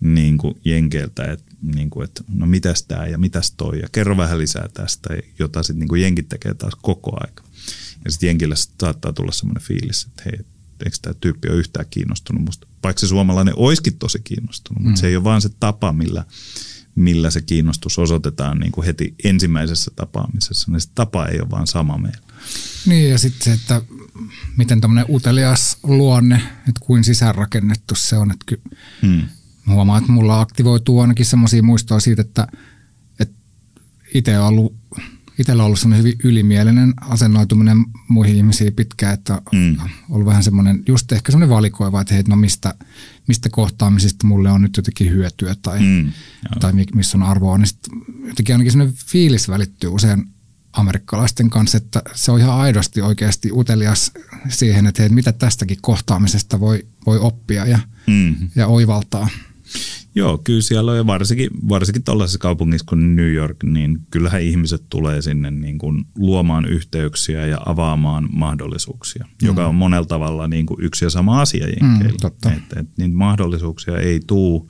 niin 0.00 0.38
kuin 0.38 0.54
jenkeiltä, 0.64 1.24
että, 1.24 1.54
niin 1.62 1.90
kuin, 1.90 2.04
että 2.04 2.24
no 2.28 2.46
mitäs 2.46 2.82
tämä 2.82 3.06
ja 3.06 3.18
mitäs 3.18 3.52
toi 3.56 3.80
ja 3.80 3.88
kerro 3.92 4.16
vähän 4.16 4.38
lisää 4.38 4.68
tästä, 4.74 5.08
jota 5.38 5.62
sitten 5.62 5.88
niin 5.88 6.02
jenkit 6.02 6.28
tekee 6.28 6.54
taas 6.54 6.74
koko 6.82 7.16
aika. 7.20 7.44
Ja 8.04 8.10
sitten 8.10 8.26
jenkille 8.26 8.54
saattaa 8.56 9.12
tulla 9.12 9.32
semmoinen 9.32 9.62
fiilis, 9.62 10.06
että 10.06 10.22
hei, 10.24 10.46
eikö 10.84 10.96
tämä 11.02 11.14
tyyppi 11.14 11.48
ole 11.48 11.56
yhtään 11.56 11.86
kiinnostunut 11.90 12.44
musta. 12.44 12.66
Vaikka 12.82 13.00
se 13.00 13.06
suomalainen 13.06 13.54
olisikin 13.56 13.98
tosi 13.98 14.20
kiinnostunut, 14.24 14.82
mutta 14.82 14.98
mm. 14.98 15.00
se 15.00 15.06
ei 15.06 15.16
ole 15.16 15.24
vaan 15.24 15.42
se 15.42 15.48
tapa, 15.60 15.92
millä, 15.92 16.24
millä 16.94 17.30
se 17.30 17.40
kiinnostus 17.42 17.98
osoitetaan 17.98 18.58
niin 18.58 18.72
kuin 18.72 18.86
heti 18.86 19.14
ensimmäisessä 19.24 19.90
tapaamisessa, 19.96 20.70
niin 20.70 20.80
se 20.80 20.88
tapa 20.94 21.26
ei 21.26 21.40
ole 21.40 21.50
vaan 21.50 21.66
sama 21.66 21.98
meillä. 21.98 22.30
Niin 22.86 23.10
ja 23.10 23.18
sitten 23.18 23.44
se, 23.44 23.52
että 23.52 23.82
miten 24.56 24.80
tämmöinen 24.80 25.06
utelias 25.08 25.78
luonne, 25.82 26.36
että 26.68 26.80
kuin 26.80 27.04
sisäänrakennettu 27.04 27.94
se 27.94 28.16
on. 28.16 28.30
Että 28.30 28.44
ky- 28.46 28.62
hmm. 29.02 29.22
Huomaan, 29.66 30.00
että 30.00 30.12
mulla 30.12 30.40
aktivoituu 30.40 31.00
ainakin 31.00 31.26
semmoisia 31.26 31.62
muistoja 31.62 32.00
siitä, 32.00 32.22
että, 32.22 32.46
että 33.20 33.40
itse 34.14 34.38
on 34.38 34.46
ollut 34.46 34.76
itsellä 35.40 35.62
on 35.62 35.66
ollut 35.66 35.78
semmoinen 35.78 36.04
hyvin 36.04 36.18
ylimielinen 36.24 36.94
asennoituminen 37.00 37.84
muihin 38.08 38.36
ihmisiin 38.36 38.72
pitkään, 38.72 39.14
että 39.14 39.42
mm. 39.52 39.76
on 39.80 39.90
ollut 40.10 40.26
vähän 40.26 40.42
semmoinen, 40.42 40.82
just 40.88 41.12
ehkä 41.12 41.32
semmoinen 41.32 41.56
valikoiva, 41.56 42.00
että 42.00 42.14
hei, 42.14 42.22
no 42.28 42.36
mistä, 42.36 42.74
mistä 43.26 43.48
kohtaamisista 43.52 44.26
mulle 44.26 44.50
on 44.50 44.62
nyt 44.62 44.76
jotenkin 44.76 45.10
hyötyä 45.10 45.54
tai, 45.62 45.80
mm. 45.80 46.12
tai 46.60 46.72
missä 46.94 47.18
on 47.18 47.22
arvoa, 47.22 47.58
niin 47.58 47.66
sitten 47.66 47.92
jotenkin 48.24 48.54
ainakin 48.54 48.72
semmoinen 48.72 48.96
fiilis 49.06 49.48
välittyy 49.48 49.90
usein 49.90 50.24
amerikkalaisten 50.72 51.50
kanssa, 51.50 51.76
että 51.76 52.02
se 52.14 52.32
on 52.32 52.40
ihan 52.40 52.60
aidosti 52.60 53.02
oikeasti 53.02 53.52
utelias 53.52 54.12
siihen, 54.48 54.86
että 54.86 55.02
hei, 55.02 55.08
mitä 55.08 55.32
tästäkin 55.32 55.78
kohtaamisesta 55.80 56.60
voi, 56.60 56.86
voi 57.06 57.18
oppia 57.18 57.66
ja, 57.66 57.78
mm. 58.06 58.36
ja 58.56 58.66
oivaltaa. 58.66 59.28
Joo, 60.14 60.38
kyllä 60.38 60.62
siellä 60.62 60.90
on 60.90 60.96
ja 60.96 61.06
varsinkin, 61.06 61.50
varsinkin 61.68 62.02
tällaisessa 62.02 62.38
kaupungissa 62.38 62.86
kuin 62.88 63.16
New 63.16 63.32
York, 63.32 63.56
niin 63.62 63.98
kyllähän 64.10 64.42
ihmiset 64.42 64.82
tulee 64.90 65.22
sinne 65.22 65.50
niin 65.50 65.78
kuin 65.78 66.04
luomaan 66.16 66.66
yhteyksiä 66.66 67.46
ja 67.46 67.58
avaamaan 67.66 68.28
mahdollisuuksia, 68.32 69.24
mm. 69.24 69.46
joka 69.46 69.66
on 69.66 69.74
monella 69.74 70.06
tavalla 70.06 70.48
niin 70.48 70.66
kuin 70.66 70.84
yksi 70.84 71.04
ja 71.04 71.10
sama 71.10 71.40
asia 71.40 71.66
Mm, 71.82 72.00
et, 72.52 72.78
et, 72.78 72.86
niin 72.98 73.14
mahdollisuuksia 73.14 73.98
ei 73.98 74.20
tule, 74.26 74.62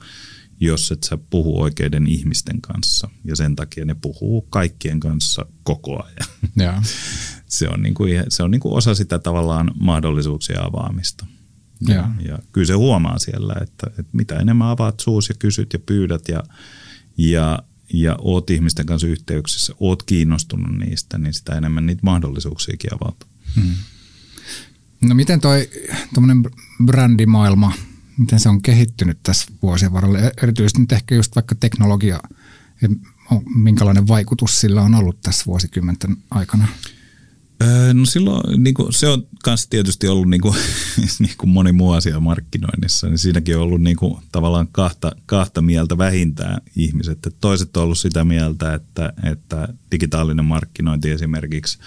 jos 0.59 0.91
et 0.91 1.03
sä 1.03 1.17
puhu 1.29 1.61
oikeiden 1.61 2.07
ihmisten 2.07 2.61
kanssa 2.61 3.09
ja 3.23 3.35
sen 3.35 3.55
takia 3.55 3.85
ne 3.85 3.95
puhuu 4.01 4.41
kaikkien 4.41 4.99
kanssa 4.99 5.45
koko 5.63 6.03
ajan. 6.03 6.29
Ja. 6.55 6.81
se 7.45 7.69
on, 7.69 7.81
niin 7.81 7.93
kuin, 7.93 8.23
se 8.29 8.43
on 8.43 8.51
niin 8.51 8.61
kuin 8.61 8.73
osa 8.73 8.95
sitä 8.95 9.19
tavallaan 9.19 9.71
mahdollisuuksien 9.79 10.63
avaamista. 10.63 11.25
Ja, 11.87 12.09
ja 12.25 12.39
kyllä 12.51 12.67
se 12.67 12.73
huomaa 12.73 13.19
siellä, 13.19 13.55
että, 13.61 13.87
että 13.87 14.11
mitä 14.11 14.35
enemmän 14.35 14.67
avaat 14.67 14.99
suus 14.99 15.29
ja 15.29 15.35
kysyt 15.39 15.73
ja 15.73 15.79
pyydät 15.79 16.27
ja, 16.27 16.43
ja, 17.17 17.59
ja 17.93 18.15
oot 18.19 18.49
ihmisten 18.49 18.85
kanssa 18.85 19.07
yhteyksissä, 19.07 19.73
oot 19.79 20.03
kiinnostunut 20.03 20.77
niistä, 20.77 21.17
niin 21.17 21.33
sitä 21.33 21.55
enemmän 21.55 21.85
niitä 21.85 22.01
mahdollisuuksiakin 22.03 22.93
avautuu. 22.93 23.29
Hmm. 23.55 23.75
No 25.01 25.15
miten 25.15 25.39
toi 25.41 25.69
brändimaailma, 26.85 27.73
miten 28.17 28.39
se 28.39 28.49
on 28.49 28.61
kehittynyt 28.61 29.19
tässä 29.23 29.51
vuosien 29.61 29.93
varrella, 29.93 30.19
e- 30.19 30.31
erityisesti 30.43 30.79
nyt 30.81 30.91
ehkä 30.91 31.15
just 31.15 31.35
vaikka 31.35 31.55
teknologia, 31.55 32.19
minkälainen 33.55 34.07
vaikutus 34.07 34.61
sillä 34.61 34.81
on 34.81 34.95
ollut 34.95 35.21
tässä 35.21 35.45
vuosikymmenten 35.45 36.17
aikana? 36.31 36.67
No 37.93 38.05
silloin 38.05 38.63
niin 38.63 38.73
kuin, 38.73 38.93
se 38.93 39.07
on 39.07 39.27
myös 39.45 39.67
tietysti 39.67 40.07
ollut 40.07 40.29
niin 40.29 40.41
kuin, 40.41 40.55
niin 41.19 41.37
kuin 41.37 41.49
moni 41.49 41.71
muu 41.71 41.91
asia 41.91 42.19
markkinoinnissa, 42.19 43.07
niin 43.07 43.17
siinäkin 43.17 43.57
on 43.57 43.63
ollut 43.63 43.81
niin 43.81 43.95
kuin, 43.97 44.23
tavallaan 44.31 44.67
kahta, 44.71 45.11
kahta 45.25 45.61
mieltä 45.61 45.97
vähintään 45.97 46.61
ihmiset. 46.75 47.25
Et 47.25 47.35
toiset 47.41 47.77
on 47.77 47.83
ollut 47.83 47.97
sitä 47.97 48.23
mieltä, 48.25 48.73
että, 48.73 49.13
että 49.31 49.67
digitaalinen 49.91 50.45
markkinointi 50.45 51.11
esimerkiksi 51.11 51.79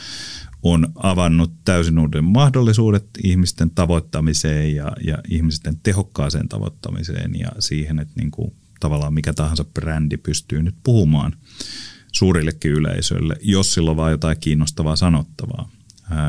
on 0.63 0.89
avannut 0.95 1.53
täysin 1.65 1.99
uuden 1.99 2.25
mahdollisuudet 2.25 3.07
ihmisten 3.25 3.71
tavoittamiseen 3.71 4.75
ja, 4.75 4.93
ja 5.05 5.19
ihmisten 5.29 5.81
tehokkaaseen 5.83 6.49
tavoittamiseen 6.49 7.39
ja 7.39 7.49
siihen, 7.59 7.99
että 7.99 8.15
niin 8.17 8.31
kuin, 8.31 8.53
tavallaan 8.81 9.15
mikä 9.15 9.33
tahansa 9.33 9.65
brändi 9.65 10.17
pystyy 10.17 10.63
nyt 10.63 10.75
puhumaan– 10.83 11.37
suurillekin 12.15 12.71
yleisöille, 12.71 13.37
jos 13.43 13.75
sillä 13.75 13.91
on 13.91 13.97
vain 13.97 14.11
jotain 14.11 14.41
kiinnostavaa 14.41 14.97
sanottavaa. 14.97 15.71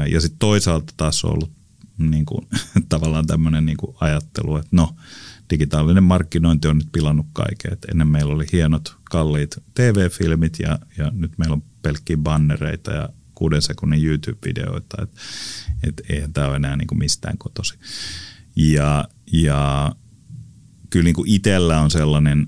Ja 0.08 0.22
sitten 0.22 0.40
toisaalta 0.40 0.94
taas 0.98 1.26
on 1.26 1.32
ollut 1.32 1.52
niin 1.98 2.26
kuin, 2.26 2.48
tavallaan 2.90 3.28
tämmöinen 3.28 3.66
niin 3.66 3.78
ajattelu, 4.00 4.58
että 4.58 4.70
no, 4.72 4.96
digitaalinen 5.50 6.04
markkinointi 6.04 6.68
on 6.68 6.78
nyt 6.78 6.92
pilannut 6.92 7.26
kaiken. 7.34 7.74
Et 7.74 7.86
ennen 7.92 8.08
meillä 8.08 8.34
oli 8.34 8.46
hienot, 8.52 8.96
kalliit 9.04 9.56
TV-filmit 9.74 10.60
ja, 10.60 10.80
ja 10.98 11.12
nyt 11.16 11.38
meillä 11.38 11.54
on 11.54 11.64
pelkkiä 11.82 12.18
bannereita 12.18 12.92
ja 12.92 13.10
kuuden 13.36 13.62
sekunnin 13.62 14.06
YouTube-videoita. 14.06 15.04
Että 15.04 15.20
et 15.84 16.02
eihän 16.10 16.34
tämä 16.34 16.48
ole 16.48 16.56
enää 16.56 16.76
niin 16.76 16.88
kuin 16.88 17.00
mistään 17.00 17.38
kotosi. 17.38 17.74
Ja, 18.56 19.08
ja 19.32 19.92
kyllä 20.90 21.04
niin 21.04 21.16
kuin 21.16 21.30
itsellä 21.30 21.82
on 21.82 21.92
sellainen 21.92 22.48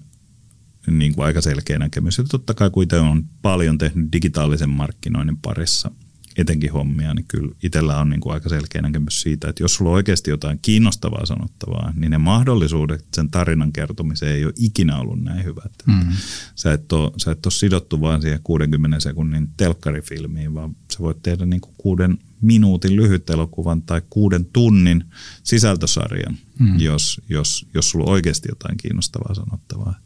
niin 0.92 1.16
kuin 1.16 1.26
aika 1.26 1.42
selkeä 1.42 1.80
näkemys. 1.80 2.18
Ja 2.18 2.24
totta 2.24 2.54
kai 2.54 2.70
kun 2.70 2.84
itse 2.84 3.00
on 3.00 3.24
paljon 3.42 3.78
tehnyt 3.78 4.12
digitaalisen 4.12 4.70
markkinoinnin 4.70 5.38
parissa 5.38 5.92
etenkin 6.38 6.72
hommia, 6.72 7.14
niin 7.14 7.26
kyllä 7.28 7.56
itsellä 7.64 7.98
on 7.98 8.10
niin 8.10 8.20
kuin 8.20 8.34
aika 8.34 8.50
selkeä 8.50 8.82
näkemys 8.82 9.22
siitä, 9.22 9.50
että 9.50 9.64
jos 9.64 9.76
sulla 9.76 9.92
on 9.92 9.96
oikeasti 9.96 10.30
jotain 10.30 10.60
kiinnostavaa 10.62 11.26
sanottavaa, 11.26 11.94
niin 11.96 12.12
ne 12.12 12.18
mahdollisuudet 12.18 13.06
sen 13.16 13.30
tarinan 13.30 13.74
kertomiseen 13.74 14.36
ei 14.36 14.46
ole 14.46 14.54
ikinä 14.56 14.98
ollut 14.98 15.24
näin 15.24 15.46
hyvät. 15.46 15.72
Mm-hmm. 15.86 16.12
Sä, 16.56 16.74
et 16.74 16.92
ole, 16.92 17.12
sä 17.18 17.32
et 17.32 17.46
ole 17.46 17.54
sidottu 17.54 18.02
vaan 18.02 18.22
siihen 18.22 18.40
60 18.44 19.00
sekunnin 19.00 19.50
telkkarifilmiin, 19.58 20.54
vaan 20.54 20.76
sä 20.94 21.00
voit 21.00 21.22
tehdä 21.24 21.46
niin 21.46 21.62
kuin 21.62 21.76
kuuden 21.78 22.18
minuutin 22.42 22.96
lyhyt 22.96 23.30
elokuvan 23.30 23.82
tai 23.82 24.02
kuuden 24.10 24.46
tunnin 24.46 25.04
sisältösarjan, 25.44 26.38
mm. 26.60 26.80
jos, 26.80 27.22
jos, 27.30 27.66
jos 27.74 27.90
sulla 27.90 28.06
on 28.06 28.12
oikeasti 28.12 28.50
jotain 28.52 28.78
kiinnostavaa 28.78 29.34
sanottavaa. 29.34 30.00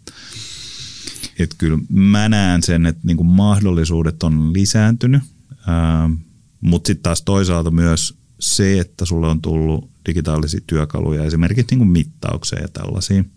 Että 1.44 1.56
kyllä 1.60 1.80
mä 1.90 2.30
näen 2.30 2.64
sen, 2.64 2.86
että 2.86 3.02
niin 3.04 3.18
kuin 3.18 3.28
mahdollisuudet 3.28 4.24
on 4.24 4.54
lisääntynyt, 4.54 5.22
mutta 6.62 6.88
sitten 6.88 7.04
taas 7.04 7.22
toisaalta 7.22 7.72
myös 7.72 8.18
se, 8.40 8.80
että 8.80 9.06
sulle 9.06 9.28
on 9.28 9.42
tullut 9.42 9.92
digitaalisia 10.06 10.62
työkaluja 10.68 11.24
esimerkiksi 11.24 11.68
niin 11.72 11.80
kuin 11.80 11.92
mittaukseen 11.92 12.62
ja 12.62 12.68
tällaisiin. 12.68 13.32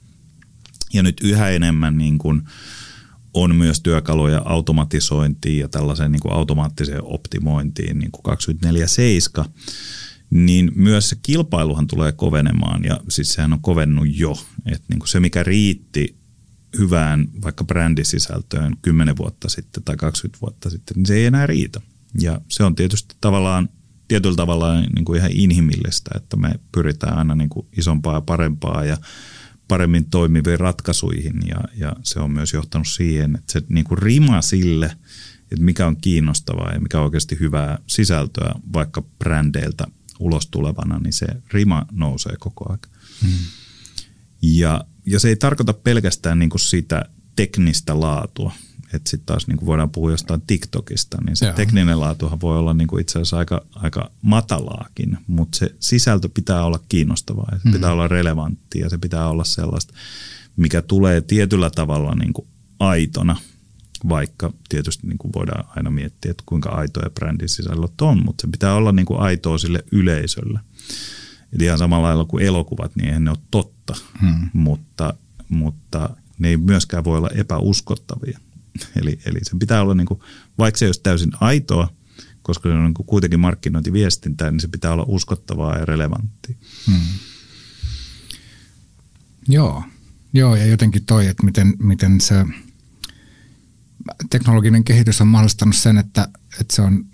Ja 0.93 1.03
nyt 1.03 1.21
yhä 1.23 1.49
enemmän 1.49 1.99
niin 1.99 2.19
kuin 2.19 2.43
on 3.35 3.57
myös 3.57 3.81
työkaluja 3.81 4.43
automatisointiin 4.45 5.59
ja 5.59 5.69
tällaiseen 5.69 6.13
niin 6.13 6.21
kuin 6.21 6.33
automaattiseen 6.33 7.05
optimointiin 7.05 7.99
niin 7.99 8.11
kuin 8.13 8.37
24-7, 9.45 9.49
niin 10.31 10.73
myös 10.75 11.09
se 11.09 11.17
kilpailuhan 11.23 11.87
tulee 11.87 12.13
kovenemaan 12.13 12.85
ja 12.85 13.01
siis 13.09 13.33
sehän 13.33 13.53
on 13.53 13.61
kovennut 13.61 14.07
jo. 14.11 14.33
Että 14.67 14.85
niin 14.89 14.99
kuin 14.99 15.09
se, 15.09 15.21
mikä 15.21 15.43
riitti 15.43 16.24
hyvään 16.79 17.29
vaikka 17.43 17.65
brändisisältöön 17.65 18.77
10 18.83 19.17
vuotta 19.17 19.49
sitten 19.49 19.83
tai 19.83 19.97
20 19.97 20.41
vuotta 20.41 20.71
sitten, 20.71 20.97
niin 20.97 21.07
se 21.07 21.15
ei 21.15 21.27
enää 21.27 21.47
riitä. 21.47 21.81
Ja 22.21 22.41
se 22.49 22.65
on 22.65 22.75
tietysti 22.75 23.17
tavallaan 23.21 23.69
tietyllä 24.09 24.37
tavalla 24.37 24.81
niin 24.81 25.05
kuin 25.05 25.19
ihan 25.19 25.31
inhimillistä, 25.33 26.11
että 26.17 26.37
me 26.37 26.55
pyritään 26.73 27.19
aina 27.19 27.35
niin 27.35 27.49
kuin 27.49 27.67
isompaa 27.77 28.15
ja 28.15 28.21
parempaa 28.21 28.85
ja 28.85 28.97
paremmin 29.69 30.11
toimiviin 30.11 30.61
ratkaisuihin 30.61 31.43
ja, 31.47 31.57
ja 31.77 31.97
se 32.03 32.21
on 32.21 32.31
myös 32.31 32.53
johtanut 32.53 32.89
siihen, 32.89 33.37
että 33.37 33.53
se 33.53 33.63
niin 33.69 33.85
kuin 33.85 33.99
rima 33.99 34.43
sille, 34.43 34.87
että 35.43 35.65
mikä 35.65 35.87
on 35.87 35.97
kiinnostavaa 35.97 36.73
ja 36.73 36.81
mikä 36.81 36.99
on 36.99 37.05
oikeasti 37.05 37.39
hyvää 37.41 37.79
sisältöä 37.87 38.55
vaikka 38.73 39.03
brändeiltä 39.03 39.87
ulos 40.19 40.47
tulevana, 40.47 40.99
niin 40.99 41.13
se 41.13 41.27
rima 41.53 41.87
nousee 41.93 42.37
koko 42.39 42.69
ajan. 42.69 42.79
Hmm. 43.23 43.31
Ja 44.43 44.85
ja 45.07 45.21
se 45.21 45.29
ei 45.29 45.37
tarkoita 45.37 45.73
pelkästään 45.73 46.39
niin 46.39 46.51
kuin 46.51 46.61
sitä 46.61 47.05
teknistä 47.37 48.01
laatua. 48.01 48.53
Että 48.93 49.11
sitten 49.11 49.27
taas 49.27 49.47
niin 49.47 49.57
kuin 49.57 49.67
voidaan 49.67 49.91
puhua 49.91 50.11
jostain 50.11 50.43
TikTokista, 50.47 51.19
niin 51.27 51.37
se 51.37 51.47
Joo. 51.47 51.55
tekninen 51.55 52.01
laatuhan 52.01 52.41
voi 52.41 52.59
olla 52.59 52.75
niin 52.75 52.89
kuin 52.89 53.01
itse 53.01 53.19
asiassa 53.19 53.39
aika, 53.39 53.67
aika 53.75 54.11
matalaakin, 54.23 55.19
mutta 55.27 55.59
se 55.59 55.75
sisältö 55.81 56.29
pitää 56.29 56.65
olla 56.65 56.81
kiinnostavaa 56.89 57.49
ja 57.53 57.59
se 57.59 57.69
mm. 57.69 57.73
pitää 57.73 57.93
olla 57.93 58.09
relevanttia 58.09 58.87
ja 58.87 58.91
se 58.91 58.99
pitää 58.99 59.29
olla 59.29 59.45
sellaista, 59.45 59.95
mikä 60.57 60.83
tulee 60.83 61.21
tietyllä 61.21 61.71
tavalla 61.71 62.15
niin 62.15 62.33
kuin 62.33 62.49
aitona, 62.79 63.37
vaikka 64.09 64.53
tietysti 64.69 65.07
niin 65.07 65.19
kuin 65.19 65.33
voidaan 65.35 65.65
aina 65.77 65.91
miettiä, 65.91 66.31
että 66.31 66.43
kuinka 66.47 66.71
aitoja 66.71 67.11
brändin 67.11 67.49
sisällöt 67.49 68.01
on, 68.01 68.25
mutta 68.25 68.43
se 68.43 68.49
pitää 68.51 68.75
olla 68.75 68.93
niin 68.93 69.07
kuin 69.07 69.21
aitoa 69.21 69.59
sille 69.59 69.85
yleisölle. 69.93 70.61
Eli 71.55 71.65
ihan 71.65 71.79
samalla 71.79 72.07
lailla 72.07 72.25
kuin 72.25 72.45
elokuvat, 72.45 72.97
niin 72.97 73.07
eihän 73.07 73.25
ne 73.25 73.31
ole 73.31 73.39
totta, 73.51 73.95
hmm. 74.21 74.51
mutta, 74.53 75.15
mutta 75.49 76.17
ne 76.39 76.49
ei 76.49 76.57
myöskään 76.57 77.05
voi 77.05 77.19
olla 77.19 77.31
epäuskottavia. 77.35 78.39
Eli, 79.01 79.19
eli 79.27 79.39
se 79.43 79.57
pitää 79.59 79.83
olla, 79.83 79.95
niin 79.95 80.07
kuin, 80.07 80.21
vaikka 80.59 80.79
se 80.79 80.85
ei 80.85 80.89
olisi 80.89 81.03
täysin 81.03 81.33
aitoa, 81.41 81.89
koska 82.43 82.69
se 82.69 82.75
on 82.75 82.85
niin 82.85 82.95
kuin 82.95 83.07
kuitenkin 83.07 83.41
markkinointiviestintää, 83.41 84.51
niin 84.51 84.61
se 84.61 84.69
pitää 84.69 84.93
olla 84.93 85.05
uskottavaa 85.09 85.79
ja 85.79 85.85
relevanttia. 85.85 86.57
Hmm. 86.91 87.01
Joo. 89.49 89.85
Joo, 90.33 90.57
ja 90.57 90.67
jotenkin 90.67 91.05
toi, 91.05 91.27
että 91.27 91.45
miten, 91.45 91.75
miten 91.79 92.21
se 92.21 92.47
teknologinen 94.31 94.85
kehitys 94.85 95.21
on 95.21 95.29
mahdollistanut 95.29 95.77
sen, 95.77 95.99
että, 95.99 96.29
että 96.61 96.77
se 96.77 96.83
on 96.83 97.05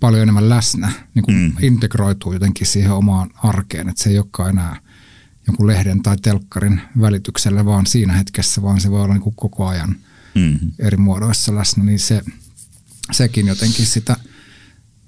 paljon 0.00 0.22
enemmän 0.22 0.48
läsnä, 0.48 0.92
niin 1.14 1.22
kuin 1.22 1.36
mm. 1.36 1.52
integroituu 1.60 2.32
jotenkin 2.32 2.66
siihen 2.66 2.92
omaan 2.92 3.30
arkeen, 3.42 3.88
että 3.88 4.02
se 4.02 4.10
ei 4.10 4.18
olekaan 4.18 4.50
enää 4.50 4.76
jonkun 5.46 5.66
lehden 5.66 6.02
tai 6.02 6.16
telkkarin 6.16 6.80
välityksellä 7.00 7.64
vaan 7.64 7.86
siinä 7.86 8.12
hetkessä, 8.12 8.62
vaan 8.62 8.80
se 8.80 8.90
voi 8.90 9.02
olla 9.02 9.14
niin 9.14 9.22
kuin 9.22 9.34
koko 9.36 9.66
ajan 9.66 9.96
mm-hmm. 10.34 10.72
eri 10.78 10.96
muodoissa 10.96 11.54
läsnä, 11.54 11.84
niin 11.84 11.98
se, 11.98 12.22
sekin 13.12 13.46
jotenkin 13.46 13.86
sitä, 13.86 14.16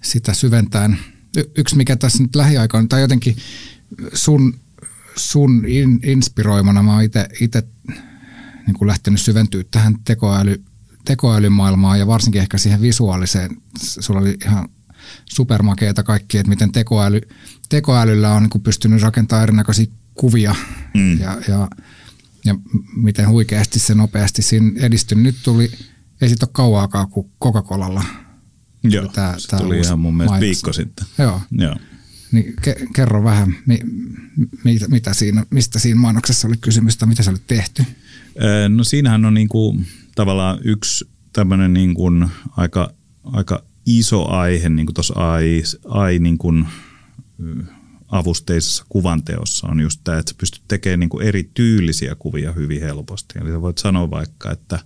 sitä 0.03 0.35
syventää. 0.35 0.91
Y- 1.37 1.51
yksi 1.57 1.77
mikä 1.77 1.97
tässä 1.97 2.23
nyt 2.23 2.37
lähiaikoina, 2.37 2.89
tai 2.89 3.01
jotenkin 3.01 3.37
sun, 4.15 4.55
sun 5.17 5.65
in, 5.69 6.01
inspiroimana, 6.03 6.83
mä 6.83 6.93
oon 6.93 7.05
itse 7.41 7.69
niin 8.67 8.75
kuin 8.75 8.87
lähtenyt 8.87 9.21
syventyä 9.21 9.65
tähän 9.71 9.97
tekoäly, 10.05 10.65
tekoälymaailmaan 11.05 11.99
ja 11.99 12.07
varsinkin 12.07 12.41
ehkä 12.41 12.59
siihen 12.59 12.83
visuaaliseen. 12.83 13.57
Sulla 13.79 14.21
oli 14.21 14.37
ihan 14.45 14.69
supermakeita 15.25 16.03
kaikki, 16.03 16.39
että 16.39 16.51
miten 16.51 16.73
tekoäly, 16.73 17.21
tekoälyllä 17.69 18.33
on 18.33 18.43
niin 18.43 18.63
pystynyt 18.63 19.03
rakentamaan 19.03 19.43
erinäköisiä 19.43 19.87
kuvia 20.15 20.55
mm. 20.95 21.21
ja, 21.21 21.39
ja, 21.49 21.69
ja 22.45 22.55
miten 22.97 23.29
huikeasti 23.29 23.79
se 23.79 23.95
nopeasti 23.95 24.43
siinä 24.43 24.73
edistynyt. 24.87 25.25
Nyt 25.25 25.37
tuli, 25.43 25.71
ei 26.21 26.29
siitä 26.29 26.47
ole 26.47 26.51
kauaakaan 26.53 27.09
kuin 27.09 27.31
Coca-Colalla. 27.45 28.05
Joo, 28.83 29.09
tää, 29.09 29.39
se 29.39 29.49
tää 29.49 29.61
tuli 29.61 29.79
ihan 29.79 29.99
mun 29.99 30.17
mielestä 30.17 30.33
mainos. 30.33 30.47
viikko 30.47 30.73
sitten. 30.73 31.07
Joo. 31.19 31.41
Joo. 31.51 31.77
Niin 32.33 32.55
ke- 32.67 32.91
kerro 32.95 33.25
vähän, 33.25 33.57
mi- 33.67 33.85
mitä, 34.65 34.89
mitä 34.89 35.15
siinä, 35.15 35.47
mistä 35.51 35.79
siinä 35.79 36.01
mainoksessa 36.01 36.49
oli 36.49 36.57
kysymys 36.57 36.97
tai 36.97 37.09
mitä 37.09 37.23
se 37.23 37.31
oli 37.31 37.39
tehty? 37.47 37.85
No 38.69 38.85
siinähän 38.85 39.25
on 39.25 39.35
niinku, 39.35 39.81
tavallaan 40.15 40.59
yksi 40.65 41.11
tämmöinen 41.33 41.73
niinku 41.73 42.03
aika, 42.57 42.95
aika 43.25 43.65
iso 43.87 44.29
aihe 44.29 44.69
niin 44.69 44.87
kuin 44.87 44.95
tuossa 44.95 45.15
AI, 45.17 45.63
AI 45.89 46.19
niin 46.19 46.39
kuin, 46.39 46.67
avusteisessa 48.09 48.85
kuvanteossa 48.89 49.67
on 49.67 49.81
just 49.81 50.01
tämä, 50.05 50.19
että 50.19 50.31
sä 50.31 50.37
pystyt 50.39 50.63
tekemään 50.69 51.01
niin 51.01 51.11
kuin 51.11 51.27
eri 51.27 51.51
tyylisiä 51.55 52.15
kuvia 52.15 52.53
hyvin 52.53 52.81
helposti. 52.81 53.39
Eli 53.39 53.51
sä 53.51 53.61
voit 53.61 53.79
sanoa 53.79 54.11
vaikka, 54.11 54.51
että 54.51 54.79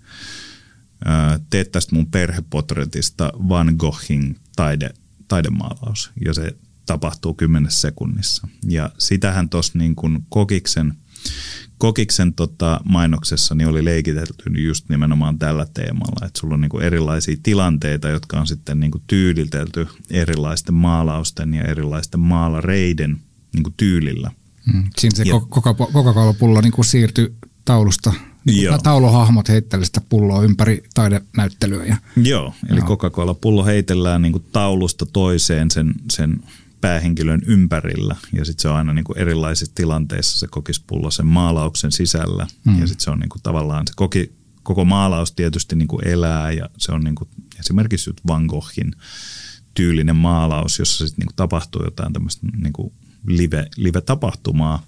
teet 1.51 1.73
tästä 1.73 1.95
mun 1.95 2.07
perhepotretista 2.07 3.33
Van 3.49 3.75
Goghin 3.79 4.37
taide, 4.57 4.91
taidemaalaus, 5.29 6.11
ja 6.25 6.35
se 6.35 6.57
tapahtuu 6.87 7.35
kymmenessä 7.35 7.81
sekunnissa. 7.81 8.49
Ja 8.69 8.91
sitähän 8.99 9.49
tuossa 9.49 9.79
niin 9.79 9.97
Kokiksen– 10.29 10.95
Kokiksen 11.79 12.35
tota, 12.35 12.81
mainoksessa 12.85 13.55
niin 13.55 13.69
oli 13.69 13.85
leikitelty 13.85 14.51
just 14.51 14.89
nimenomaan 14.89 15.39
tällä 15.39 15.67
teemalla, 15.75 16.27
että 16.27 16.41
sulla 16.41 16.55
on 16.55 16.61
niinku 16.61 16.79
erilaisia 16.79 17.37
tilanteita, 17.43 18.09
jotka 18.09 18.41
on 18.41 18.47
sitten 18.47 18.81
niinku 18.81 19.03
tyylitelty 19.07 19.89
erilaisten 20.11 20.75
maalausten 20.75 21.55
ja 21.55 21.65
erilaisten 21.65 22.21
maalareiden 22.21 23.17
niinku 23.55 23.75
tyylillä. 23.77 24.31
Mm. 24.73 24.85
Siinä 24.99 25.17
se 25.17 25.25
Coca-Cola-pullo 25.25 26.61
niinku 26.61 26.83
siirtyi 26.83 27.35
taulusta 27.65 28.13
Niin 28.47 28.63
Joo. 28.63 28.79
Tauluhahmot 28.79 29.49
heittelee 29.49 29.85
sitä 29.85 30.01
pulloa 30.09 30.43
ympäri 30.43 30.85
taidenäyttelyä. 30.95 31.85
Ja, 31.85 31.97
Joo, 32.17 32.55
eli. 32.69 32.81
Coca-Cola-pullo 32.81 33.65
heitellään 33.65 34.23
niinku 34.23 34.39
taulusta 34.39 35.07
toiseen 35.07 35.71
sen, 35.71 35.95
sen 36.13 36.41
päähenkilön 36.89 37.43
ympärillä 37.47 38.17
ja 38.33 38.45
sitten 38.45 38.63
se 38.63 38.69
on 38.69 38.77
aina 38.77 38.95
niin 38.95 39.05
kuin 39.05 39.19
erilaisissa 39.19 39.75
tilanteissa 39.75 40.39
se 40.39 40.47
kokispullo 40.47 41.11
sen 41.11 41.27
maalauksen 41.27 41.93
sisällä 41.93 42.47
mm. 42.65 42.81
ja 42.81 42.87
sitten 42.87 43.05
se 43.05 43.11
on 43.11 43.19
niin 43.19 43.29
kuin 43.29 43.43
tavallaan 43.43 43.87
se 43.87 43.93
koki, 43.97 44.33
koko 44.63 44.85
maalaus 44.85 45.33
tietysti 45.33 45.77
niin 45.77 45.89
kuin 45.89 46.09
elää 46.09 46.53
ja 46.53 46.71
se 46.79 46.93
on 46.93 47.05
niin 47.05 47.15
kuin 47.15 47.29
esimerkiksi 47.61 48.11
Van 48.27 48.47
Goghin 48.47 48.93
tyylinen 49.75 50.17
maalaus, 50.17 50.79
jossa 50.79 51.07
sitten 51.07 51.27
niin 51.27 51.37
tapahtuu 51.37 51.85
jotain 51.85 52.13
tämmöistä 52.13 52.47
niin 52.57 52.73
kuin 52.73 52.93
live, 53.27 53.69
live-tapahtumaa 53.77 54.87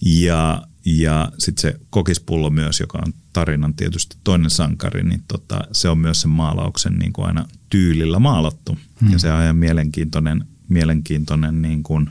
ja, 0.00 0.62
ja 0.84 1.32
sitten 1.38 1.62
se 1.62 1.80
kokispullo 1.90 2.50
myös, 2.50 2.80
joka 2.80 2.98
on 3.06 3.12
tarinan 3.32 3.74
tietysti 3.74 4.16
toinen 4.24 4.50
sankari, 4.50 5.02
niin 5.02 5.22
tota, 5.28 5.60
se 5.72 5.88
on 5.88 5.98
myös 5.98 6.20
sen 6.20 6.30
maalauksen 6.30 6.94
niin 6.94 7.12
kuin 7.12 7.26
aina 7.26 7.48
tyylillä 7.70 8.18
maalattu. 8.18 8.78
Mm. 9.00 9.12
Ja 9.12 9.18
se 9.18 9.32
on 9.32 9.42
ihan 9.42 9.56
mielenkiintoinen 9.56 10.44
mielenkiintoinen 10.70 11.62
niin 11.62 11.82
kuin, 11.82 12.10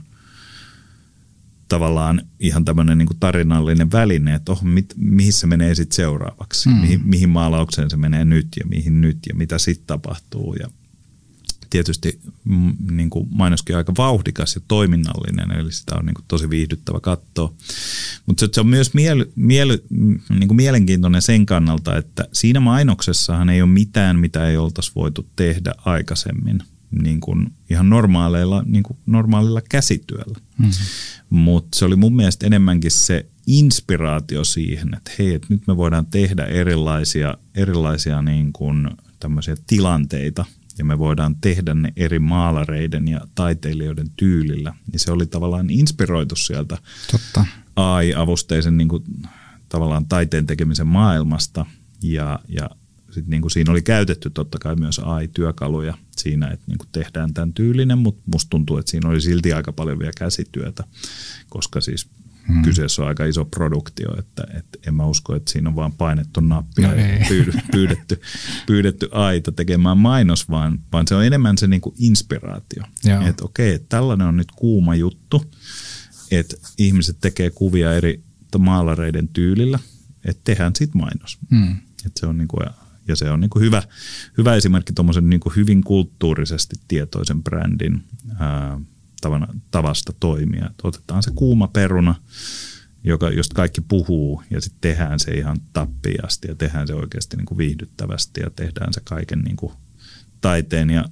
tavallaan 1.70 2.22
ihan 2.40 2.66
tämmöinen 2.66 2.98
niin 2.98 3.08
kuin 3.08 3.20
tarinallinen 3.20 3.92
väline, 3.92 4.36
että 4.36 4.52
oh, 4.52 4.64
mit, 4.64 4.94
mihin 4.98 5.34
se 5.34 5.48
menee 5.48 5.76
sitten 5.76 5.96
seuraavaksi, 5.96 6.70
mm. 6.70 6.76
mihin, 6.76 7.02
mihin 7.04 7.30
maalaukseen 7.30 7.90
se 7.90 7.98
menee 7.98 8.26
nyt 8.26 8.48
ja 8.60 8.66
mihin 8.66 9.02
nyt 9.02 9.18
ja 9.30 9.36
mitä 9.36 9.58
sitten 9.58 9.88
tapahtuu. 9.88 10.54
Ja 10.54 10.70
tietysti 11.70 12.20
mm, 12.46 12.76
niin 12.92 13.10
kuin 13.10 13.28
mainoskin 13.32 13.78
aika 13.78 13.94
vauhdikas 13.98 14.56
ja 14.56 14.62
toiminnallinen, 14.68 15.52
eli 15.52 15.72
sitä 15.72 15.96
on 15.96 16.06
niin 16.06 16.14
kuin 16.14 16.26
tosi 16.28 16.50
viihdyttävä 16.50 17.00
katsoa. 17.00 17.54
Mutta 18.26 18.48
se 18.54 18.62
on 18.62 18.68
myös 18.68 18.94
miel, 18.94 19.26
miel, 19.36 19.78
niin 20.30 20.48
kuin 20.48 20.56
mielenkiintoinen 20.56 21.22
sen 21.22 21.46
kannalta, 21.46 21.98
että 21.98 22.26
siinä 22.34 22.60
mainoksessahan 22.60 23.50
ei 23.50 23.62
ole 23.62 23.70
mitään, 23.70 24.20
mitä 24.20 24.50
ei 24.50 24.58
oltaisi 24.58 24.92
voitu 24.96 25.28
tehdä 25.36 25.74
aikaisemmin– 25.86 26.64
niin 26.92 27.20
kuin 27.20 27.54
ihan 27.70 27.90
normaaleilla, 27.90 28.64
niin 28.66 28.84
kuin 28.84 28.98
normaalilla 29.06 29.62
käsityöllä. 29.70 30.38
Mm-hmm. 30.58 30.74
Mutta 31.30 31.80
se 31.80 31.86
oli 31.86 31.96
mun 31.96 32.16
mielestä 32.16 32.48
enemmänkin 32.48 32.92
se 32.92 33.26
inspiraatio 33.48 34.44
siihen, 34.44 34.94
että 34.98 35.12
hei, 35.20 35.34
että 35.34 35.48
nyt 35.50 35.68
me 35.68 35.78
voidaan 35.78 36.06
tehdä 36.06 36.46
erilaisia, 36.46 37.38
erilaisia 37.56 38.22
niin 38.22 38.54
kuin 38.54 38.90
tämmöisiä 39.20 39.56
tilanteita 39.68 40.46
ja 40.78 40.86
me 40.86 41.00
voidaan 41.00 41.36
tehdä 41.36 41.74
ne 41.74 41.94
eri 41.96 42.20
maalareiden 42.20 43.08
ja 43.08 43.22
taiteilijoiden 43.36 44.08
tyylillä. 44.16 44.74
Ja 44.94 45.00
se 45.00 45.12
oli 45.12 45.26
tavallaan 45.26 45.70
inspiroitu 45.70 46.36
sieltä 46.36 46.78
Totta. 47.12 47.46
AI-avusteisen 47.76 48.78
niin 48.78 48.88
kuin, 48.88 49.04
tavallaan 49.70 50.06
taiteen 50.06 50.46
tekemisen 50.46 50.88
maailmasta 50.88 51.66
ja, 52.04 52.40
ja 52.48 52.70
sit 53.12 53.28
niin 53.28 53.42
kuin 53.42 53.52
siinä 53.52 53.72
oli 53.72 53.82
käytetty 53.82 54.30
totta 54.30 54.60
kai 54.60 54.76
myös 54.76 55.00
AI-työkaluja 55.00 55.98
siinä, 56.18 56.48
että 56.48 56.66
niin 56.68 56.78
kuin 56.78 56.90
tehdään 56.92 57.34
tämän 57.34 57.54
tyylinen, 57.54 57.98
mutta 57.98 58.22
musta 58.26 58.50
tuntuu, 58.50 58.78
että 58.78 58.92
siinä 58.92 59.10
oli 59.10 59.22
silti 59.22 59.54
aika 59.54 59.74
paljon 59.74 60.00
vielä 60.00 60.12
käsityötä, 60.18 60.84
koska 61.50 61.82
siis 61.82 62.10
hmm. 62.48 62.62
kyseessä 62.62 63.02
on 63.02 63.08
aika 63.08 63.26
iso 63.26 63.46
produktio, 63.46 64.20
että, 64.20 64.44
että 64.54 64.80
en 64.88 64.96
mä 64.96 65.06
usko, 65.06 65.36
että 65.36 65.52
siinä 65.52 65.70
on 65.70 65.76
vaan 65.76 65.94
painettu 65.94 66.40
nappia 66.40 66.88
no 66.88 66.96
ja 66.96 67.26
pyydetty, 67.28 67.62
pyydetty, 67.72 68.22
pyydetty 68.68 69.10
aita 69.12 69.52
tekemään 69.52 69.98
mainos, 69.98 70.50
vaan, 70.50 70.80
vaan 70.92 71.08
se 71.08 71.16
on 71.16 71.26
enemmän 71.26 71.58
se 71.58 71.68
niin 71.68 71.82
kuin 71.82 71.96
inspiraatio. 72.00 72.84
Että 73.28 73.46
okei, 73.46 73.74
että 73.74 73.90
tällainen 73.90 74.28
on 74.28 74.38
nyt 74.38 74.52
kuuma 74.56 74.96
juttu, 74.96 75.52
että 76.32 76.58
ihmiset 76.78 77.18
tekee 77.22 77.50
kuvia 77.50 77.94
eri 77.94 78.24
maalareiden 78.58 79.28
tyylillä, 79.28 79.80
että 80.26 80.42
tehdään 80.44 80.76
sitten 80.76 81.02
mainos. 81.02 81.38
Hmm. 81.50 81.78
Että 82.06 82.20
se 82.20 82.26
on 82.26 82.38
niin 82.38 82.48
kuin 82.48 82.68
ja 83.10 83.16
se 83.16 83.32
on 83.32 83.40
niin 83.40 83.50
kuin 83.50 83.66
hyvä, 83.66 83.84
hyvä 84.38 84.56
esimerkki 84.56 84.94
tuommoisen 84.94 85.30
niin 85.30 85.42
hyvin 85.56 85.84
kulttuurisesti 85.84 86.76
tietoisen 86.88 87.44
brändin 87.44 88.04
ää, 88.40 88.82
tavasta 89.72 90.14
toimia. 90.20 90.66
Että 90.66 90.88
otetaan 90.88 91.24
se 91.24 91.32
kuuma 91.36 91.68
peruna, 91.68 92.16
joka, 93.04 93.30
josta 93.30 93.56
kaikki 93.56 93.82
puhuu, 93.82 94.44
ja 94.50 94.62
sitten 94.62 94.82
tehdään 94.82 95.20
se 95.20 95.32
ihan 95.32 95.58
tappiasti 95.74 96.48
ja 96.48 96.56
tehdään 96.56 96.88
se 96.88 96.94
oikeasti 96.94 97.38
niin 97.38 97.46
kuin 97.46 97.58
viihdyttävästi 97.58 98.42
ja 98.42 98.50
tehdään 98.50 98.94
se 98.94 99.02
kaiken 99.04 99.40
niin 99.40 99.56
kuin 99.56 99.74
taiteen 100.42 100.90
ja 100.90 101.06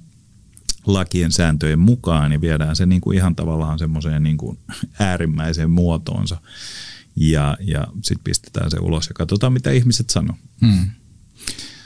lakien 0.86 1.32
sääntöjen 1.32 1.78
mukaan 1.78 2.32
ja 2.32 2.40
viedään 2.40 2.76
se 2.76 2.86
niin 2.86 3.00
kuin 3.00 3.16
ihan 3.16 3.36
tavallaan 3.36 3.78
semmoiseen 3.78 4.22
niin 4.22 4.36
kuin 4.36 4.58
äärimmäiseen 4.98 5.70
muotoonsa 5.70 6.40
ja, 7.16 7.56
ja 7.60 7.86
sitten 7.94 8.24
pistetään 8.24 8.70
se 8.70 8.78
ulos 8.78 9.08
ja 9.08 9.14
katsotaan 9.14 9.52
mitä 9.52 9.70
ihmiset 9.70 10.10
sanoo. 10.10 10.36
Hmm. 10.60 10.90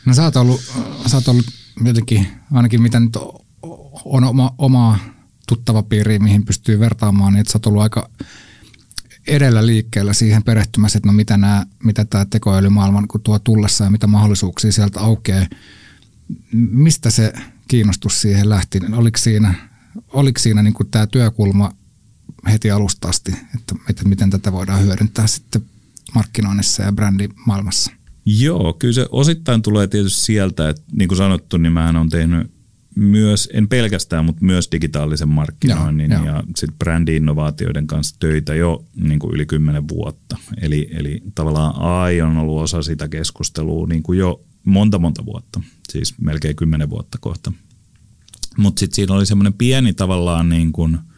No 0.07 0.15
sä 0.15 0.23
oot 0.23 0.37
ollut, 0.37 0.61
sä 1.07 1.17
oot 1.17 1.29
ollut 1.29 1.47
jotenkin, 1.85 2.27
ainakin 2.53 2.83
mitä 2.83 3.01
nyt 3.01 3.17
on 4.05 4.25
oma, 4.25 4.55
omaa 4.59 4.99
tuttava 5.49 5.83
piiri, 5.83 6.19
mihin 6.19 6.45
pystyy 6.45 6.79
vertaamaan, 6.79 7.33
niin 7.33 7.41
että 7.41 7.53
sä 7.53 7.57
oot 7.57 7.67
ollut 7.67 7.83
aika 7.83 8.11
edellä 9.27 9.67
liikkeellä 9.67 10.13
siihen 10.13 10.43
perehtymässä, 10.43 10.97
että 10.97 11.09
no 11.09 11.13
mitä, 11.13 11.37
nämä, 11.37 11.67
mitä 11.85 12.05
tämä 12.05 12.25
tekoälymaailma 12.25 13.07
kun 13.07 13.21
tuo 13.21 13.39
tullessa 13.39 13.85
ja 13.85 13.91
mitä 13.91 14.07
mahdollisuuksia 14.07 14.73
sieltä 14.73 15.01
aukeaa. 15.01 15.47
Mistä 16.53 17.11
se 17.11 17.33
kiinnostus 17.69 18.21
siihen 18.21 18.49
lähti? 18.49 18.81
Oliko 18.93 19.19
siinä, 19.19 19.55
oliko 20.09 20.39
siinä 20.39 20.63
niin 20.63 20.75
kuin 20.75 20.91
tämä 20.91 21.07
työkulma 21.07 21.73
heti 22.51 22.71
alusta 22.71 23.09
asti, 23.09 23.33
että, 23.55 23.75
että 23.91 24.09
miten 24.09 24.31
tätä 24.31 24.53
voidaan 24.53 24.83
hyödyntää 24.83 25.27
sitten 25.27 25.65
markkinoinnissa 26.15 26.83
ja 26.83 26.93
brändimaailmassa? 26.93 27.93
Joo, 28.27 28.73
kyllä 28.73 28.95
se 28.95 29.07
osittain 29.11 29.63
tulee 29.63 29.87
tietysti 29.87 30.21
sieltä, 30.21 30.69
että 30.69 30.83
niin 30.93 31.09
kuin 31.09 31.19
sanottu, 31.19 31.57
niin 31.57 31.73
mähän 31.73 31.97
on 31.97 32.09
tehnyt 32.09 32.51
myös, 32.97 33.49
en 33.53 33.69
pelkästään, 33.69 34.25
mutta 34.25 34.45
myös 34.45 34.69
digitaalisen 34.73 35.29
markkinoinnin 35.29 36.11
ja, 36.11 36.25
ja 36.25 36.43
sitten 36.57 36.79
brändi-innovaatioiden 36.79 37.87
kanssa 37.87 38.17
töitä 38.19 38.55
jo 38.55 38.85
niin 38.95 39.19
kuin 39.19 39.35
yli 39.35 39.47
kymmenen 39.47 39.89
vuotta. 39.89 40.37
Eli, 40.61 40.89
eli 40.93 41.23
tavallaan 41.35 41.75
AI 41.77 42.23
on 42.23 42.37
ollut 42.37 42.63
osa 42.63 42.83
sitä 42.83 43.09
keskustelua 43.09 43.87
niin 43.87 44.03
kuin 44.03 44.19
jo 44.19 44.45
monta 44.65 44.99
monta 44.99 45.25
vuotta, 45.25 45.61
siis 45.89 46.15
melkein 46.19 46.57
kymmenen 46.57 46.91
vuotta 46.91 47.19
kohta. 47.21 47.53
Mutta 48.57 48.81
sitten 48.81 48.97
siinä 48.97 49.15
oli 49.15 49.27
semmoinen 49.27 49.53
pieni 49.53 49.93
tavallaan 49.93 50.49
niin 50.49 50.73
kuin– 50.73 50.99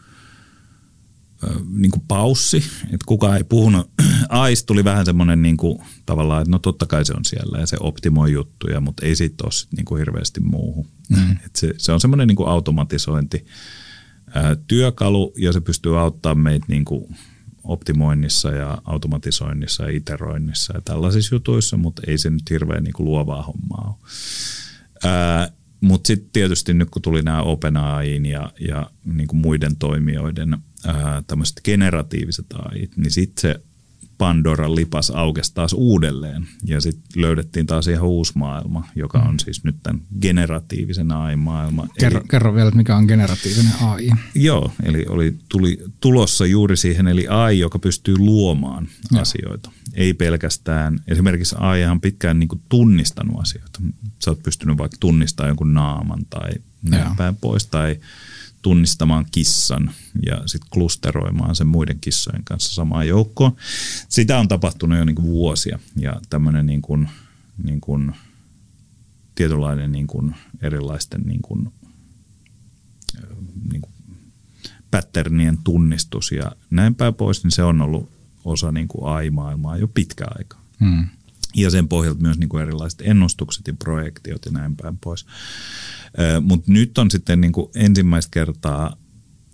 niin 1.69 1.91
kuin 1.91 2.03
paussi, 2.09 2.57
että 2.85 3.07
kukaan 3.07 3.37
ei 3.37 3.45
puhunut 3.45 3.91
AIS 4.29 4.65
tuli 4.65 4.85
vähän 4.85 5.07
semmoinen 5.07 5.43
niin 5.43 5.57
kuin, 5.57 5.79
tavallaan, 6.07 6.43
että 6.43 6.51
no 6.51 6.59
totta 6.59 6.87
kai 6.87 7.05
se 7.05 7.13
on 7.17 7.25
siellä 7.25 7.59
ja 7.59 7.67
se 7.67 7.77
optimoi 7.81 8.33
juttuja, 8.33 8.81
mutta 8.81 9.07
ei 9.07 9.17
siitä 9.17 9.45
ole 9.45 9.53
sit 9.53 9.73
niin 9.73 9.85
kuin 9.85 9.99
hirveästi 9.99 10.41
muuhun. 10.41 10.89
Mm. 11.09 11.33
Et 11.47 11.57
se, 11.57 11.75
se 11.79 11.93
on 11.93 12.01
semmoinen 12.01 12.29
niin 12.29 12.37
kuin 12.37 12.49
automatisointi 12.49 13.47
ää, 14.35 14.57
työkalu 14.67 15.33
ja 15.39 15.53
se 15.53 15.61
pystyy 15.61 16.01
auttamaan 16.01 16.39
meitä 16.39 16.67
niin 16.69 16.85
kuin 16.85 17.17
optimoinnissa 17.65 18.51
ja 18.51 18.79
automatisoinnissa 18.85 19.85
ja 19.85 19.97
iteroinnissa 19.97 20.75
ja 20.77 20.81
tällaisissa 20.85 21.35
jutuissa, 21.35 21.77
mutta 21.77 22.03
ei 22.07 22.19
se 22.19 22.31
nyt 22.31 22.51
hirveän 22.51 22.85
niin 22.85 22.93
kuin 22.93 23.05
luovaa 23.05 23.43
hommaa 23.43 23.99
ole. 23.99 24.09
Mutta 25.81 26.07
sitten 26.07 26.31
tietysti 26.33 26.75
nyt 26.75 26.91
kun 26.91 27.03
tuli 27.03 27.23
nämä 27.23 27.43
OpenAIin 27.43 28.27
ja, 28.27 28.53
ja 28.61 28.91
niin 29.05 29.29
kuin 29.29 29.41
muiden 29.41 29.77
toimijoiden 29.77 30.59
tämmöiset 31.27 31.61
generatiiviset 31.65 32.47
AIt, 32.53 32.97
niin 32.97 33.11
sitten 33.11 33.41
se 33.41 33.61
Pandoran 34.19 34.75
lipas 34.75 35.11
aukesi 35.11 35.55
taas 35.55 35.73
uudelleen 35.73 36.47
ja 36.65 36.81
sitten 36.81 37.23
löydettiin 37.23 37.67
taas 37.67 37.89
ihan 37.89 38.05
uusi 38.05 38.33
maailma, 38.35 38.89
joka 38.97 39.19
on 39.19 39.35
mm. 39.35 39.39
siis 39.39 39.65
nyt 39.65 39.77
tämän 39.83 40.03
generatiivisen 40.21 41.13
AI-maailma. 41.13 41.89
Kerro, 41.99 42.19
eli, 42.19 42.29
kerro 42.29 42.55
vielä, 42.55 42.69
että 42.69 42.77
mikä 42.77 42.97
on 42.97 43.05
generatiivinen 43.05 43.73
AI. 43.81 44.11
Joo, 44.35 44.73
eli 44.83 45.07
oli, 45.09 45.37
tuli 45.49 45.79
tulossa 46.01 46.47
juuri 46.47 46.77
siihen, 46.77 47.09
eli 47.09 47.29
AI, 47.29 47.59
joka 47.59 47.79
pystyy 47.79 48.19
luomaan 48.19 48.89
ja. 49.13 49.21
asioita. 49.21 49.71
Ei 49.95 50.15
pelkästään, 50.15 51.01
esimerkiksi 51.09 51.57
AI 51.59 51.85
on 51.85 52.01
pitkään 52.01 52.39
niin 52.39 52.49
tunnistanut 52.69 53.41
asioita. 53.41 53.81
Sä 54.25 54.31
oot 54.31 54.43
pystynyt 54.43 54.79
vaikka 54.79 54.97
tunnistamaan 55.01 55.51
jonkun 55.51 55.75
naaman 55.75 56.27
tai 56.31 56.51
näin 56.83 57.17
päin 57.17 57.37
pois, 57.37 57.67
tai 57.67 57.97
tunnistamaan 58.65 59.27
kissan 59.31 59.91
ja 60.27 60.43
sitten 60.47 60.71
klusteroimaan 60.71 61.57
sen 61.57 61.67
muiden 61.67 62.01
kissojen 62.01 62.45
kanssa 62.45 62.75
samaan 62.75 63.09
joukkoon. 63.09 63.57
Sitä 64.09 64.39
on 64.39 64.49
tapahtunut 64.49 64.99
jo 64.99 65.05
niin 65.05 65.17
kuin 65.17 65.27
vuosia 65.27 65.79
ja 65.97 66.21
tämmöinen 66.31 66.67
niin 66.67 66.83
kuin, 66.83 67.09
niin 67.65 67.81
kuin, 67.81 68.13
tietynlainen 69.35 69.93
niin 69.93 70.07
kuin 70.07 70.35
erilaisten 70.63 71.21
niin 71.21 71.43
kuin, 71.43 71.73
niin 73.73 73.81
kuin 73.81 73.93
patternien 74.91 75.59
tunnistus 75.65 76.33
ja 76.33 76.53
näin 76.71 76.95
päin 76.95 77.15
pois, 77.15 77.45
niin 77.45 77.53
se 77.53 77.63
on 77.63 77.81
ollut 77.81 78.11
osa 78.45 78.73
niin 78.73 78.89
kuin 78.89 79.09
AI-maailmaa 79.09 79.77
jo 79.77 79.89
pitkä 79.89 80.25
aika. 80.39 80.59
Hmm. 80.81 81.09
Ja 81.57 81.71
sen 81.71 81.89
pohjalta 81.89 82.21
myös 82.21 82.39
niin 82.39 82.49
kuin 82.49 82.63
erilaiset 82.63 83.03
ennustukset 83.05 83.67
ja 83.67 83.75
projektiot 83.75 84.47
ja 84.47 84.53
näin 84.53 84.77
päin 84.77 84.99
pois. 84.99 85.27
Mutta 86.41 86.73
nyt 86.73 86.99
on 86.99 87.11
sitten 87.11 87.41
niin 87.41 87.53
kuin 87.53 87.71
ensimmäistä 87.75 88.31
kertaa 88.31 88.97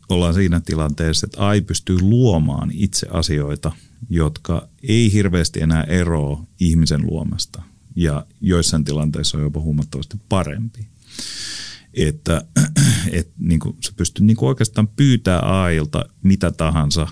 ollaan 0.09 0.35
siinä 0.35 0.61
tilanteessa, 0.61 1.27
että 1.27 1.47
AI 1.47 1.61
pystyy 1.61 1.99
luomaan 2.01 2.71
itse 2.73 3.07
asioita, 3.11 3.73
jotka 4.09 4.69
ei 4.83 5.13
hirveästi 5.13 5.61
enää 5.61 5.85
eroa 5.85 6.45
ihmisen 6.61 7.07
luomasta. 7.07 7.63
Ja 7.97 8.27
joissain 8.41 8.85
tilanteissa 8.85 9.39
on 9.39 9.45
jopa 9.45 9.61
huomattavasti 9.61 10.17
parempi. 10.29 10.87
Että 11.95 12.45
et, 13.13 13.31
niin 13.39 13.61
kuin, 13.61 13.77
se 13.81 13.93
pystyy 13.97 14.27
niin 14.27 14.37
kuin 14.37 14.49
oikeastaan 14.49 14.89
pyytää 14.89 15.39
AIlta 15.41 16.05
mitä 16.23 16.51
tahansa 16.51 17.09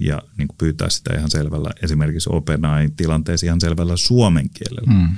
ja 0.00 0.22
niin 0.38 0.48
kuin 0.48 0.56
pyytää 0.58 0.90
sitä 0.90 1.14
ihan 1.16 1.30
selvällä, 1.30 1.70
esimerkiksi 1.82 2.30
OpenAI 2.32 2.88
tilanteessa 2.96 3.46
ihan 3.46 3.60
selvällä 3.60 3.96
suomen 3.96 4.50
kielellä. 4.50 4.92
Mm 4.92 5.16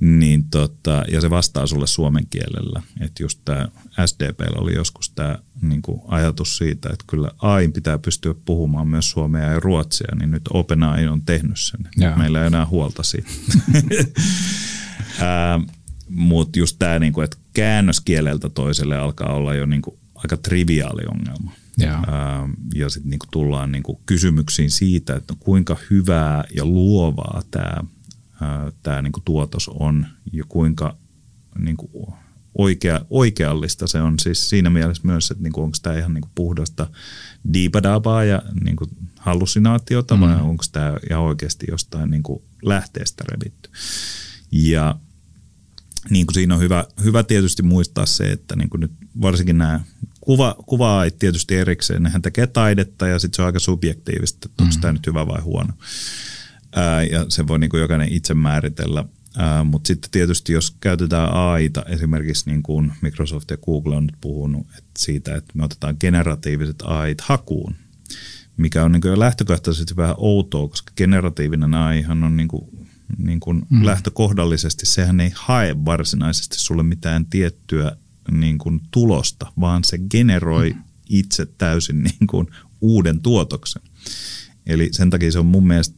niin 0.00 0.44
tota, 0.50 1.04
ja 1.12 1.20
se 1.20 1.30
vastaa 1.30 1.66
sulle 1.66 1.86
suomen 1.86 2.26
kielellä. 2.30 2.82
Että 3.00 3.22
just 3.22 3.40
tämä 3.44 3.68
SDP 4.06 4.40
oli 4.56 4.74
joskus 4.74 5.10
tämä 5.10 5.38
niin 5.62 5.82
ajatus 6.08 6.56
siitä, 6.56 6.88
että 6.92 7.04
kyllä 7.06 7.30
AIN 7.38 7.72
pitää 7.72 7.98
pystyä 7.98 8.34
puhumaan 8.44 8.88
myös 8.88 9.10
suomea 9.10 9.52
ja 9.52 9.60
ruotsia, 9.60 10.16
niin 10.18 10.30
nyt 10.30 10.42
OpenAI 10.50 11.08
on 11.08 11.22
tehnyt 11.22 11.60
sen. 11.60 11.80
Jaa. 11.96 12.18
Meillä 12.18 12.40
ei 12.40 12.46
enää 12.46 12.66
huolta 12.66 13.02
siitä. 13.02 13.30
Mutta 16.08 16.58
just 16.58 16.76
tämä, 16.78 16.98
niinku, 16.98 17.20
että 17.20 17.36
käännöskieleltä 17.52 18.48
toiselle 18.48 18.96
alkaa 18.96 19.32
olla 19.32 19.54
jo 19.54 19.66
niinku 19.66 19.98
aika 20.14 20.36
triviaali 20.36 21.02
ongelma. 21.10 21.52
Ää, 21.82 22.48
ja 22.74 22.90
sitten 22.90 23.10
niinku 23.10 23.26
tullaan 23.30 23.72
niinku 23.72 24.00
kysymyksiin 24.06 24.70
siitä, 24.70 25.16
että 25.16 25.34
no 25.34 25.36
kuinka 25.40 25.76
hyvää 25.90 26.44
ja 26.56 26.64
luovaa 26.64 27.42
tämä 27.50 27.84
tämä 28.82 29.02
niin 29.02 29.12
kuin 29.12 29.24
tuotos 29.24 29.68
on 29.68 30.06
ja 30.32 30.44
kuinka 30.48 30.96
niin 31.58 31.76
kuin 31.76 32.14
oikea, 32.58 33.00
oikeallista 33.10 33.86
se 33.86 34.02
on. 34.02 34.18
Siis 34.18 34.50
siinä 34.50 34.70
mielessä 34.70 35.06
myös, 35.06 35.30
että 35.30 35.42
niin 35.42 35.52
kuin 35.52 35.64
onko 35.64 35.76
tämä 35.82 35.98
ihan 35.98 36.14
niin 36.14 36.22
kuin 36.22 36.32
puhdasta 36.34 36.90
diipadabaa 37.52 38.24
ja 38.24 38.42
niin 38.64 38.76
kuin 38.76 38.90
hallusinaatiota 39.18 40.14
mm. 40.16 40.20
vai 40.20 40.40
onko 40.40 40.64
tämä 40.72 40.96
ihan 41.10 41.22
oikeasti 41.22 41.66
jostain 41.70 42.10
niin 42.10 42.22
kuin 42.22 42.42
lähteestä 42.62 43.24
revitty. 43.28 43.70
Ja 44.52 44.98
niin 46.10 46.26
kuin 46.26 46.34
siinä 46.34 46.54
on 46.54 46.60
hyvä, 46.60 46.84
hyvä 47.04 47.22
tietysti 47.22 47.62
muistaa 47.62 48.06
se, 48.06 48.32
että 48.32 48.56
niin 48.56 48.70
kuin 48.70 48.80
nyt 48.80 48.92
varsinkin 49.20 49.58
nämä 49.58 49.80
kuva, 50.20 50.54
kuvaa 50.66 51.10
tietysti 51.18 51.56
erikseen, 51.56 52.02
nehän 52.02 52.22
tekee 52.22 52.46
taidetta 52.46 53.06
ja 53.08 53.18
sitten 53.18 53.36
se 53.36 53.42
on 53.42 53.46
aika 53.46 53.58
subjektiivista, 53.58 54.48
että 54.50 54.62
onko 54.62 54.74
mm. 54.74 54.80
tämä 54.80 54.92
nyt 54.92 55.06
hyvä 55.06 55.26
vai 55.26 55.40
huono 55.40 55.72
ää, 56.76 57.02
ja 57.02 57.26
se 57.28 57.46
voi 57.46 57.58
niin 57.58 57.70
kuin 57.70 57.80
jokainen 57.80 58.12
itse 58.12 58.34
määritellä. 58.34 59.04
Mutta 59.64 59.86
sitten 59.86 60.10
tietysti 60.10 60.52
jos 60.52 60.76
käytetään 60.80 61.32
AIta, 61.32 61.84
esimerkiksi 61.88 62.50
niin 62.50 62.62
kuin 62.62 62.92
Microsoft 63.00 63.50
ja 63.50 63.56
Google 63.56 63.96
on 63.96 64.06
nyt 64.06 64.16
puhunut 64.20 64.66
että 64.78 64.90
siitä, 64.98 65.34
että 65.34 65.52
me 65.54 65.64
otetaan 65.64 65.96
generatiiviset 66.00 66.82
AIt 66.84 67.20
hakuun, 67.20 67.74
mikä 68.56 68.84
on 68.84 68.92
niin 68.92 69.02
jo 69.04 69.18
lähtökohtaisesti 69.18 69.96
vähän 69.96 70.14
outoa, 70.18 70.68
koska 70.68 70.92
generatiivinen 70.96 71.74
AIhan 71.74 72.24
on 72.24 72.36
niin 72.36 72.48
kuin, 72.48 72.83
niin 73.18 73.40
kuin 73.40 73.62
mm. 73.70 73.84
lähtökohdallisesti, 73.86 74.86
sehän 74.86 75.20
ei 75.20 75.32
hae 75.34 75.84
varsinaisesti 75.84 76.60
sulle 76.60 76.82
mitään 76.82 77.26
tiettyä 77.26 77.96
niin 78.30 78.58
kuin 78.58 78.80
tulosta, 78.90 79.52
vaan 79.60 79.84
se 79.84 79.98
generoi 79.98 80.72
mm. 80.72 80.82
itse 81.08 81.46
täysin 81.46 82.02
niin 82.20 82.26
kuin 82.30 82.48
uuden 82.80 83.20
tuotoksen. 83.20 83.82
Eli 84.66 84.88
sen 84.92 85.10
takia 85.10 85.32
se 85.32 85.38
on 85.38 85.46
mun 85.46 85.66
mielestä 85.66 85.96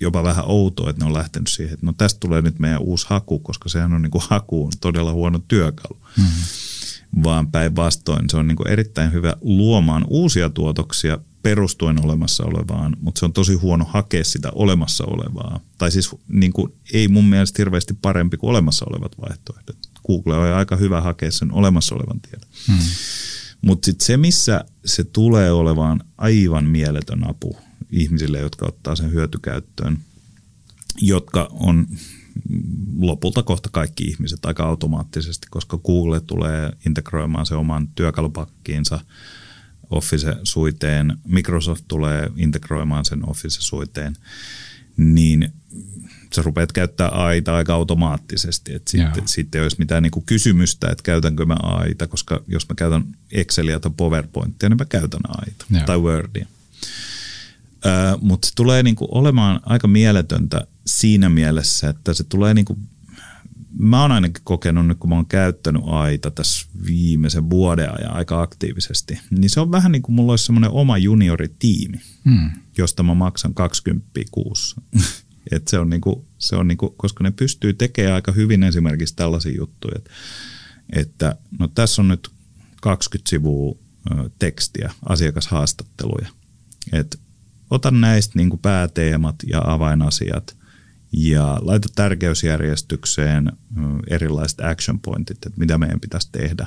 jopa 0.00 0.22
vähän 0.22 0.44
outoa, 0.46 0.90
että 0.90 1.04
ne 1.04 1.06
on 1.06 1.14
lähtenyt 1.14 1.48
siihen, 1.48 1.74
että 1.74 1.86
no 1.86 1.92
tästä 1.92 2.20
tulee 2.20 2.42
nyt 2.42 2.58
meidän 2.58 2.80
uusi 2.80 3.06
haku, 3.08 3.38
koska 3.38 3.68
sehän 3.68 3.92
on 3.92 4.02
niin 4.02 4.10
kuin 4.10 4.24
hakuun 4.28 4.72
todella 4.80 5.12
huono 5.12 5.38
työkalu. 5.48 6.00
Mm-hmm. 6.16 7.22
Vaan 7.24 7.50
päinvastoin 7.50 8.30
se 8.30 8.36
on 8.36 8.46
niin 8.46 8.56
kuin 8.56 8.68
erittäin 8.68 9.12
hyvä 9.12 9.34
luomaan 9.40 10.04
uusia 10.08 10.50
tuotoksia 10.50 11.18
perustuen 11.44 12.04
olemassa 12.04 12.44
olevaan, 12.44 12.96
mutta 13.00 13.18
se 13.18 13.24
on 13.24 13.32
tosi 13.32 13.54
huono 13.54 13.84
hakea 13.84 14.24
sitä 14.24 14.50
olemassa 14.54 15.04
olevaa. 15.06 15.60
Tai 15.78 15.90
siis 15.90 16.10
niin 16.28 16.52
kuin, 16.52 16.72
ei 16.92 17.08
mun 17.08 17.24
mielestä 17.24 17.56
hirveästi 17.58 17.94
parempi 18.02 18.36
kuin 18.36 18.50
olemassa 18.50 18.84
olevat 18.88 19.12
vaihtoehdot. 19.20 19.76
Google 20.06 20.36
on 20.36 20.54
aika 20.54 20.76
hyvä 20.76 21.00
hakea 21.00 21.30
sen 21.30 21.52
olemassa 21.52 21.94
olevan 21.94 22.20
tiedon. 22.20 22.48
Hmm. 22.66 22.86
Mutta 23.62 23.86
sitten 23.86 24.06
se, 24.06 24.16
missä 24.16 24.64
se 24.84 25.04
tulee 25.04 25.52
olevaan 25.52 26.00
aivan 26.18 26.64
mieletön 26.64 27.30
apu, 27.30 27.56
ihmisille, 27.90 28.38
jotka 28.38 28.66
ottaa 28.66 28.96
sen 28.96 29.12
hyötykäyttöön, 29.12 29.98
jotka 31.00 31.48
on 31.52 31.86
lopulta 32.98 33.42
kohta 33.42 33.68
kaikki 33.72 34.04
ihmiset 34.04 34.44
aika 34.44 34.64
automaattisesti, 34.64 35.46
koska 35.50 35.78
Google 35.78 36.20
tulee 36.20 36.72
integroimaan 36.86 37.46
se 37.46 37.54
oman 37.54 37.88
työkalupakkiinsa 37.88 39.00
Office-suiteen, 39.90 41.18
Microsoft 41.28 41.84
tulee 41.88 42.30
integroimaan 42.36 43.04
sen 43.04 43.28
Office-suiteen, 43.28 44.16
niin 44.96 45.52
sä 46.34 46.42
rupeat 46.42 46.72
käyttää 46.72 47.08
AIta 47.08 47.56
aika 47.56 47.74
automaattisesti. 47.74 48.74
että 48.74 48.90
sitten, 48.90 49.28
sitten 49.28 49.58
ei 49.58 49.62
olisi 49.62 49.76
mitään 49.78 50.02
niinku 50.02 50.20
kysymystä, 50.26 50.88
että 50.90 51.02
käytänkö 51.02 51.46
mä 51.46 51.56
AIta, 51.62 52.06
koska 52.06 52.42
jos 52.48 52.68
mä 52.68 52.74
käytän 52.74 53.04
Excelia 53.32 53.80
tai 53.80 53.90
PowerPointia, 53.96 54.68
niin 54.68 54.76
mä 54.76 54.84
käytän 54.84 55.20
AIta 55.28 55.64
Joo. 55.70 55.82
tai 55.86 55.98
Wordia. 55.98 56.46
Mutta 58.20 58.48
se 58.48 58.54
tulee 58.54 58.82
niinku 58.82 59.08
olemaan 59.10 59.60
aika 59.66 59.88
mieletöntä 59.88 60.66
siinä 60.86 61.28
mielessä, 61.28 61.88
että 61.88 62.14
se 62.14 62.24
tulee 62.24 62.54
niinku, 62.54 62.78
mä 63.78 64.02
oon 64.02 64.12
ainakin 64.12 64.44
kokenut 64.44 64.86
nyt, 64.86 64.98
kun 64.98 65.10
mä 65.10 65.16
oon 65.16 65.26
käyttänyt 65.26 65.82
AITA 65.86 66.30
tässä 66.30 66.66
viimeisen 66.86 67.50
vuoden 67.50 67.90
ajan 67.98 68.12
aika 68.12 68.42
aktiivisesti, 68.42 69.18
niin 69.30 69.50
se 69.50 69.60
on 69.60 69.72
vähän 69.72 69.92
niin 69.92 70.02
kuin 70.02 70.14
mulla 70.16 70.32
olisi 70.32 70.44
semmoinen 70.44 70.70
oma 70.70 70.98
junioritiimi, 70.98 72.00
hmm. 72.24 72.50
josta 72.78 73.02
mä 73.02 73.14
maksan 73.14 73.54
20 73.54 74.10
kuussa. 74.30 74.80
Et 75.52 75.68
se 75.68 75.78
on 75.78 75.90
niinku, 75.90 76.28
se 76.38 76.56
on 76.56 76.68
niinku, 76.68 76.94
koska 76.96 77.24
ne 77.24 77.30
pystyy 77.30 77.72
tekemään 77.72 78.14
aika 78.14 78.32
hyvin 78.32 78.62
esimerkiksi 78.62 79.16
tällaisia 79.16 79.56
juttuja, 79.56 79.94
että, 79.96 80.10
että 80.92 81.36
no 81.58 81.68
tässä 81.68 82.02
on 82.02 82.08
nyt 82.08 82.30
20 82.82 83.30
sivua 83.30 83.78
tekstiä, 84.38 84.92
asiakashaastatteluja. 85.08 86.28
että 86.92 87.18
ota 87.70 87.90
näistä 87.90 88.32
niin 88.36 88.50
kuin 88.50 88.60
pääteemat 88.60 89.36
ja 89.46 89.62
avainasiat 89.64 90.56
ja 91.16 91.58
laita 91.60 91.88
tärkeysjärjestykseen 91.94 93.52
erilaiset 94.10 94.60
action 94.60 95.00
pointit, 95.00 95.46
että 95.46 95.60
mitä 95.60 95.78
meidän 95.78 96.00
pitäisi 96.00 96.28
tehdä 96.32 96.66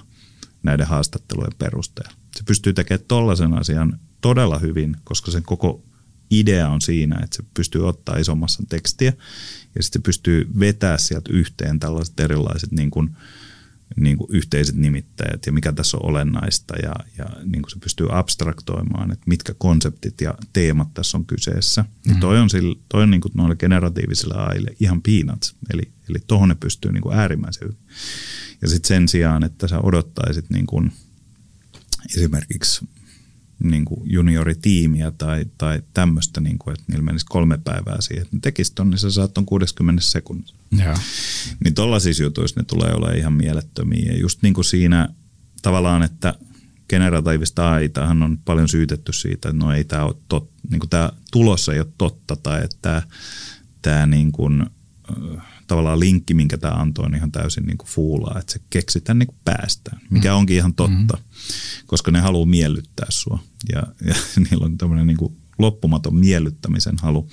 näiden 0.63 0.87
haastattelujen 0.87 1.53
perusteella. 1.57 2.13
Se 2.35 2.43
pystyy 2.43 2.73
tekemään 2.73 3.05
tollaisen 3.07 3.53
asian 3.53 3.99
todella 4.21 4.59
hyvin, 4.59 4.95
koska 5.03 5.31
sen 5.31 5.43
koko 5.43 5.83
idea 6.31 6.69
on 6.69 6.81
siinä, 6.81 7.19
että 7.23 7.35
se 7.35 7.43
pystyy 7.53 7.87
ottaa 7.87 8.17
isommassa 8.17 8.63
tekstiä 8.69 9.13
ja 9.75 9.83
sitten 9.83 10.01
se 10.01 10.05
pystyy 10.05 10.47
vetää 10.59 10.97
sieltä 10.97 11.33
yhteen 11.33 11.79
tällaiset 11.79 12.19
erilaiset 12.19 12.71
niin 12.71 12.91
kuin, 12.91 13.17
niin 13.95 14.17
kuin 14.17 14.27
yhteiset 14.31 14.75
nimittäjät 14.75 15.45
ja 15.45 15.51
mikä 15.51 15.71
tässä 15.71 15.97
on 15.97 16.05
olennaista 16.05 16.75
ja, 16.83 16.93
ja 17.17 17.25
niin 17.43 17.61
kuin 17.61 17.71
se 17.71 17.79
pystyy 17.79 18.07
abstraktoimaan, 18.11 19.11
että 19.11 19.23
mitkä 19.27 19.53
konseptit 19.57 20.21
ja 20.21 20.33
teemat 20.53 20.93
tässä 20.93 21.17
on 21.17 21.25
kyseessä. 21.25 21.81
Mm-hmm. 21.81 22.11
Niin 22.11 22.19
toi 22.19 22.39
on, 22.39 22.49
sille, 22.49 22.75
toi 22.89 23.03
on 23.03 23.11
niin 23.11 23.21
kuin 23.21 23.31
noille 23.35 23.55
generatiivisille 23.55 24.35
AIlle 24.35 24.75
ihan 24.79 25.01
peanuts, 25.01 25.55
eli, 25.73 25.91
eli 26.09 26.17
tuohon 26.27 26.49
ne 26.49 26.55
pystyy 26.55 26.91
niin 26.91 27.03
kuin 27.03 27.17
äärimmäisen 27.17 27.63
hyvin. 27.63 27.77
Ja 28.61 28.67
sitten 28.67 28.87
sen 28.87 29.07
sijaan, 29.07 29.43
että 29.43 29.67
sä 29.67 29.79
odottaisit 29.79 30.49
niin 30.49 30.65
kuin 30.65 30.91
esimerkiksi 32.15 32.85
niin 33.63 33.85
kuin 33.85 34.01
junioritiimiä 34.03 35.11
tai, 35.11 35.45
tai 35.57 35.81
tämmöistä, 35.93 36.41
niin 36.41 36.59
kuin, 36.59 36.73
että 36.73 36.85
niillä 36.87 37.03
menisi 37.03 37.25
kolme 37.29 37.57
päivää 37.57 38.01
siihen, 38.01 38.21
että 38.23 38.35
ne 38.35 38.39
tekisi 38.39 38.75
ton, 38.75 38.89
niin 38.89 38.99
sä 38.99 39.11
saat 39.11 39.33
ton 39.33 39.45
60 39.45 40.01
sekunnissa. 40.03 40.55
Ja. 40.77 40.97
Niin 41.63 41.73
tollaisissa 41.73 42.23
jutuissa 42.23 42.59
ne 42.59 42.63
tulee 42.63 42.93
olemaan 42.93 43.17
ihan 43.17 43.33
mielettömiä. 43.33 44.11
Ja 44.11 44.17
just 44.17 44.41
niin 44.41 44.53
kuin 44.53 44.65
siinä 44.65 45.09
tavallaan, 45.61 46.03
että 46.03 46.33
generatiivista 46.89 47.71
AItahan 47.71 48.23
on 48.23 48.37
paljon 48.45 48.69
syytetty 48.69 49.13
siitä, 49.13 49.49
että 49.49 49.65
no 49.65 49.73
ei 49.73 49.83
tämä 49.83 50.03
ole 50.03 50.15
tot, 50.29 50.51
niin 50.69 50.79
kuin 50.79 50.89
tämä 50.89 51.11
tulos 51.31 51.69
ei 51.69 51.79
ole 51.79 51.87
totta 51.97 52.35
tai 52.35 52.63
että 52.63 52.77
tämä, 52.81 53.01
tämä 53.81 54.05
niin 54.05 54.31
kuin, 54.31 54.65
tavallaan 55.67 55.99
linkki, 55.99 56.33
minkä 56.33 56.57
tämä 56.57 56.73
antoi, 56.73 57.05
on 57.05 57.15
ihan 57.15 57.31
täysin 57.31 57.63
niin 57.63 57.77
kuin 57.77 57.87
fuulaa, 57.87 58.39
että 58.39 58.53
se 58.53 58.59
keksitään 58.69 59.19
niin 59.19 59.27
kuin 59.27 59.39
päästään, 59.45 60.01
mikä 60.09 60.29
mm. 60.29 60.37
onkin 60.37 60.55
ihan 60.55 60.73
totta, 60.73 61.17
mm-hmm. 61.17 61.85
koska 61.85 62.11
ne 62.11 62.19
haluaa 62.19 62.45
miellyttää 62.45 63.07
sua 63.09 63.39
ja, 63.73 63.83
ja 64.05 64.15
niillä 64.49 64.65
on 64.65 64.77
tämmöinen 64.77 65.07
niin 65.07 65.17
kuin 65.17 65.37
loppumaton 65.59 66.15
miellyttämisen 66.15 66.95
halu, 67.01 67.29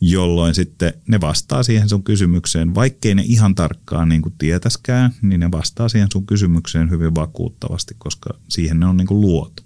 jolloin 0.00 0.54
sitten 0.54 0.92
ne 1.08 1.20
vastaa 1.20 1.62
siihen 1.62 1.88
sun 1.88 2.04
kysymykseen, 2.04 2.74
vaikkei 2.74 3.14
ne 3.14 3.22
ihan 3.26 3.54
tarkkaan 3.54 4.08
niin 4.08 4.22
kuin 4.22 4.34
tietäskään, 4.38 5.14
niin 5.22 5.40
ne 5.40 5.50
vastaa 5.50 5.88
siihen 5.88 6.08
sun 6.12 6.26
kysymykseen 6.26 6.90
hyvin 6.90 7.14
vakuuttavasti, 7.14 7.94
koska 7.98 8.30
siihen 8.48 8.80
ne 8.80 8.86
on 8.86 8.96
niin 8.96 9.06
kuin 9.06 9.20
luotu. 9.20 9.62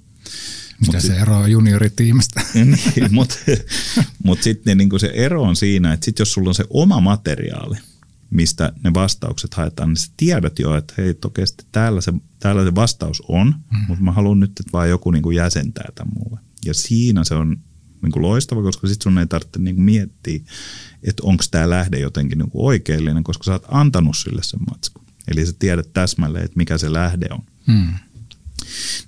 Mitä 0.86 0.96
mut 0.96 1.06
se 1.06 1.16
ero 1.16 1.36
on 1.36 1.50
junioritiimistä? 1.50 2.42
niin, 2.54 2.74
mutta 3.10 3.34
mut 4.24 4.42
sitten 4.42 4.78
niin 4.78 5.00
se 5.00 5.10
ero 5.14 5.42
on 5.42 5.56
siinä, 5.56 5.92
että 5.92 6.04
sit 6.04 6.18
jos 6.18 6.32
sulla 6.32 6.50
on 6.50 6.54
se 6.54 6.64
oma 6.70 7.00
materiaali, 7.00 7.76
mistä 8.30 8.72
ne 8.84 8.94
vastaukset 8.94 9.54
haetaan, 9.54 9.88
niin 9.88 9.96
sä 9.96 10.12
tiedät 10.16 10.58
jo, 10.58 10.76
että 10.76 10.94
hei, 10.98 11.14
oikeasti 11.24 11.64
täällä 11.72 12.00
se, 12.00 12.12
täällä 12.38 12.64
se 12.64 12.74
vastaus 12.74 13.22
on, 13.28 13.46
mm. 13.46 13.78
mutta 13.88 14.04
mä 14.04 14.12
haluan 14.12 14.40
nyt, 14.40 14.50
että 14.50 14.72
vaan 14.72 14.88
joku 14.88 15.10
niin 15.10 15.22
kuin 15.22 15.36
jäsentää 15.36 15.88
tämän 15.94 16.14
mulle. 16.18 16.40
Ja 16.64 16.74
siinä 16.74 17.24
se 17.24 17.34
on 17.34 17.56
niin 18.02 18.12
kuin 18.12 18.22
loistava, 18.22 18.62
koska 18.62 18.88
sitten 18.88 19.02
sun 19.02 19.18
ei 19.18 19.26
tarvitse 19.26 19.58
niin 19.58 19.76
kuin 19.76 19.84
miettiä, 19.84 20.40
että 21.02 21.22
onko 21.22 21.44
tämä 21.50 21.70
lähde 21.70 21.98
jotenkin 21.98 22.38
niin 22.38 22.50
kuin 22.50 22.64
oikeellinen, 22.64 23.24
koska 23.24 23.44
sä 23.44 23.52
oot 23.52 23.66
antanut 23.68 24.16
sille 24.16 24.42
sen 24.42 24.60
matskun. 24.70 25.04
Eli 25.28 25.46
sä 25.46 25.52
tiedät 25.58 25.92
täsmälleen, 25.92 26.44
että 26.44 26.56
mikä 26.56 26.78
se 26.78 26.92
lähde 26.92 27.26
on. 27.30 27.42
Mm. 27.66 27.92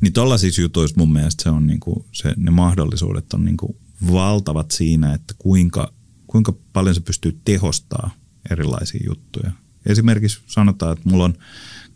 Niin 0.00 0.12
tollaisissa 0.12 0.60
jutuissa 0.60 0.96
mun 0.98 1.12
mielestä 1.12 1.42
se 1.42 1.50
on 1.50 1.66
niinku, 1.66 2.06
se, 2.12 2.34
ne 2.36 2.50
mahdollisuudet 2.50 3.32
on 3.32 3.44
niinku 3.44 3.76
valtavat 4.12 4.70
siinä, 4.70 5.14
että 5.14 5.34
kuinka, 5.38 5.92
kuinka 6.26 6.54
paljon 6.72 6.94
se 6.94 7.00
pystyy 7.00 7.40
tehostaa 7.44 8.10
erilaisia 8.50 9.00
juttuja. 9.06 9.52
Esimerkiksi 9.86 10.40
sanotaan, 10.46 10.92
että 10.92 11.08
mulla 11.08 11.24
on 11.24 11.34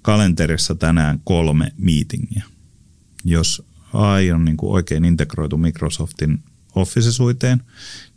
kalenterissa 0.03 0.75
tänään 0.75 1.21
kolme 1.25 1.73
meetingiä. 1.79 2.45
Jos 3.25 3.63
AI 3.93 4.33
on 4.33 4.45
niinku 4.45 4.73
oikein 4.73 5.05
integroitu 5.05 5.59
Microsoftin 5.59 6.43
Office-suiteen, 6.75 7.59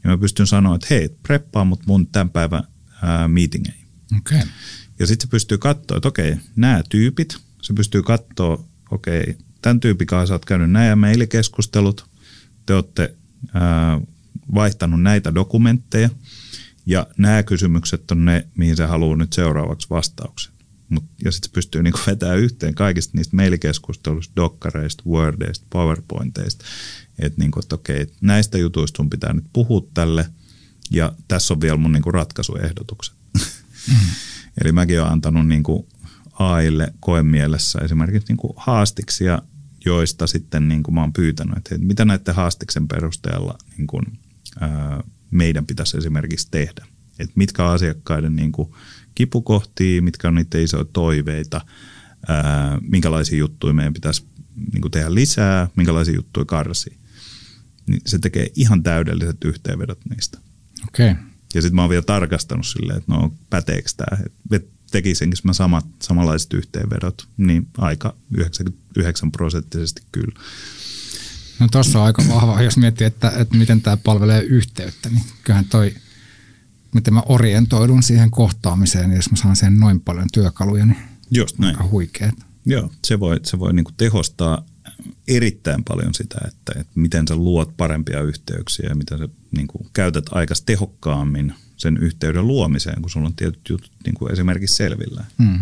niin 0.04 0.12
mä 0.12 0.18
pystyn 0.18 0.48
sanoa, 0.48 0.76
että 0.76 0.88
hei, 0.90 1.10
preppaa 1.10 1.66
mut 1.66 1.86
mun 1.86 2.08
tämän 2.08 2.30
päivän 2.30 2.64
ää, 3.02 3.28
meetingeihin. 3.28 3.88
Okay. 4.18 4.42
Ja 5.00 5.08
sitten 5.08 5.28
se 5.28 5.32
pystyy 5.32 5.58
katsoa, 5.58 5.98
että 5.98 6.08
okei, 6.08 6.38
nämä 6.56 6.84
tyypit, 6.90 7.38
se 7.62 7.74
pystyy 7.74 8.04
katsoa 8.04 8.64
okei, 8.92 9.38
tämän 9.62 9.80
tyypin 9.80 10.08
kanssa 10.08 10.34
olet 10.34 10.46
käynyt 10.46 10.72
nämä 10.72 10.96
mailikeskustelut, 10.96 12.06
te 12.66 12.74
olette 12.74 13.16
ää, 13.54 14.02
vaihtanut 14.56 15.02
näitä 15.02 15.36
dokumentteja 15.36 16.10
ja 16.86 17.08
nämä 17.18 17.44
kysymykset 17.44 18.12
on 18.12 18.26
ne, 18.26 18.48
mihin 18.58 18.78
se 18.78 18.86
haluaa 18.86 19.18
nyt 19.18 19.34
seuraavaksi 19.34 19.90
vastauksen. 19.90 20.54
Mut, 20.90 21.04
ja 21.24 21.32
sitten 21.32 21.50
se 21.50 21.54
pystyy 21.54 21.84
niinku 21.84 22.00
vetämään 22.08 22.40
yhteen 22.40 22.76
kaikista 22.76 23.18
niistä 23.18 23.36
mailikeskusteluista, 23.36 24.36
dokkareista, 24.36 25.04
wordeista, 25.10 25.66
powerpointeista, 25.70 26.66
että 27.20 27.42
niinku, 27.42 27.60
et 27.60 27.74
okei, 27.74 28.08
näistä 28.22 28.58
jutuista 28.58 28.98
sun 28.98 29.10
pitää 29.10 29.34
nyt 29.34 29.46
puhua 29.54 29.88
tälle 29.94 30.26
ja 30.92 31.14
tässä 31.28 31.54
on 31.54 31.62
vielä 31.62 31.78
mun 31.78 31.92
niinku 31.92 32.12
ratkaisuehdotukset. 32.12 33.16
Mm. 33.88 33.98
Eli 34.62 34.72
mäkin 34.72 35.02
olen 35.02 35.12
antanut 35.12 35.48
niinku 35.48 35.88
AIlle 36.50 36.94
koemielessä 37.00 37.80
esimerkiksi 37.80 38.28
niin 38.28 38.38
kuin 38.38 38.54
haastiksia, 38.56 39.42
joista 39.86 40.28
sitten 40.28 40.68
niin 40.68 40.84
kuin 40.84 40.96
mä 40.96 41.02
oon 41.02 41.14
pyytänyt, 41.14 41.58
että 41.58 41.78
mitä 41.78 42.06
näiden 42.06 42.36
haastiksen 42.36 42.88
perusteella 42.88 43.58
niin 43.78 43.88
kuin, 43.88 44.06
ää, 44.60 45.04
meidän 45.32 45.66
pitäisi 45.66 45.98
esimerkiksi 45.98 46.48
tehdä. 46.52 46.86
Että 47.20 47.34
mitkä 47.36 47.66
on 47.66 47.74
asiakkaiden 47.74 48.36
niin 48.36 48.52
kuin 48.52 48.72
kipukohtia, 49.16 50.02
mitkä 50.02 50.28
on 50.28 50.36
niiden 50.36 50.64
isoja 50.64 50.86
toiveita, 50.86 51.62
ää, 52.28 52.78
minkälaisia 52.82 53.38
juttuja 53.40 53.74
meidän 53.74 53.94
pitäisi 53.94 54.26
niin 54.74 54.82
kuin 54.82 54.92
tehdä 54.92 55.14
lisää, 55.16 55.68
minkälaisia 55.76 56.16
juttuja 56.16 56.46
karsi. 56.46 56.98
Niin 57.88 58.02
se 58.06 58.20
tekee 58.20 58.48
ihan 58.56 58.84
täydelliset 58.84 59.38
yhteenvedot 59.46 60.00
niistä. 60.10 60.40
Okei. 60.88 61.12
Okay. 61.12 61.24
Ja 61.54 61.62
sitten 61.62 61.76
mä 61.76 61.82
oon 61.82 61.90
vielä 61.90 62.02
tarkastanut 62.02 62.68
silleen, 62.68 62.98
että 62.98 63.12
no 63.12 63.34
päteekö 63.50 63.90
tämä, 63.98 64.18
tekisinkin 64.92 65.40
mä 65.44 65.54
samat, 65.54 65.86
samanlaiset 66.02 66.54
yhteenvedot, 66.54 67.28
niin 67.38 67.68
aika 67.78 68.16
99 68.38 69.32
prosenttisesti 69.32 70.02
kyllä. 70.12 70.40
No 71.60 71.68
tuossa 71.72 72.00
on 72.00 72.06
aika 72.06 72.24
vahva, 72.30 72.62
jos 72.62 72.78
miettii, 72.78 73.08
että, 73.08 73.34
että 73.38 73.58
miten 73.58 73.82
tämä 73.82 73.98
palvelee 73.98 74.42
yhteyttä, 74.42 75.10
niin 75.10 75.24
kyllähän 75.44 75.66
toi, 75.66 75.96
miten 76.94 77.14
mä 77.14 77.24
orientoidun 77.26 78.04
siihen 78.04 78.32
kohtaamiseen, 78.32 79.10
niin 79.10 79.16
jos 79.16 79.32
mä 79.32 79.38
saan 79.38 79.56
siihen 79.56 79.80
noin 79.80 80.02
paljon 80.02 80.28
työkaluja, 80.34 80.86
niin 80.86 80.98
Just 81.32 81.60
näin. 81.60 81.76
aika 81.76 81.90
huikeet. 81.90 82.36
Joo, 82.66 82.92
se 83.08 83.20
voi, 83.20 83.40
se 83.44 83.60
voi 83.60 83.74
niinku 83.74 83.92
tehostaa 83.98 84.66
erittäin 85.28 85.84
paljon 85.84 86.14
sitä, 86.14 86.38
että, 86.48 86.80
että 86.80 86.92
miten 86.96 87.28
sä 87.28 87.36
luot 87.36 87.78
parempia 87.78 88.22
yhteyksiä 88.22 88.90
ja 88.90 88.96
miten 88.96 89.18
sä 89.18 89.30
niinku 89.58 89.90
käytät 89.94 90.26
aikas 90.32 90.62
tehokkaammin– 90.62 91.54
sen 91.82 91.98
yhteyden 91.98 92.48
luomiseen, 92.48 93.02
kun 93.02 93.10
sulla 93.10 93.28
on 93.28 93.36
tietyt 93.36 93.70
jutut 93.70 93.92
niin 94.06 94.16
kuin 94.16 94.32
esimerkiksi 94.32 94.76
selvillä. 94.76 95.26
Mm. 95.38 95.60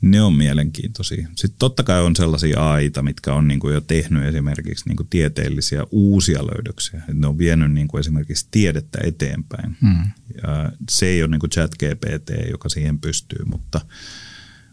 Ne 0.00 0.22
on 0.22 0.34
mielenkiintoisia. 0.34 1.28
Sitten 1.34 1.58
totta 1.58 1.82
kai 1.82 2.02
on 2.02 2.16
sellaisia 2.16 2.70
aita, 2.72 3.02
mitkä 3.02 3.34
on 3.34 3.48
niin 3.48 3.60
kuin 3.60 3.74
jo 3.74 3.80
tehnyt 3.80 4.24
esimerkiksi 4.24 4.88
niin 4.88 4.96
kuin 4.96 5.08
tieteellisiä 5.08 5.84
uusia 5.90 6.46
löydöksiä. 6.46 7.02
Ne 7.12 7.26
on 7.26 7.38
vienyt 7.38 7.72
niin 7.72 7.88
kuin 7.88 8.00
esimerkiksi 8.00 8.48
tiedettä 8.50 8.98
eteenpäin. 9.02 9.76
Mm. 9.80 10.04
Ja 10.42 10.72
se 10.90 11.06
ei 11.06 11.22
ole 11.22 11.30
niin 11.30 11.40
kuin 11.40 11.50
chat 11.50 11.70
GPT, 11.74 12.50
joka 12.50 12.68
siihen 12.68 12.98
pystyy, 12.98 13.44
mutta, 13.44 13.80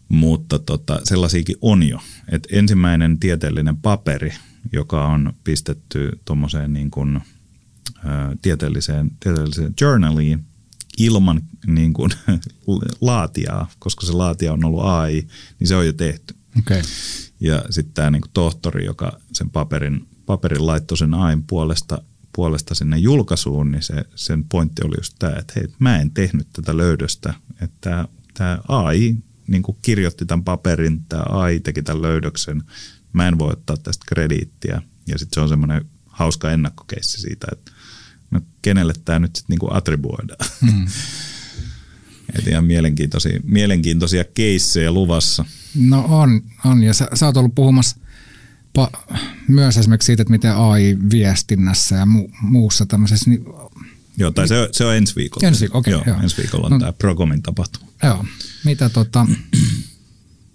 mutta 0.10 0.60
tota, 0.60 1.02
sellaisiakin 1.04 1.56
on 1.62 1.84
jo. 1.84 2.00
Et 2.32 2.48
ensimmäinen 2.52 3.20
tieteellinen 3.20 3.78
paperi, 3.78 4.34
joka 4.72 5.08
on 5.08 5.34
pistetty 5.44 6.20
tuommoiseen 6.26 6.74
niin 6.74 6.92
kuin– 6.92 7.20
tieteelliseen, 8.42 9.12
tieteelliseen 9.20 9.74
journaliin 9.82 10.46
ilman 10.98 11.42
niin 11.68 11.94
kuin, 11.94 12.12
laatiaa, 13.02 13.70
koska 13.80 14.06
se 14.06 14.12
laatia 14.12 14.54
on 14.54 14.66
ollut 14.66 14.86
AI, 14.86 15.28
niin 15.60 15.68
se 15.68 15.76
on 15.76 15.86
jo 15.86 15.94
tehty. 15.94 16.36
Okay. 16.60 16.82
Ja 17.40 17.66
sitten 17.70 17.94
tämä 17.94 18.12
niin 18.12 18.22
tohtori, 18.34 18.86
joka 18.86 19.20
sen 19.34 19.50
paperin, 19.50 20.08
paperin 20.26 20.68
laittoi 20.68 20.98
sen 20.98 21.14
AIn 21.14 21.44
puolesta, 21.44 22.02
puolesta 22.36 22.76
sinne 22.76 22.98
julkaisuun, 22.98 23.72
niin 23.72 23.84
se, 23.84 23.94
sen 24.16 24.44
pointti 24.44 24.82
oli 24.86 24.96
just 24.98 25.16
tämä, 25.20 25.36
että 25.36 25.54
hei, 25.56 25.68
mä 25.80 26.00
en 26.00 26.12
tehnyt 26.12 26.48
tätä 26.54 26.78
löydöstä, 26.78 27.34
että 27.62 28.08
tämä 28.34 28.60
AI 28.68 29.16
niin 29.48 29.64
kuin 29.64 29.78
kirjoitti 29.82 30.26
tämän 30.26 30.44
paperin, 30.44 31.06
tämä 31.10 31.24
AI 31.30 31.60
teki 31.60 31.84
tämän 31.84 32.02
löydöksen, 32.02 32.64
mä 33.14 33.28
en 33.28 33.40
voi 33.40 33.52
ottaa 33.52 33.78
tästä 33.78 34.06
krediittiä. 34.08 34.82
Ja 35.08 35.20
sitten 35.20 35.36
se 35.36 35.42
on 35.42 35.50
semmoinen 35.50 35.86
hauska 36.22 36.52
ennakkokeissi 36.52 37.22
siitä, 37.22 37.48
että 37.52 37.72
no 38.32 38.42
kenelle 38.62 38.94
tämä 39.06 39.20
nyt 39.20 39.36
sitten 39.36 39.54
niinku 39.54 39.68
attribuoidaan. 39.74 40.50
Mm. 40.62 40.88
Et 42.40 42.48
ihan 42.48 42.66
mielenkiintoisia, 42.66 43.40
mielenkiintoisia 43.44 44.24
keissejä 44.24 44.92
luvassa. 44.92 45.46
No 45.76 46.06
on, 46.10 46.42
on. 46.66 46.84
ja 46.84 46.94
sä, 46.94 47.08
sä 47.14 47.26
oot 47.26 47.38
ollut 47.38 47.56
puhumassa 47.56 47.98
pa- 48.80 49.18
myös 49.48 49.78
esimerkiksi 49.78 50.06
siitä, 50.06 50.22
että 50.22 50.32
miten 50.32 50.56
AI-viestinnässä 50.56 51.96
ja 51.96 52.06
mu- 52.06 52.38
muussa 52.42 52.86
tämmöisessä, 52.86 53.30
niin 53.30 53.46
Joo, 54.18 54.32
tai 54.32 54.48
se, 54.48 54.70
se 54.72 54.86
on 54.86 54.96
ensi 54.96 55.16
viikolla. 55.16 55.48
Ensi, 55.48 55.62
viikolla, 55.62 55.80
okay, 55.80 55.94
joo, 55.94 56.04
joo. 56.08 56.24
ensi 56.24 56.38
viikolla 56.38 56.66
on 56.66 56.72
no, 56.72 56.80
tämä 56.80 56.94
Procomin 56.94 57.42
tapahtuma. 57.42 57.92
Joo. 58.04 58.26
Mitä, 58.66 58.90
tota, 58.90 59.28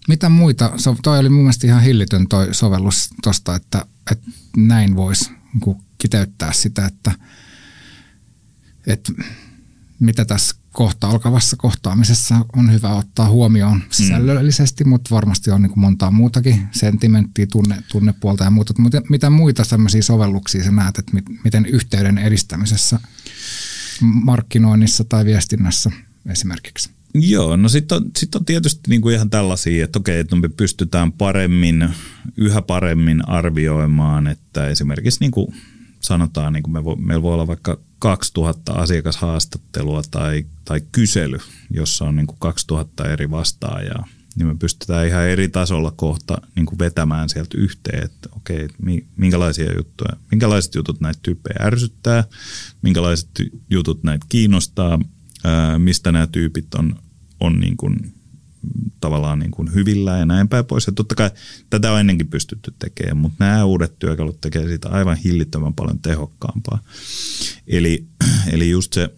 mitä 0.09 0.29
muita, 0.29 0.73
so, 0.77 0.97
toi 1.03 1.19
oli 1.19 1.29
mun 1.29 1.43
mielestä 1.43 1.67
ihan 1.67 1.83
hillitön 1.83 2.29
toi 2.29 2.55
sovellus 2.55 3.09
tosta, 3.23 3.55
että, 3.55 3.87
että 4.11 4.31
näin 4.57 4.97
voisi 4.97 5.31
niin 5.65 5.77
kiteyttää 5.99 6.53
sitä, 6.53 6.87
että, 6.87 7.13
että 8.87 9.13
mitä 10.01 10.25
tässä 10.25 10.57
kohta 10.73 11.09
alkavassa 11.09 11.57
kohtaamisessa 11.57 12.45
on 12.57 12.73
hyvä 12.73 12.95
ottaa 12.95 13.29
huomioon 13.29 13.83
sisällöllisesti, 13.91 14.85
mm. 14.85 14.91
mutta 14.91 15.15
varmasti 15.15 15.51
on 15.51 15.63
niin 15.63 15.71
kuin 15.71 15.81
montaa 15.81 16.11
muutakin 16.11 16.69
sentimenttiä, 16.73 17.47
tunne, 17.47 17.83
tunnepuolta 17.93 18.45
ja 18.45 18.51
muuta. 18.51 18.75
Mutta 18.79 19.03
mitä 19.09 19.31
muita 19.31 19.65
sellaisia 19.65 20.03
sovelluksia 20.03 20.65
sä 20.65 20.71
näet, 20.71 20.99
että 20.99 21.13
miten 21.45 21.67
yhteyden 21.67 22.19
edistämisessä, 22.19 23.01
markkinoinnissa 24.01 25.05
tai 25.05 25.25
viestinnässä 25.25 25.91
esimerkiksi? 26.27 26.96
Joo, 27.21 27.57
no 27.57 27.69
sitten 27.69 27.97
on, 27.97 28.11
sit 28.19 28.35
on 28.35 28.45
tietysti 28.45 28.81
niinku 28.89 29.09
ihan 29.09 29.31
tällaisia, 29.31 29.85
että 29.85 29.99
okei, 29.99 30.19
että 30.19 30.37
me 30.37 30.49
pystytään 30.49 31.13
paremmin, 31.13 31.89
yhä 32.37 32.63
paremmin 32.63 33.29
arvioimaan, 33.29 34.27
että 34.27 34.69
esimerkiksi 34.69 35.21
niinku 35.21 35.55
sanotaan, 36.01 36.53
niin 36.53 36.63
kuin 36.63 36.73
me 36.73 36.85
vo, 36.85 36.97
meillä 36.97 37.23
voi 37.23 37.35
olla 37.35 37.47
vaikka 37.47 37.81
2000 37.99 38.73
asiakashaastattelua 38.73 40.03
tai, 40.11 40.47
tai 40.65 40.81
kysely, 40.93 41.39
jossa 41.71 42.05
on 42.05 42.17
niin 42.17 42.27
kuin 42.27 42.39
2000 42.39 43.09
eri 43.09 43.31
vastaajaa, 43.31 44.09
niin 44.37 44.47
me 44.47 44.57
pystytään 44.59 45.07
ihan 45.07 45.29
eri 45.29 45.49
tasolla 45.49 45.91
kohta 45.91 46.39
niin 46.55 46.67
kuin 46.67 46.79
vetämään 46.79 47.29
sieltä 47.29 47.59
yhteen, 47.59 48.05
että 48.05 48.29
okei, 48.37 48.69
minkälaisia 49.17 49.77
juttuja, 49.77 50.17
minkälaiset 50.31 50.75
jutut 50.75 51.01
näitä 51.01 51.19
tyyppejä 51.23 51.57
ärsyttää, 51.61 52.25
minkälaiset 52.83 53.31
jutut 53.71 54.03
näitä 54.03 54.27
kiinnostaa, 54.29 54.99
mistä 55.79 56.13
nämä 56.13 56.27
tyypit 56.27 56.75
on, 56.75 56.97
on 57.41 57.61
niin 57.61 57.77
kuin 57.77 58.15
tavallaan 59.01 59.39
niin 59.39 59.51
kuin 59.51 59.75
hyvillä 59.75 60.19
ja 60.19 60.27
näin 60.27 60.49
päin 60.49 60.65
pois. 60.65 60.87
Ja 60.87 60.93
totta 60.93 61.15
kai 61.15 61.31
tätä 61.71 61.93
on 61.93 62.01
ennenkin 62.01 62.29
pystytty 62.29 62.75
tekemään, 62.79 63.17
mutta 63.17 63.45
nämä 63.45 63.65
uudet 63.65 63.99
työkalut 63.99 64.41
tekee 64.41 64.69
siitä 64.69 64.89
aivan 64.89 65.17
hillittömän 65.17 65.75
paljon 65.75 65.99
tehokkaampaa. 65.99 66.79
Eli, 67.67 68.07
eli 68.53 68.71
just 68.71 68.93
se 68.93 69.15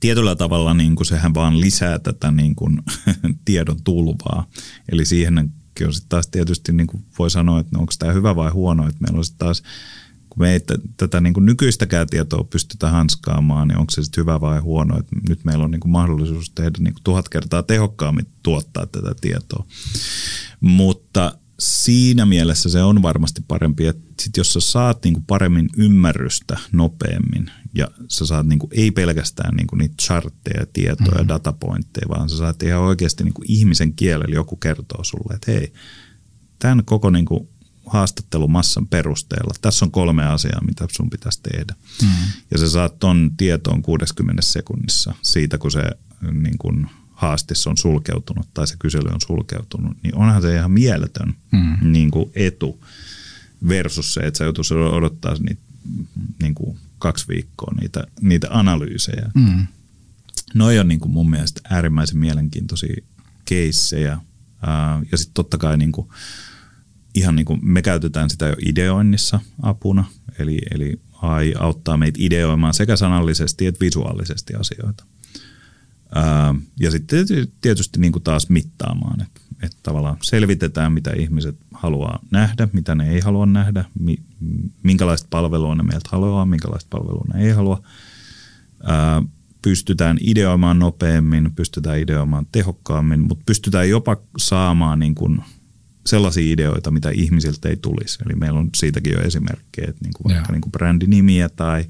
tietyllä 0.00 0.36
tavalla 0.36 0.74
niin 0.74 0.96
kuin 0.96 1.06
sehän 1.06 1.34
vaan 1.34 1.60
lisää 1.60 1.98
tätä 1.98 2.30
niin 2.30 2.54
kuin 2.54 2.82
tiedon 3.44 3.82
tulvaa. 3.84 4.50
Eli 4.92 5.04
siihen 5.04 5.38
on 5.38 5.94
sitten 5.94 6.08
taas 6.08 6.26
tietysti 6.26 6.72
niin 6.72 6.86
kuin 6.86 7.04
voi 7.18 7.30
sanoa, 7.30 7.60
että 7.60 7.70
no 7.72 7.80
onko 7.80 7.92
tämä 7.98 8.12
hyvä 8.12 8.36
vai 8.36 8.50
huono, 8.50 8.88
että 8.88 9.00
meillä 9.00 9.18
on 9.18 9.24
sitten 9.24 9.46
taas– 9.46 9.62
kun 10.34 10.46
me 10.46 10.52
ei 10.52 10.60
tätä 10.96 11.20
niin 11.20 11.34
kuin 11.34 11.46
nykyistäkään 11.46 12.06
tietoa 12.06 12.44
pystytä 12.44 12.90
hanskaamaan, 12.90 13.68
niin 13.68 13.78
onko 13.78 13.90
se 13.90 14.02
sitten 14.02 14.22
hyvä 14.22 14.40
vai 14.40 14.58
huono. 14.58 14.98
Että 14.98 15.16
nyt 15.28 15.44
meillä 15.44 15.64
on 15.64 15.70
niin 15.70 15.80
kuin 15.80 15.92
mahdollisuus 15.92 16.50
tehdä 16.50 16.70
niin 16.78 16.94
kuin 16.94 17.04
tuhat 17.04 17.28
kertaa 17.28 17.62
tehokkaammin 17.62 18.26
tuottaa 18.42 18.86
tätä 18.86 19.14
tietoa. 19.20 19.66
Mutta 20.60 21.38
siinä 21.58 22.26
mielessä 22.26 22.68
se 22.68 22.82
on 22.82 23.02
varmasti 23.02 23.42
parempi, 23.48 23.86
että 23.86 24.02
sit 24.22 24.36
jos 24.36 24.52
sä 24.52 24.60
saat 24.60 25.04
niinku 25.04 25.20
paremmin 25.26 25.68
ymmärrystä 25.76 26.58
nopeammin 26.72 27.50
ja 27.74 27.88
sä 28.08 28.26
saat 28.26 28.46
niinku, 28.46 28.68
ei 28.72 28.90
pelkästään 28.90 29.56
niinku 29.56 29.76
niitä 29.76 29.94
chartteja, 30.02 30.66
tietoja, 30.72 31.10
mm-hmm. 31.10 31.28
datapointteja, 31.28 32.08
vaan 32.08 32.30
sä 32.30 32.36
saat 32.36 32.62
ihan 32.62 32.80
oikeasti 32.80 33.24
niinku 33.24 33.42
ihmisen 33.48 33.94
kielellä 33.94 34.34
joku 34.34 34.56
kertoo 34.56 35.04
sulle, 35.04 35.34
että 35.34 35.52
hei, 35.52 35.72
tämän 36.58 36.84
koko 36.84 37.10
niinku 37.10 37.53
haastattelumassan 37.86 38.86
perusteella. 38.86 39.54
Tässä 39.62 39.84
on 39.84 39.90
kolme 39.90 40.26
asiaa, 40.26 40.64
mitä 40.66 40.86
sun 40.92 41.10
pitäisi 41.10 41.40
tehdä. 41.42 41.74
Mm. 42.02 42.08
Ja 42.50 42.58
sä 42.58 42.70
saat 42.70 42.98
ton 42.98 43.30
tietoon 43.36 43.82
60 43.82 44.42
sekunnissa 44.42 45.14
siitä, 45.22 45.58
kun 45.58 45.70
se 45.70 45.82
niin 46.32 46.58
kun 46.58 46.88
haastis 47.12 47.66
on 47.66 47.76
sulkeutunut 47.76 48.48
tai 48.54 48.66
se 48.66 48.76
kysely 48.78 49.08
on 49.12 49.20
sulkeutunut, 49.20 49.96
niin 50.02 50.14
onhan 50.14 50.42
se 50.42 50.54
ihan 50.54 50.70
mieletön 50.70 51.34
mm. 51.52 51.92
niin 51.92 52.10
kuin 52.10 52.30
etu 52.34 52.84
versus 53.68 54.14
se, 54.14 54.20
että 54.20 54.38
sä 54.38 54.44
joutuisi 54.44 54.74
odottaa 54.74 55.34
niitä 55.34 55.62
niin 56.42 56.54
kuin 56.54 56.78
kaksi 56.98 57.28
viikkoa 57.28 57.74
niitä, 57.80 58.06
niitä 58.20 58.46
analyysejä. 58.50 59.30
Mm. 59.34 59.66
Noi 60.54 60.78
on 60.78 60.88
niin 60.88 61.00
kuin 61.00 61.12
mun 61.12 61.30
mielestä 61.30 61.60
äärimmäisen 61.70 62.18
mielenkiintoisia 62.18 62.96
keissejä. 63.44 64.18
Ja 65.12 65.18
sitten 65.18 65.34
totta 65.34 65.58
kai 65.58 65.76
niin 65.76 65.92
kuin 65.92 66.08
ihan 67.14 67.36
niin 67.36 67.46
kuin 67.46 67.60
me 67.62 67.82
käytetään 67.82 68.30
sitä 68.30 68.46
jo 68.46 68.54
ideoinnissa 68.66 69.40
apuna, 69.62 70.04
eli, 70.38 70.58
eli 70.70 71.00
AI 71.22 71.54
auttaa 71.58 71.96
meitä 71.96 72.18
ideoimaan 72.22 72.74
sekä 72.74 72.96
sanallisesti 72.96 73.66
että 73.66 73.84
visuaalisesti 73.84 74.54
asioita. 74.54 75.04
Ää, 76.14 76.54
ja 76.80 76.90
sitten 76.90 77.26
tietysti 77.60 78.00
niin 78.00 78.12
kuin 78.12 78.22
taas 78.22 78.48
mittaamaan, 78.48 79.22
että, 79.22 79.40
että 79.62 79.76
tavallaan 79.82 80.16
selvitetään, 80.22 80.92
mitä 80.92 81.10
ihmiset 81.18 81.56
haluaa 81.72 82.18
nähdä, 82.30 82.68
mitä 82.72 82.94
ne 82.94 83.10
ei 83.10 83.20
halua 83.20 83.46
nähdä, 83.46 83.84
mi, 83.98 84.16
minkälaista 84.82 85.28
palvelua 85.30 85.74
ne 85.74 85.82
meiltä 85.82 86.08
haluaa, 86.12 86.46
minkälaista 86.46 86.88
palvelua 86.90 87.24
ne 87.34 87.44
ei 87.44 87.52
halua. 87.52 87.82
Ää, 88.82 89.22
pystytään 89.62 90.18
ideoimaan 90.20 90.78
nopeammin, 90.78 91.52
pystytään 91.54 91.98
ideoimaan 91.98 92.46
tehokkaammin, 92.52 93.20
mutta 93.20 93.42
pystytään 93.46 93.88
jopa 93.88 94.16
saamaan 94.36 94.98
niin 94.98 95.14
kuin 95.14 95.40
sellaisia 96.06 96.52
ideoita, 96.52 96.90
mitä 96.90 97.10
ihmisiltä 97.10 97.68
ei 97.68 97.76
tulisi. 97.76 98.18
Eli 98.26 98.34
meillä 98.34 98.60
on 98.60 98.70
siitäkin 98.76 99.12
jo 99.12 99.20
esimerkkejä, 99.20 99.88
että 99.88 100.04
niin 100.04 100.12
kuin 100.16 100.34
vaikka 100.34 100.52
niin 100.52 100.60
kuin 100.60 100.72
brändinimiä 100.72 101.48
tai, 101.48 101.84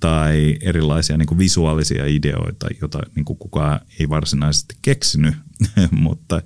tai 0.00 0.56
erilaisia 0.60 1.16
niin 1.16 1.26
kuin 1.26 1.38
visuaalisia 1.38 2.06
ideoita, 2.06 2.66
joita 2.80 3.00
niin 3.14 3.24
kuin 3.24 3.38
kukaan 3.38 3.80
ei 4.00 4.08
varsinaisesti 4.08 4.76
keksinyt, 4.82 5.34
mutta 5.90 6.42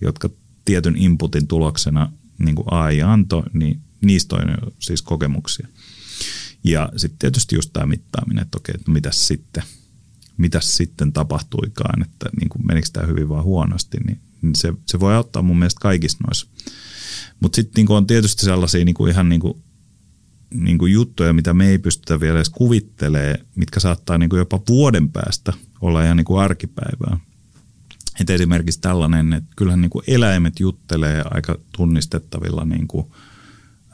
jotka 0.00 0.30
tietyn 0.64 0.96
inputin 0.96 1.46
tuloksena 1.46 2.12
niin 2.38 2.54
kuin 2.54 2.66
AI 2.70 3.02
antoi, 3.02 3.42
niin 3.52 3.80
niistä 4.00 4.36
on 4.36 4.42
siis 4.78 5.02
kokemuksia. 5.02 5.68
Ja 6.64 6.92
sitten 6.96 7.18
tietysti 7.18 7.56
just 7.56 7.70
tämä 7.72 7.86
mittaaminen, 7.86 8.42
että 8.42 8.58
okei, 8.58 8.74
että 8.74 8.90
no 8.90 8.92
mitäs 8.92 9.28
sitten, 9.28 9.62
mitäs 10.36 10.76
sitten 10.76 11.12
tapahtuikaan, 11.12 12.02
että 12.02 12.30
niin 12.40 12.48
kuin 12.48 12.66
menikö 12.66 12.88
tämä 12.92 13.06
hyvin 13.06 13.28
vai 13.28 13.42
huonosti, 13.42 13.98
niin 14.06 14.20
niin 14.42 14.54
se, 14.54 14.72
se 14.86 15.00
voi 15.00 15.14
auttaa 15.14 15.42
mun 15.42 15.58
mielestä 15.58 15.80
kaikissa 15.80 16.18
noissa. 16.26 16.46
Mutta 17.40 17.56
sitten 17.56 17.72
niinku 17.76 17.94
on 17.94 18.06
tietysti 18.06 18.44
sellaisia 18.44 18.84
niinku 18.84 19.06
ihan 19.06 19.28
niinku, 19.28 19.62
niinku 20.54 20.86
juttuja, 20.86 21.32
mitä 21.32 21.54
me 21.54 21.68
ei 21.68 21.78
pystytä 21.78 22.20
vielä 22.20 22.38
edes 22.38 22.50
kuvittelee, 22.50 23.44
mitkä 23.56 23.80
saattaa 23.80 24.18
niinku 24.18 24.36
jopa 24.36 24.60
vuoden 24.68 25.10
päästä 25.10 25.52
olla 25.80 26.04
ihan 26.04 26.16
niinku 26.16 26.36
arkipäivää. 26.36 27.18
Et 28.20 28.30
esimerkiksi 28.30 28.80
tällainen, 28.80 29.32
että 29.32 29.50
kyllähän 29.56 29.80
niinku 29.80 30.02
eläimet 30.06 30.60
juttelee 30.60 31.22
aika 31.30 31.58
tunnistettavilla 31.76 32.64
niinku, 32.64 33.14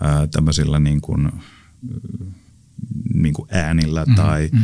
ää, 0.00 0.26
tämmöisillä 0.26 0.78
niinku, 0.78 1.16
niinku 3.14 3.46
äänillä 3.50 4.04
mm, 4.04 4.14
tai 4.14 4.48
mm 4.52 4.58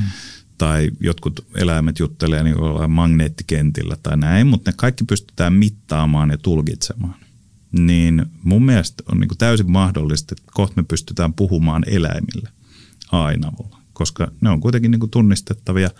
tai 0.58 0.90
jotkut 1.00 1.46
eläimet 1.54 1.98
juttelee 1.98 2.42
niin 2.42 2.56
magneettikentillä 2.88 3.96
tai 4.02 4.16
näin, 4.16 4.46
mutta 4.46 4.70
ne 4.70 4.74
kaikki 4.76 5.04
pystytään 5.04 5.52
mittaamaan 5.52 6.30
ja 6.30 6.38
tulkitsemaan. 6.38 7.14
Niin 7.72 8.26
mun 8.42 8.64
mielestä 8.64 9.02
on 9.12 9.20
niin 9.20 9.38
täysin 9.38 9.70
mahdollista, 9.70 10.34
että 10.38 10.52
kohta 10.54 10.80
me 10.82 10.84
pystytään 10.88 11.34
puhumaan 11.34 11.82
eläimille 11.86 12.48
aina 13.12 13.52
koska 13.94 14.30
ne 14.40 14.50
on 14.50 14.60
kuitenkin 14.60 14.90
niin 14.90 15.10
tunnistettavia, 15.10 15.90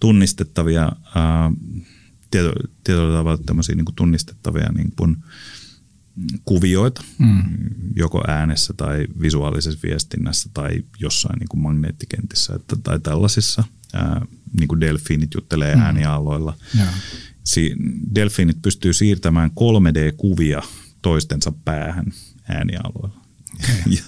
tunnistettavia 0.00 0.92
ää, 1.14 1.52
tietyllä 2.30 3.18
tavalla 3.18 3.38
tämmöisiä 3.46 3.74
niin 3.74 3.94
tunnistettavia 3.96 4.72
niin 4.72 4.92
kuin, 4.96 5.16
kuvioita, 6.44 7.04
mm. 7.18 7.42
joko 7.96 8.22
äänessä 8.28 8.74
tai 8.76 9.06
visuaalisessa 9.22 9.80
viestinnässä 9.82 10.50
tai 10.54 10.70
jossain 10.98 11.38
niin 11.38 11.48
kuin 11.48 11.60
magneettikentissä 11.60 12.54
että, 12.54 12.76
tai 12.76 13.00
tällaisissa– 13.00 13.64
ää, 13.92 14.26
niin 14.58 14.68
kuin 14.68 14.80
delfiinit 14.80 15.34
juttelee 15.34 15.74
mm. 15.74 15.82
äänialoilla. 15.82 16.56
Si- 17.44 17.76
delfiinit 18.14 18.62
pystyy 18.62 18.92
siirtämään 18.92 19.50
3D-kuvia 19.50 20.62
toistensa 21.02 21.52
päähän 21.64 22.06
äänialoilla. 22.48 23.22
Okay. 23.54 23.76
ja, 23.96 24.02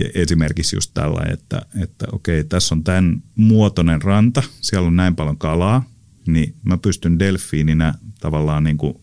ja 0.00 0.10
esimerkiksi 0.14 0.76
just 0.76 0.90
tällä, 0.94 1.20
että, 1.32 1.62
että 1.82 2.06
okei, 2.12 2.44
tässä 2.44 2.74
on 2.74 2.84
tämän 2.84 3.22
muotoinen 3.34 4.02
ranta, 4.02 4.42
siellä 4.60 4.86
on 4.86 4.96
näin 4.96 5.16
paljon 5.16 5.38
kalaa, 5.38 5.90
niin 6.26 6.56
mä 6.62 6.78
pystyn 6.78 7.18
delfiininä 7.18 7.94
tavallaan 8.20 8.64
niin 8.64 8.76
kuin 8.76 8.94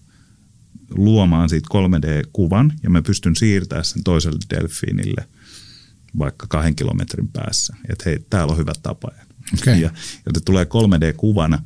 luomaan 0.90 1.50
siitä 1.50 1.68
3D-kuvan 1.74 2.74
ja 2.84 2.90
mä 2.90 3.02
pystyn 3.02 3.36
siirtämään 3.36 3.86
sen 3.86 4.04
toiselle 4.04 4.40
delfiinille 4.50 5.28
vaikka 6.20 6.48
kahden 6.50 6.76
kilometrin 6.76 7.28
päässä, 7.28 7.76
että 7.90 8.04
hei, 8.10 8.20
täällä 8.30 8.52
on 8.52 8.58
hyvä 8.58 8.74
tapa 8.84 9.12
okay. 9.62 9.80
ja 9.80 9.90
joten 10.26 10.44
tulee 10.46 10.64
3D-kuvana, 10.64 11.62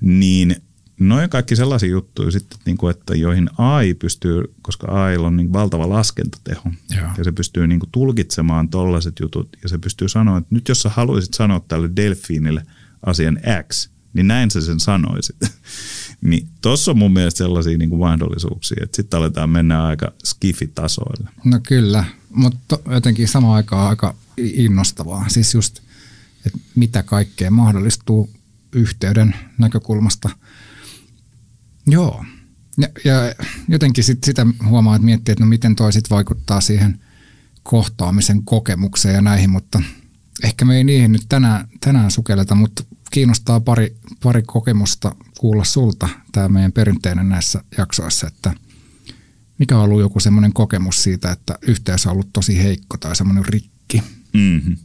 niin 0.00 0.56
noin 1.00 1.30
kaikki 1.30 1.56
sellaisia 1.56 1.88
juttuja 1.88 2.30
sitten, 2.30 2.58
niin 2.66 2.76
kuin, 2.76 2.90
että 2.90 3.14
joihin 3.14 3.50
AI 3.58 3.94
pystyy, 3.94 4.54
koska 4.62 5.04
AI 5.04 5.16
on 5.16 5.36
niin 5.36 5.52
valtava 5.52 5.88
laskentateho, 5.88 6.70
Joo. 6.96 7.08
ja 7.18 7.24
se 7.24 7.32
pystyy 7.32 7.66
niin 7.66 7.80
kuin 7.80 7.90
tulkitsemaan 7.92 8.68
tollaiset 8.68 9.20
jutut, 9.20 9.56
ja 9.62 9.68
se 9.68 9.78
pystyy 9.78 10.08
sanoa, 10.08 10.38
että 10.38 10.54
nyt 10.54 10.68
jos 10.68 10.82
sä 10.82 10.88
haluaisit 10.88 11.34
sanoa 11.34 11.60
tälle 11.68 11.90
delfiinille 11.96 12.66
asian 13.06 13.38
X, 13.68 13.88
niin 14.14 14.28
näin 14.28 14.50
sä 14.50 14.60
sen 14.60 14.80
sanoisit. 14.80 15.36
niin 16.20 16.48
tossa 16.60 16.90
on 16.90 16.98
mun 16.98 17.12
mielestä 17.12 17.38
sellaisia 17.38 17.78
niin 17.78 17.90
kuin 17.90 18.00
mahdollisuuksia, 18.00 18.78
että 18.82 18.96
sitten 18.96 19.18
aletaan 19.18 19.50
mennä 19.50 19.84
aika 19.84 20.12
skifi-tasoille. 20.24 21.30
No 21.44 21.60
kyllä, 21.62 22.04
mutta 22.30 22.78
jotenkin 22.90 23.28
samaan 23.28 23.56
aikaan 23.56 23.88
aika 23.88 24.14
innostavaa. 24.36 25.24
Siis 25.28 25.54
just, 25.54 25.80
että 26.46 26.58
mitä 26.74 27.02
kaikkea 27.02 27.50
mahdollistuu 27.50 28.30
yhteyden 28.72 29.34
näkökulmasta. 29.58 30.30
Joo. 31.86 32.24
Ja, 32.78 32.88
ja 33.04 33.34
jotenkin 33.68 34.04
sit 34.04 34.24
sitä 34.24 34.46
huomaa, 34.66 34.96
että 34.96 35.04
miettii, 35.04 35.32
että 35.32 35.44
no 35.44 35.48
miten 35.48 35.76
toi 35.76 35.92
sit 35.92 36.10
vaikuttaa 36.10 36.60
siihen 36.60 37.00
kohtaamisen 37.62 38.42
kokemukseen 38.44 39.14
ja 39.14 39.20
näihin, 39.20 39.50
mutta 39.50 39.82
ehkä 40.42 40.64
me 40.64 40.76
ei 40.76 40.84
niihin 40.84 41.12
nyt 41.12 41.24
tänään, 41.28 41.68
tänään 41.80 42.10
sukelleta, 42.10 42.54
mutta 42.54 42.84
kiinnostaa 43.10 43.60
pari, 43.60 43.96
pari 44.22 44.42
kokemusta 44.42 45.14
kuulla 45.38 45.64
sulta, 45.64 46.08
tämä 46.32 46.48
meidän 46.48 46.72
perinteinen 46.72 47.28
näissä 47.28 47.64
jaksoissa, 47.78 48.26
että 48.26 48.54
mikä 49.58 49.78
on 49.78 49.84
ollut 49.84 50.00
joku 50.00 50.20
semmoinen 50.20 50.52
kokemus 50.52 51.02
siitä, 51.02 51.32
että 51.32 51.58
yhteys 51.62 52.06
on 52.06 52.12
ollut 52.12 52.32
tosi 52.32 52.62
heikko 52.62 52.96
tai 52.96 53.16
semmoinen 53.16 53.44
rikki? 53.44 54.02
Mm-hmm. 54.32 54.76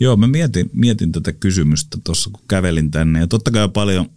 Joo, 0.00 0.16
mä 0.16 0.28
mietin, 0.28 0.70
mietin 0.72 1.12
tätä 1.12 1.32
kysymystä 1.32 1.98
tuossa, 2.04 2.30
kun 2.30 2.44
kävelin 2.48 2.90
tänne. 2.90 3.20
Ja 3.20 3.26
totta 3.26 3.50
kai 3.50 3.68
paljon, 3.68 4.10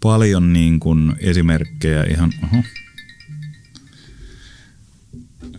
paljon 0.00 0.52
niin 0.52 0.80
kuin 0.80 1.12
esimerkkejä 1.18 2.04
ihan... 2.04 2.32
Oho. 2.42 2.62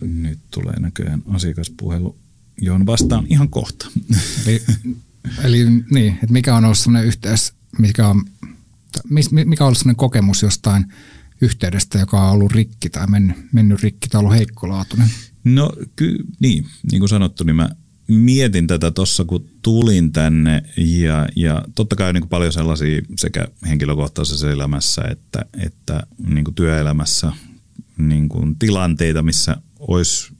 Nyt 0.00 0.38
tulee 0.50 0.80
näköjään 0.80 1.22
asiakaspuhelu, 1.26 2.18
johon 2.60 2.86
vastaan 2.86 3.26
ihan 3.28 3.48
kohta. 3.48 3.86
Eli, 4.46 4.62
eli 5.44 5.64
niin, 5.90 6.12
että 6.12 6.32
mikä 6.32 6.56
on 6.56 6.64
ollut 6.64 6.78
sellainen 6.78 7.08
yhteys, 7.08 7.52
mikä 7.78 8.08
on, 8.08 8.24
mikä 9.44 9.64
on 9.64 9.66
ollut 9.66 9.78
sellainen 9.78 9.96
kokemus 9.96 10.42
jostain 10.42 10.84
yhteydestä, 11.40 11.98
joka 11.98 12.24
on 12.24 12.32
ollut 12.32 12.52
rikki 12.52 12.90
tai 12.90 13.06
mennyt, 13.06 13.36
mennyt 13.52 13.82
rikki 13.82 14.08
tai 14.08 14.18
ollut 14.18 14.34
heikkolaatuinen? 14.34 15.10
No 15.44 15.72
ky, 15.96 16.24
niin, 16.40 16.66
niin 16.92 17.00
kuin 17.00 17.08
sanottu, 17.08 17.44
niin 17.44 17.56
mä 17.56 17.70
mietin 18.10 18.66
tätä 18.66 18.90
tuossa, 18.90 19.24
kun 19.24 19.48
tulin 19.62 20.12
tänne 20.12 20.62
ja, 20.76 21.28
ja 21.36 21.64
totta 21.74 21.96
kai 21.96 22.12
niin 22.12 22.20
kuin 22.20 22.28
paljon 22.28 22.52
sellaisia 22.52 23.02
sekä 23.18 23.48
henkilökohtaisessa 23.68 24.50
elämässä 24.50 25.02
että, 25.02 25.44
että 25.64 26.06
niin 26.26 26.44
kuin 26.44 26.54
työelämässä 26.54 27.32
niin 27.98 28.28
kuin 28.28 28.56
tilanteita, 28.58 29.22
missä 29.22 29.56
olisi 29.78 30.32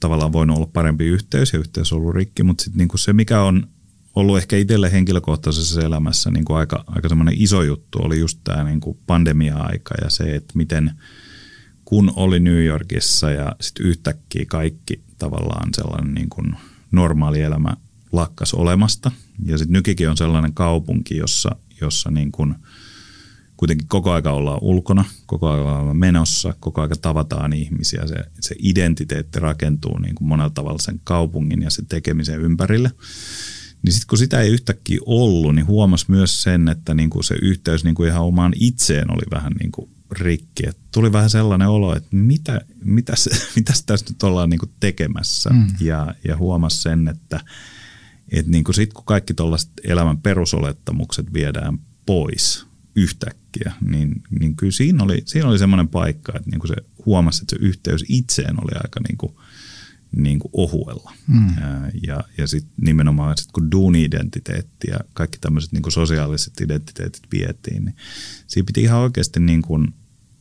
tavallaan 0.00 0.32
voinut 0.32 0.56
olla 0.56 0.70
parempi 0.72 1.04
yhteys 1.04 1.52
ja 1.52 1.58
yhteys 1.58 1.92
ollut 1.92 2.14
rikki, 2.14 2.42
mutta 2.42 2.64
sitten 2.64 2.78
niin 2.78 2.98
se, 2.98 3.12
mikä 3.12 3.42
on 3.42 3.68
ollut 4.14 4.38
ehkä 4.38 4.56
itselle 4.56 4.92
henkilökohtaisessa 4.92 5.80
elämässä 5.80 6.30
niin 6.30 6.44
kuin 6.44 6.56
aika, 6.56 6.84
aika 6.86 7.08
semmoinen 7.08 7.34
iso 7.38 7.62
juttu, 7.62 7.98
oli 8.02 8.18
just 8.18 8.40
tämä 8.44 8.64
niin 8.64 8.80
kuin 8.80 8.98
pandemia-aika 9.06 9.94
ja 10.04 10.10
se, 10.10 10.24
että 10.34 10.52
miten 10.54 10.90
kun 11.84 12.12
oli 12.16 12.40
New 12.40 12.64
Yorkissa 12.64 13.30
ja 13.30 13.56
sitten 13.60 13.86
yhtäkkiä 13.86 14.44
kaikki 14.48 15.00
tavallaan 15.18 15.68
sellainen 15.74 16.14
niin 16.14 16.28
kuin– 16.28 16.56
normaali 16.92 17.40
elämä 17.40 17.76
lakkas 18.12 18.54
olemasta. 18.54 19.10
Ja 19.44 19.58
sitten 19.58 19.72
Nykikin 19.72 20.10
on 20.10 20.16
sellainen 20.16 20.54
kaupunki, 20.54 21.16
jossa, 21.16 21.56
jossa 21.80 22.10
niin 22.10 22.32
kuin 22.32 22.54
kuitenkin 23.56 23.88
koko 23.88 24.12
aika 24.12 24.32
ollaan 24.32 24.58
ulkona, 24.62 25.04
koko 25.26 25.50
aika 25.50 25.78
ollaan 25.78 25.96
menossa, 25.96 26.54
koko 26.60 26.82
aika 26.82 26.96
tavataan 26.96 27.52
ihmisiä. 27.52 28.06
Se, 28.06 28.14
se 28.40 28.54
identiteetti 28.58 29.40
rakentuu 29.40 29.98
niin 29.98 30.14
kuin 30.14 30.28
monella 30.28 30.50
tavalla 30.50 30.78
sen 30.78 31.00
kaupungin 31.04 31.62
ja 31.62 31.70
sen 31.70 31.86
tekemisen 31.86 32.40
ympärille. 32.40 32.90
Niin 33.82 33.92
sitten 33.92 34.08
kun 34.08 34.18
sitä 34.18 34.40
ei 34.40 34.50
yhtäkkiä 34.50 34.98
ollut, 35.06 35.54
niin 35.54 35.66
huomasi 35.66 36.04
myös 36.08 36.42
sen, 36.42 36.68
että 36.68 36.94
niin 36.94 37.10
kuin 37.10 37.24
se 37.24 37.36
yhteys 37.42 37.84
niin 37.84 37.94
kuin 37.94 38.08
ihan 38.08 38.22
omaan 38.22 38.52
itseen 38.60 39.10
oli 39.10 39.24
vähän 39.30 39.52
niin 39.52 39.72
kuin 39.72 39.90
rikki. 40.10 40.68
Et 40.68 40.78
tuli 40.94 41.12
vähän 41.12 41.30
sellainen 41.30 41.68
olo, 41.68 41.96
että 41.96 42.16
mitä, 42.16 42.60
mitäs, 42.84 43.28
mitäs 43.56 43.82
tässä 43.82 44.06
nyt 44.10 44.22
ollaan 44.22 44.50
niinku 44.50 44.66
tekemässä. 44.80 45.50
Mm. 45.50 45.66
Ja, 45.80 46.14
ja 46.24 46.36
huomasi 46.36 46.82
sen, 46.82 47.08
että 47.08 47.40
et 48.32 48.46
niinku 48.46 48.72
sitten 48.72 48.94
kun 48.94 49.04
kaikki 49.04 49.34
tuollaiset 49.34 49.70
elämän 49.84 50.18
perusolettamukset 50.18 51.32
viedään 51.32 51.78
pois 52.06 52.66
yhtäkkiä, 52.96 53.72
niin, 53.80 54.22
niin 54.40 54.56
kyllä 54.56 54.72
siinä 54.72 55.04
oli, 55.04 55.22
siinä 55.24 55.48
oli 55.48 55.58
semmoinen 55.58 55.88
paikka, 55.88 56.32
että 56.36 56.50
niinku 56.50 56.66
se 56.66 56.74
huomasi, 57.06 57.42
että 57.42 57.56
se 57.56 57.66
yhteys 57.66 58.04
itseen 58.08 58.56
oli 58.64 58.72
aika 58.84 59.00
niinku, 59.08 59.40
niin 60.16 60.38
kuin 60.38 60.50
ohuella. 60.52 61.12
Mm. 61.26 61.48
Ja, 62.06 62.24
ja 62.38 62.46
sitten 62.46 62.72
nimenomaan 62.80 63.36
sit 63.38 63.52
kun 63.52 63.70
duuni-identiteetti 63.70 64.90
ja 64.90 65.00
kaikki 65.12 65.38
tämmöiset 65.38 65.72
niin 65.72 65.92
sosiaaliset 65.92 66.60
identiteetit 66.60 67.22
vietiin, 67.32 67.84
niin 67.84 67.96
siinä 68.46 68.66
piti 68.66 68.82
ihan 68.82 69.00
oikeasti 69.00 69.40
niin 69.40 69.62
kuin 69.62 69.94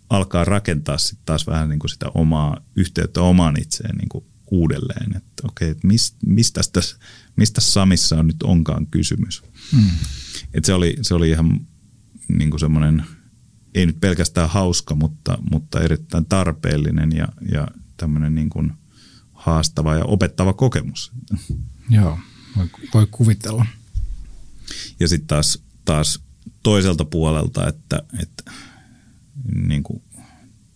alkaa 0.10 0.46
rakentaa 0.46 0.98
sit 0.98 1.20
taas 1.26 1.48
vähän 1.48 1.70
niin 1.70 1.80
kuin 1.80 1.90
sitä 1.90 2.06
omaa 2.14 2.62
yhteyttä 2.76 3.22
omaan 3.22 3.62
itseen 3.62 3.96
niin 3.96 4.10
kuin 4.10 4.26
uudelleen. 4.52 5.16
Että 5.16 5.44
okei, 5.44 5.70
että 5.70 5.88
mist, 5.88 6.16
mistä, 6.26 6.62
tässä, 6.74 6.98
mistä 7.36 7.62
Samissa 7.62 8.20
on 8.20 8.28
nyt 8.28 8.44
onkaan 8.44 8.88
kysymys. 8.88 9.44
Mm. 9.72 9.90
Et 10.54 10.66
se, 10.66 10.74
oli, 10.74 10.96
se 11.02 11.14
oli 11.14 11.30
ihan 11.30 11.68
niin 12.28 12.50
kuin 12.50 12.60
semmoinen, 12.60 13.04
ei 13.74 13.86
nyt 13.86 14.00
pelkästään 14.02 14.50
hauska, 14.50 14.96
mutta, 14.96 15.38
mutta 15.52 15.82
erittäin 15.82 16.26
tarpeellinen 16.26 17.12
ja, 17.12 17.28
ja 17.52 17.68
tämmöinen 17.98 18.36
niin 18.36 18.50
kuin– 18.50 18.74
haastava 19.46 19.96
ja 19.96 20.06
opettava 20.06 20.54
kokemus. 20.54 21.12
Joo, 21.90 22.20
voi, 22.58 22.70
voi 22.94 23.08
kuvitella. 23.12 23.66
Ja 25.00 25.08
sitten 25.08 25.28
taas, 25.28 25.64
taas 25.86 26.20
toiselta 26.64 27.06
puolelta, 27.06 27.68
että, 27.68 28.04
että 28.22 28.52
niin 29.68 29.84
kuin 29.84 30.04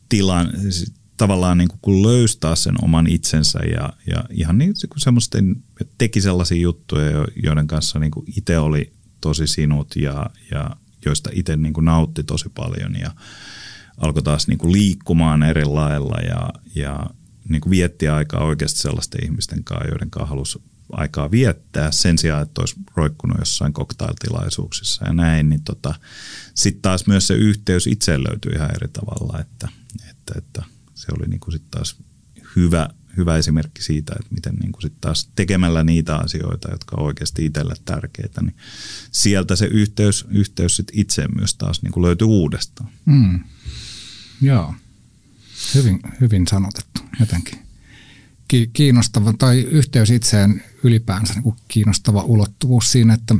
tilan, 0.10 0.52
siis 0.62 0.94
tavallaan 1.18 1.58
niin 1.58 1.68
kuin 1.68 1.80
kun 1.82 2.04
löystää 2.04 2.56
sen 2.56 2.76
oman 2.84 3.08
itsensä 3.08 3.60
ja, 3.60 3.94
ja 4.08 4.24
ihan 4.30 4.58
niin 4.58 4.74
kuin 4.90 5.02
semmoisten, 5.02 5.64
teki 5.98 6.22
sellaisia 6.22 6.62
juttuja, 6.62 7.28
joiden 7.44 7.68
kanssa 7.68 8.00
niin 8.00 8.12
kuin 8.12 8.26
itse 8.38 8.60
oli 8.60 8.94
tosi 9.22 9.48
sinut 9.48 9.96
ja, 9.96 10.30
ja 10.52 10.70
joista 11.06 11.30
itse 11.34 11.58
niin 11.58 11.74
kuin 11.74 11.86
nautti 11.86 12.24
tosi 12.24 12.50
paljon 12.50 12.96
ja 12.96 13.12
alkoi 13.98 14.24
taas 14.24 14.48
niin 14.48 14.58
kuin 14.58 14.72
liikkumaan 14.72 15.44
eri 15.44 15.66
lailla 15.66 16.18
ja, 16.18 16.50
ja 16.76 17.10
niin 17.50 17.62
kuin 17.62 17.72
vietti 17.72 18.08
aikaa 18.08 18.44
oikeasti 18.44 18.80
sellaisten 18.80 19.24
ihmisten 19.24 19.64
kanssa, 19.64 19.88
joiden 19.88 20.10
kanssa 20.10 20.30
halusi 20.30 20.62
aikaa 20.92 21.32
viettää 21.32 21.92
sen 21.92 22.18
sijaan, 22.18 22.44
että 22.44 22.62
olisi 22.62 22.76
roikkunut 22.96 23.38
jossain 23.40 23.74
koktailtilaisuuksissa 23.74 25.06
ja 25.06 25.14
näin, 25.14 25.50
niin 25.50 25.64
tota, 25.64 25.96
sitten 26.54 26.82
taas 26.82 27.08
myös 27.08 27.28
se 27.28 27.34
yhteys 27.34 27.88
itse 27.88 28.24
löytyi 28.24 28.52
ihan 28.56 28.76
eri 28.76 28.88
tavalla, 28.88 29.40
että, 29.40 29.70
että, 30.10 30.34
että 30.38 30.64
se 30.94 31.08
oli 31.18 31.28
niin 31.28 31.40
sitten 31.52 31.72
taas 31.72 31.96
hyvä, 32.56 32.90
hyvä 33.18 33.38
esimerkki 33.38 33.84
siitä, 33.84 34.14
että 34.20 34.36
miten 34.36 34.56
niin 34.56 34.72
kuin 34.72 34.82
sitten 34.82 35.02
taas 35.02 35.30
tekemällä 35.36 35.84
niitä 35.84 36.16
asioita, 36.16 36.72
jotka 36.72 36.96
on 36.98 37.06
oikeasti 37.06 37.46
itselle 37.46 37.74
tärkeitä, 37.86 38.42
niin 38.42 38.56
sieltä 39.12 39.56
se 39.56 39.66
yhteys, 39.66 40.26
yhteys 40.30 40.76
sitten 40.76 41.00
itseen 41.00 41.30
myös 41.36 41.56
taas 41.56 41.82
niin 41.82 42.02
löytyy 42.02 42.28
uudestaan. 42.28 42.90
Mm. 43.06 43.40
Joo. 44.42 44.74
Hyvin, 45.76 46.00
hyvin 46.22 46.48
sanotettu 46.48 47.02
jotenkin. 47.20 47.60
Kiinnostava 48.74 49.34
tai 49.34 49.60
yhteys 49.60 50.10
itseen 50.10 50.64
ylipäänsä 50.84 51.34
niin 51.34 51.56
kiinnostava 51.68 52.24
ulottuvuus 52.24 52.92
siinä, 52.92 53.14
että 53.14 53.36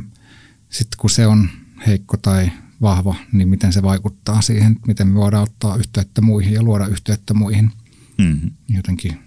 sitten 0.68 0.98
kun 0.98 1.10
se 1.10 1.26
on 1.26 1.48
heikko 1.86 2.16
tai 2.16 2.50
vahva, 2.80 3.14
niin 3.32 3.48
miten 3.48 3.72
se 3.72 3.82
vaikuttaa 3.82 4.42
siihen, 4.42 4.76
miten 4.86 5.08
me 5.08 5.14
voidaan 5.14 5.42
ottaa 5.42 5.76
yhteyttä 5.76 6.20
muihin 6.20 6.52
ja 6.52 6.62
luoda 6.62 6.86
yhteyttä 6.86 7.34
muihin. 7.34 7.72
Mm-hmm. 8.18 8.50
Jotenkin. 8.68 9.18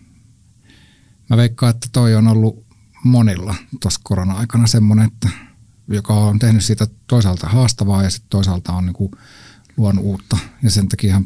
Mä 1.30 1.38
veikkaan, 1.38 1.70
että 1.70 1.90
toi 1.92 2.16
on 2.16 2.28
ollut 2.28 2.66
monilla 3.04 3.56
tuossa 3.82 4.00
korona-aikana 4.04 4.68
semmoinen, 4.68 5.06
että 5.06 5.30
joka 5.88 6.14
on 6.14 6.40
tehnyt 6.40 6.64
siitä 6.64 6.88
toisaalta 7.08 7.48
haastavaa 7.48 8.04
ja 8.04 8.10
sitten 8.10 8.30
toisaalta 8.30 8.74
on 8.74 8.86
niin 8.86 8.94
kuin 8.94 9.12
luonut 9.78 10.06
uutta. 10.06 10.38
Ja 10.64 10.70
sen 10.72 10.90
takia 10.90 11.22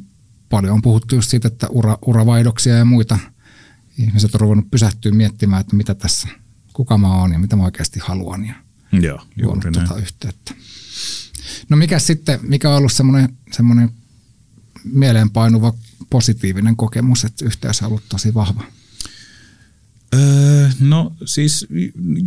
paljon 0.49 0.73
on 0.73 0.81
puhuttu 0.81 1.15
just 1.15 1.29
siitä, 1.29 1.47
että 1.47 1.67
ura, 1.69 1.97
uravaihdoksia 2.05 2.77
ja 2.77 2.85
muita 2.85 3.19
ihmiset 3.97 4.35
on 4.35 4.41
ruvennut 4.41 4.71
pysähtyä 4.71 5.11
miettimään, 5.11 5.61
että 5.61 5.75
mitä 5.75 5.95
tässä, 5.95 6.27
kuka 6.73 6.97
mä 6.97 7.15
oon 7.15 7.31
ja 7.31 7.39
mitä 7.39 7.55
mä 7.55 7.63
oikeasti 7.63 7.99
haluan 7.99 8.45
ja 8.45 8.55
Joo, 8.91 9.21
luonut 9.41 9.65
tuota 9.73 9.95
yhteyttä. 9.95 10.53
No 11.69 11.77
mikä 11.77 11.99
sitten, 11.99 12.39
mikä 12.41 12.69
on 12.69 12.77
ollut 12.77 12.93
semmoinen, 12.93 13.37
semmoinen 13.51 13.89
mieleenpainuva 14.83 15.73
positiivinen 16.09 16.75
kokemus, 16.75 17.25
että 17.25 17.45
yhteys 17.45 17.81
on 17.81 17.87
ollut 17.87 18.03
tosi 18.09 18.33
vahva? 18.33 18.63
Öö, 20.15 20.69
no 20.79 21.13
siis 21.25 21.67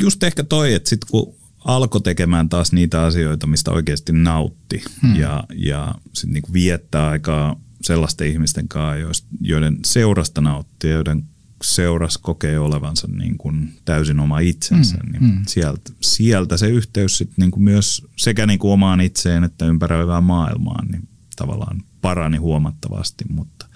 just 0.02 0.22
ehkä 0.22 0.44
toi, 0.44 0.74
että 0.74 0.88
sit 0.88 1.04
kun 1.04 1.34
alkoi 1.64 2.00
tekemään 2.00 2.48
taas 2.48 2.72
niitä 2.72 3.02
asioita, 3.02 3.46
mistä 3.46 3.70
oikeasti 3.70 4.12
nautti 4.12 4.84
hmm. 5.02 5.16
ja, 5.16 5.44
ja 5.54 5.94
sitten 6.12 6.32
niinku 6.32 6.52
viettää 6.52 7.08
aikaa 7.08 7.60
sellaisten 7.90 8.28
ihmisten 8.28 8.68
kanssa, 8.68 9.26
joiden 9.40 9.78
seurasta 9.84 10.40
nauttii, 10.40 10.90
joiden 10.90 11.24
seuras 11.64 12.18
kokee 12.18 12.58
olevansa 12.58 13.08
niin 13.08 13.38
kuin 13.38 13.72
täysin 13.84 14.20
oma 14.20 14.38
itsensä, 14.38 14.96
mm, 14.96 15.12
niin 15.12 15.24
mm. 15.24 15.42
Sieltä, 15.46 15.92
sieltä 16.00 16.56
se 16.56 16.68
yhteys 16.68 17.18
sit 17.18 17.30
niin 17.36 17.50
kuin 17.50 17.62
myös 17.62 18.06
sekä 18.16 18.46
niin 18.46 18.58
kuin 18.58 18.72
omaan 18.72 19.00
itseen 19.00 19.44
että 19.44 19.66
ympäröivään 19.66 20.24
maailmaan 20.24 20.86
niin 20.88 21.08
tavallaan 21.36 21.82
parani 22.00 22.36
huomattavasti, 22.36 23.24
mutta 23.28 23.66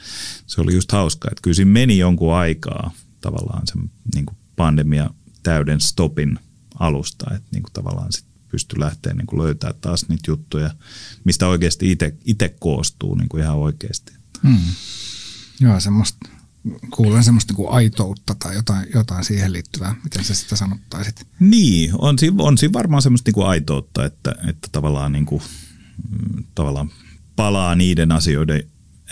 se 0.47 0.61
oli 0.61 0.75
just 0.75 0.93
hauska, 0.93 1.29
että 1.31 1.43
kyllä 1.43 1.55
siinä 1.55 1.71
meni 1.71 1.99
jonkun 1.99 2.35
aikaa 2.35 2.91
tavallaan 3.21 3.67
se 3.67 3.75
niin 4.15 4.27
kuin 4.27 4.37
pandemia 4.57 5.11
täyden 5.43 5.81
stopin 5.81 6.39
alusta, 6.79 7.35
että 7.35 7.49
niin 7.53 7.63
kuin 7.63 7.73
tavallaan 7.73 8.13
sit 8.13 8.27
pysty 8.55 8.81
lähteä 8.81 9.15
niin 9.15 9.27
kuin 9.27 9.43
löytää 9.43 9.73
taas 9.73 10.09
niitä 10.09 10.31
juttuja, 10.31 10.71
mistä 11.25 11.47
oikeasti 11.47 11.99
itse 12.25 12.49
koostuu 12.49 13.15
niin 13.15 13.29
kuin 13.29 13.43
ihan 13.43 13.57
oikeasti. 13.57 14.13
Hmm. 14.43 14.59
Joo, 15.61 15.81
semmoista, 15.81 16.29
kuulen 16.91 17.25
semmoista 17.25 17.55
kuin 17.55 17.71
aitoutta 17.71 18.35
tai 18.35 18.55
jotain, 18.55 18.87
jotain 18.95 19.25
siihen 19.25 19.53
liittyvää, 19.53 19.95
miten 20.05 20.25
sä 20.25 20.35
sitä 20.35 20.57
sanottaisit. 20.57 21.27
Niin, 21.41 21.91
on 21.99 22.17
on 22.39 22.59
siinä 22.59 22.73
varmaan 22.73 23.03
semmoista 23.03 23.29
niin 23.29 23.35
kuin 23.35 23.47
aitoutta, 23.47 24.05
että, 24.05 24.35
että 24.49 24.69
tavallaan, 24.73 25.13
niin 25.13 25.27
kuin, 25.27 25.43
mm, 26.11 26.45
tavallaan 26.55 26.91
palaa 27.37 27.75
niiden 27.75 28.13
asioiden 28.13 28.63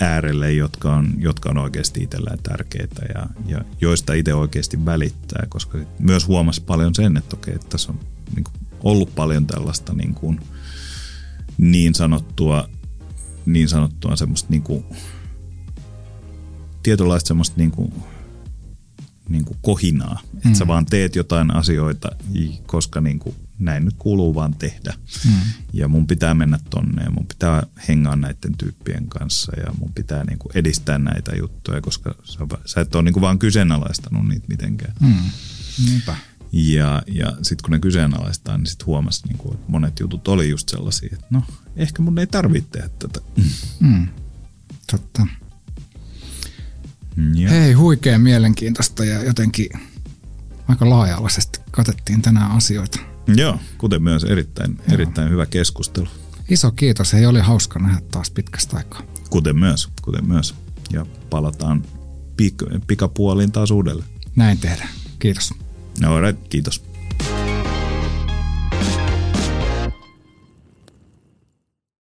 äärelle, 0.00 0.52
jotka 0.52 0.94
on, 0.94 1.14
jotka 1.18 1.50
on 1.50 1.58
oikeasti 1.58 2.02
itsellään 2.02 2.38
tärkeitä 2.42 3.02
ja, 3.14 3.26
ja 3.46 3.64
joista 3.80 4.12
itse 4.12 4.34
oikeasti 4.34 4.84
välittää, 4.84 5.46
koska 5.48 5.78
myös 5.98 6.26
huomasi 6.26 6.60
paljon 6.60 6.94
sen, 6.94 7.16
että 7.16 7.36
okei, 7.36 7.54
että 7.54 7.68
tässä 7.68 7.92
on 7.92 8.00
niin 8.36 8.44
kuin, 8.44 8.61
ollut 8.82 9.14
paljon 9.14 9.46
tällaista 9.46 9.92
niin, 9.92 10.14
kuin, 10.14 10.40
niin 11.58 11.94
sanottua, 11.94 12.68
niin 13.46 13.68
sanottua 13.68 14.16
semmoista 14.16 14.50
niin 14.50 14.62
kuin, 14.62 14.84
tietynlaista 16.82 17.28
semmoista 17.28 17.56
niin 17.56 17.70
kuin, 17.70 17.92
niin 19.28 19.44
kuin 19.44 19.58
kohinaa, 19.62 20.20
mm. 20.32 20.38
että 20.38 20.58
sä 20.58 20.66
vaan 20.66 20.86
teet 20.86 21.16
jotain 21.16 21.56
asioita, 21.56 22.08
koska 22.66 23.00
niin 23.00 23.18
kuin 23.18 23.36
näin 23.58 23.84
nyt 23.84 23.94
kuuluu 23.98 24.34
vaan 24.34 24.54
tehdä. 24.54 24.94
Mm. 25.26 25.32
Ja 25.72 25.88
mun 25.88 26.06
pitää 26.06 26.34
mennä 26.34 26.58
tonne 26.70 27.02
ja 27.02 27.10
mun 27.10 27.26
pitää 27.26 27.66
hengaa 27.88 28.16
näiden 28.16 28.56
tyyppien 28.58 29.08
kanssa 29.08 29.52
ja 29.56 29.72
mun 29.78 29.92
pitää 29.94 30.24
niin 30.24 30.38
kuin 30.38 30.56
edistää 30.56 30.98
näitä 30.98 31.32
juttuja, 31.36 31.80
koska 31.80 32.14
sä, 32.24 32.38
sä 32.66 32.80
et 32.80 32.94
ole 32.94 33.02
niin 33.02 33.12
kuin 33.12 33.20
vaan 33.20 33.38
kyseenalaistanut 33.38 34.28
niitä 34.28 34.46
mitenkään. 34.48 34.94
Mm. 35.00 35.14
Niinpä. 35.84 36.16
Ja, 36.52 37.02
ja 37.06 37.32
sitten 37.42 37.62
kun 37.62 37.70
ne 37.70 37.78
kyseenalaistaa, 37.78 38.58
niin 38.58 38.66
sitten 38.66 38.86
huomasi, 38.86 39.28
niin 39.28 39.38
kuin, 39.38 39.54
että 39.54 39.70
monet 39.70 40.00
jutut 40.00 40.28
oli 40.28 40.50
just 40.50 40.68
sellaisia, 40.68 41.08
että 41.12 41.26
no, 41.30 41.42
ehkä 41.76 42.02
mun 42.02 42.18
ei 42.18 42.26
tarvitse 42.26 42.70
tehdä 42.70 42.88
tätä. 42.98 43.20
Mm. 43.80 44.08
Totta. 44.90 45.26
Ja. 47.34 47.50
Hei, 47.50 47.72
huikea 47.72 48.18
mielenkiintoista 48.18 49.04
ja 49.04 49.24
jotenkin 49.24 49.68
aika 50.68 50.90
laaja-alaisesti 50.90 51.60
katettiin 51.70 52.22
tänään 52.22 52.50
asioita. 52.50 52.98
Joo, 53.36 53.58
kuten 53.78 54.02
myös 54.02 54.24
erittäin, 54.24 54.76
Joo. 54.76 54.94
erittäin 54.94 55.30
hyvä 55.30 55.46
keskustelu. 55.46 56.08
Iso 56.48 56.70
kiitos, 56.70 57.12
hei 57.12 57.26
oli 57.26 57.40
hauska 57.40 57.78
nähdä 57.78 58.00
taas 58.10 58.30
pitkästä 58.30 58.76
aikaa. 58.76 59.02
Kuten 59.30 59.58
myös, 59.58 59.88
kuten 60.02 60.26
myös. 60.26 60.54
Ja 60.92 61.06
palataan 61.30 61.82
pik- 62.42 62.80
pikapuoliin 62.86 63.52
taas 63.52 63.70
uudelleen. 63.70 64.08
Näin 64.36 64.58
tehdään. 64.58 64.88
Kiitos. 65.18 65.54
No 66.02 66.20
right, 66.20 66.48
kiitos. 66.48 66.82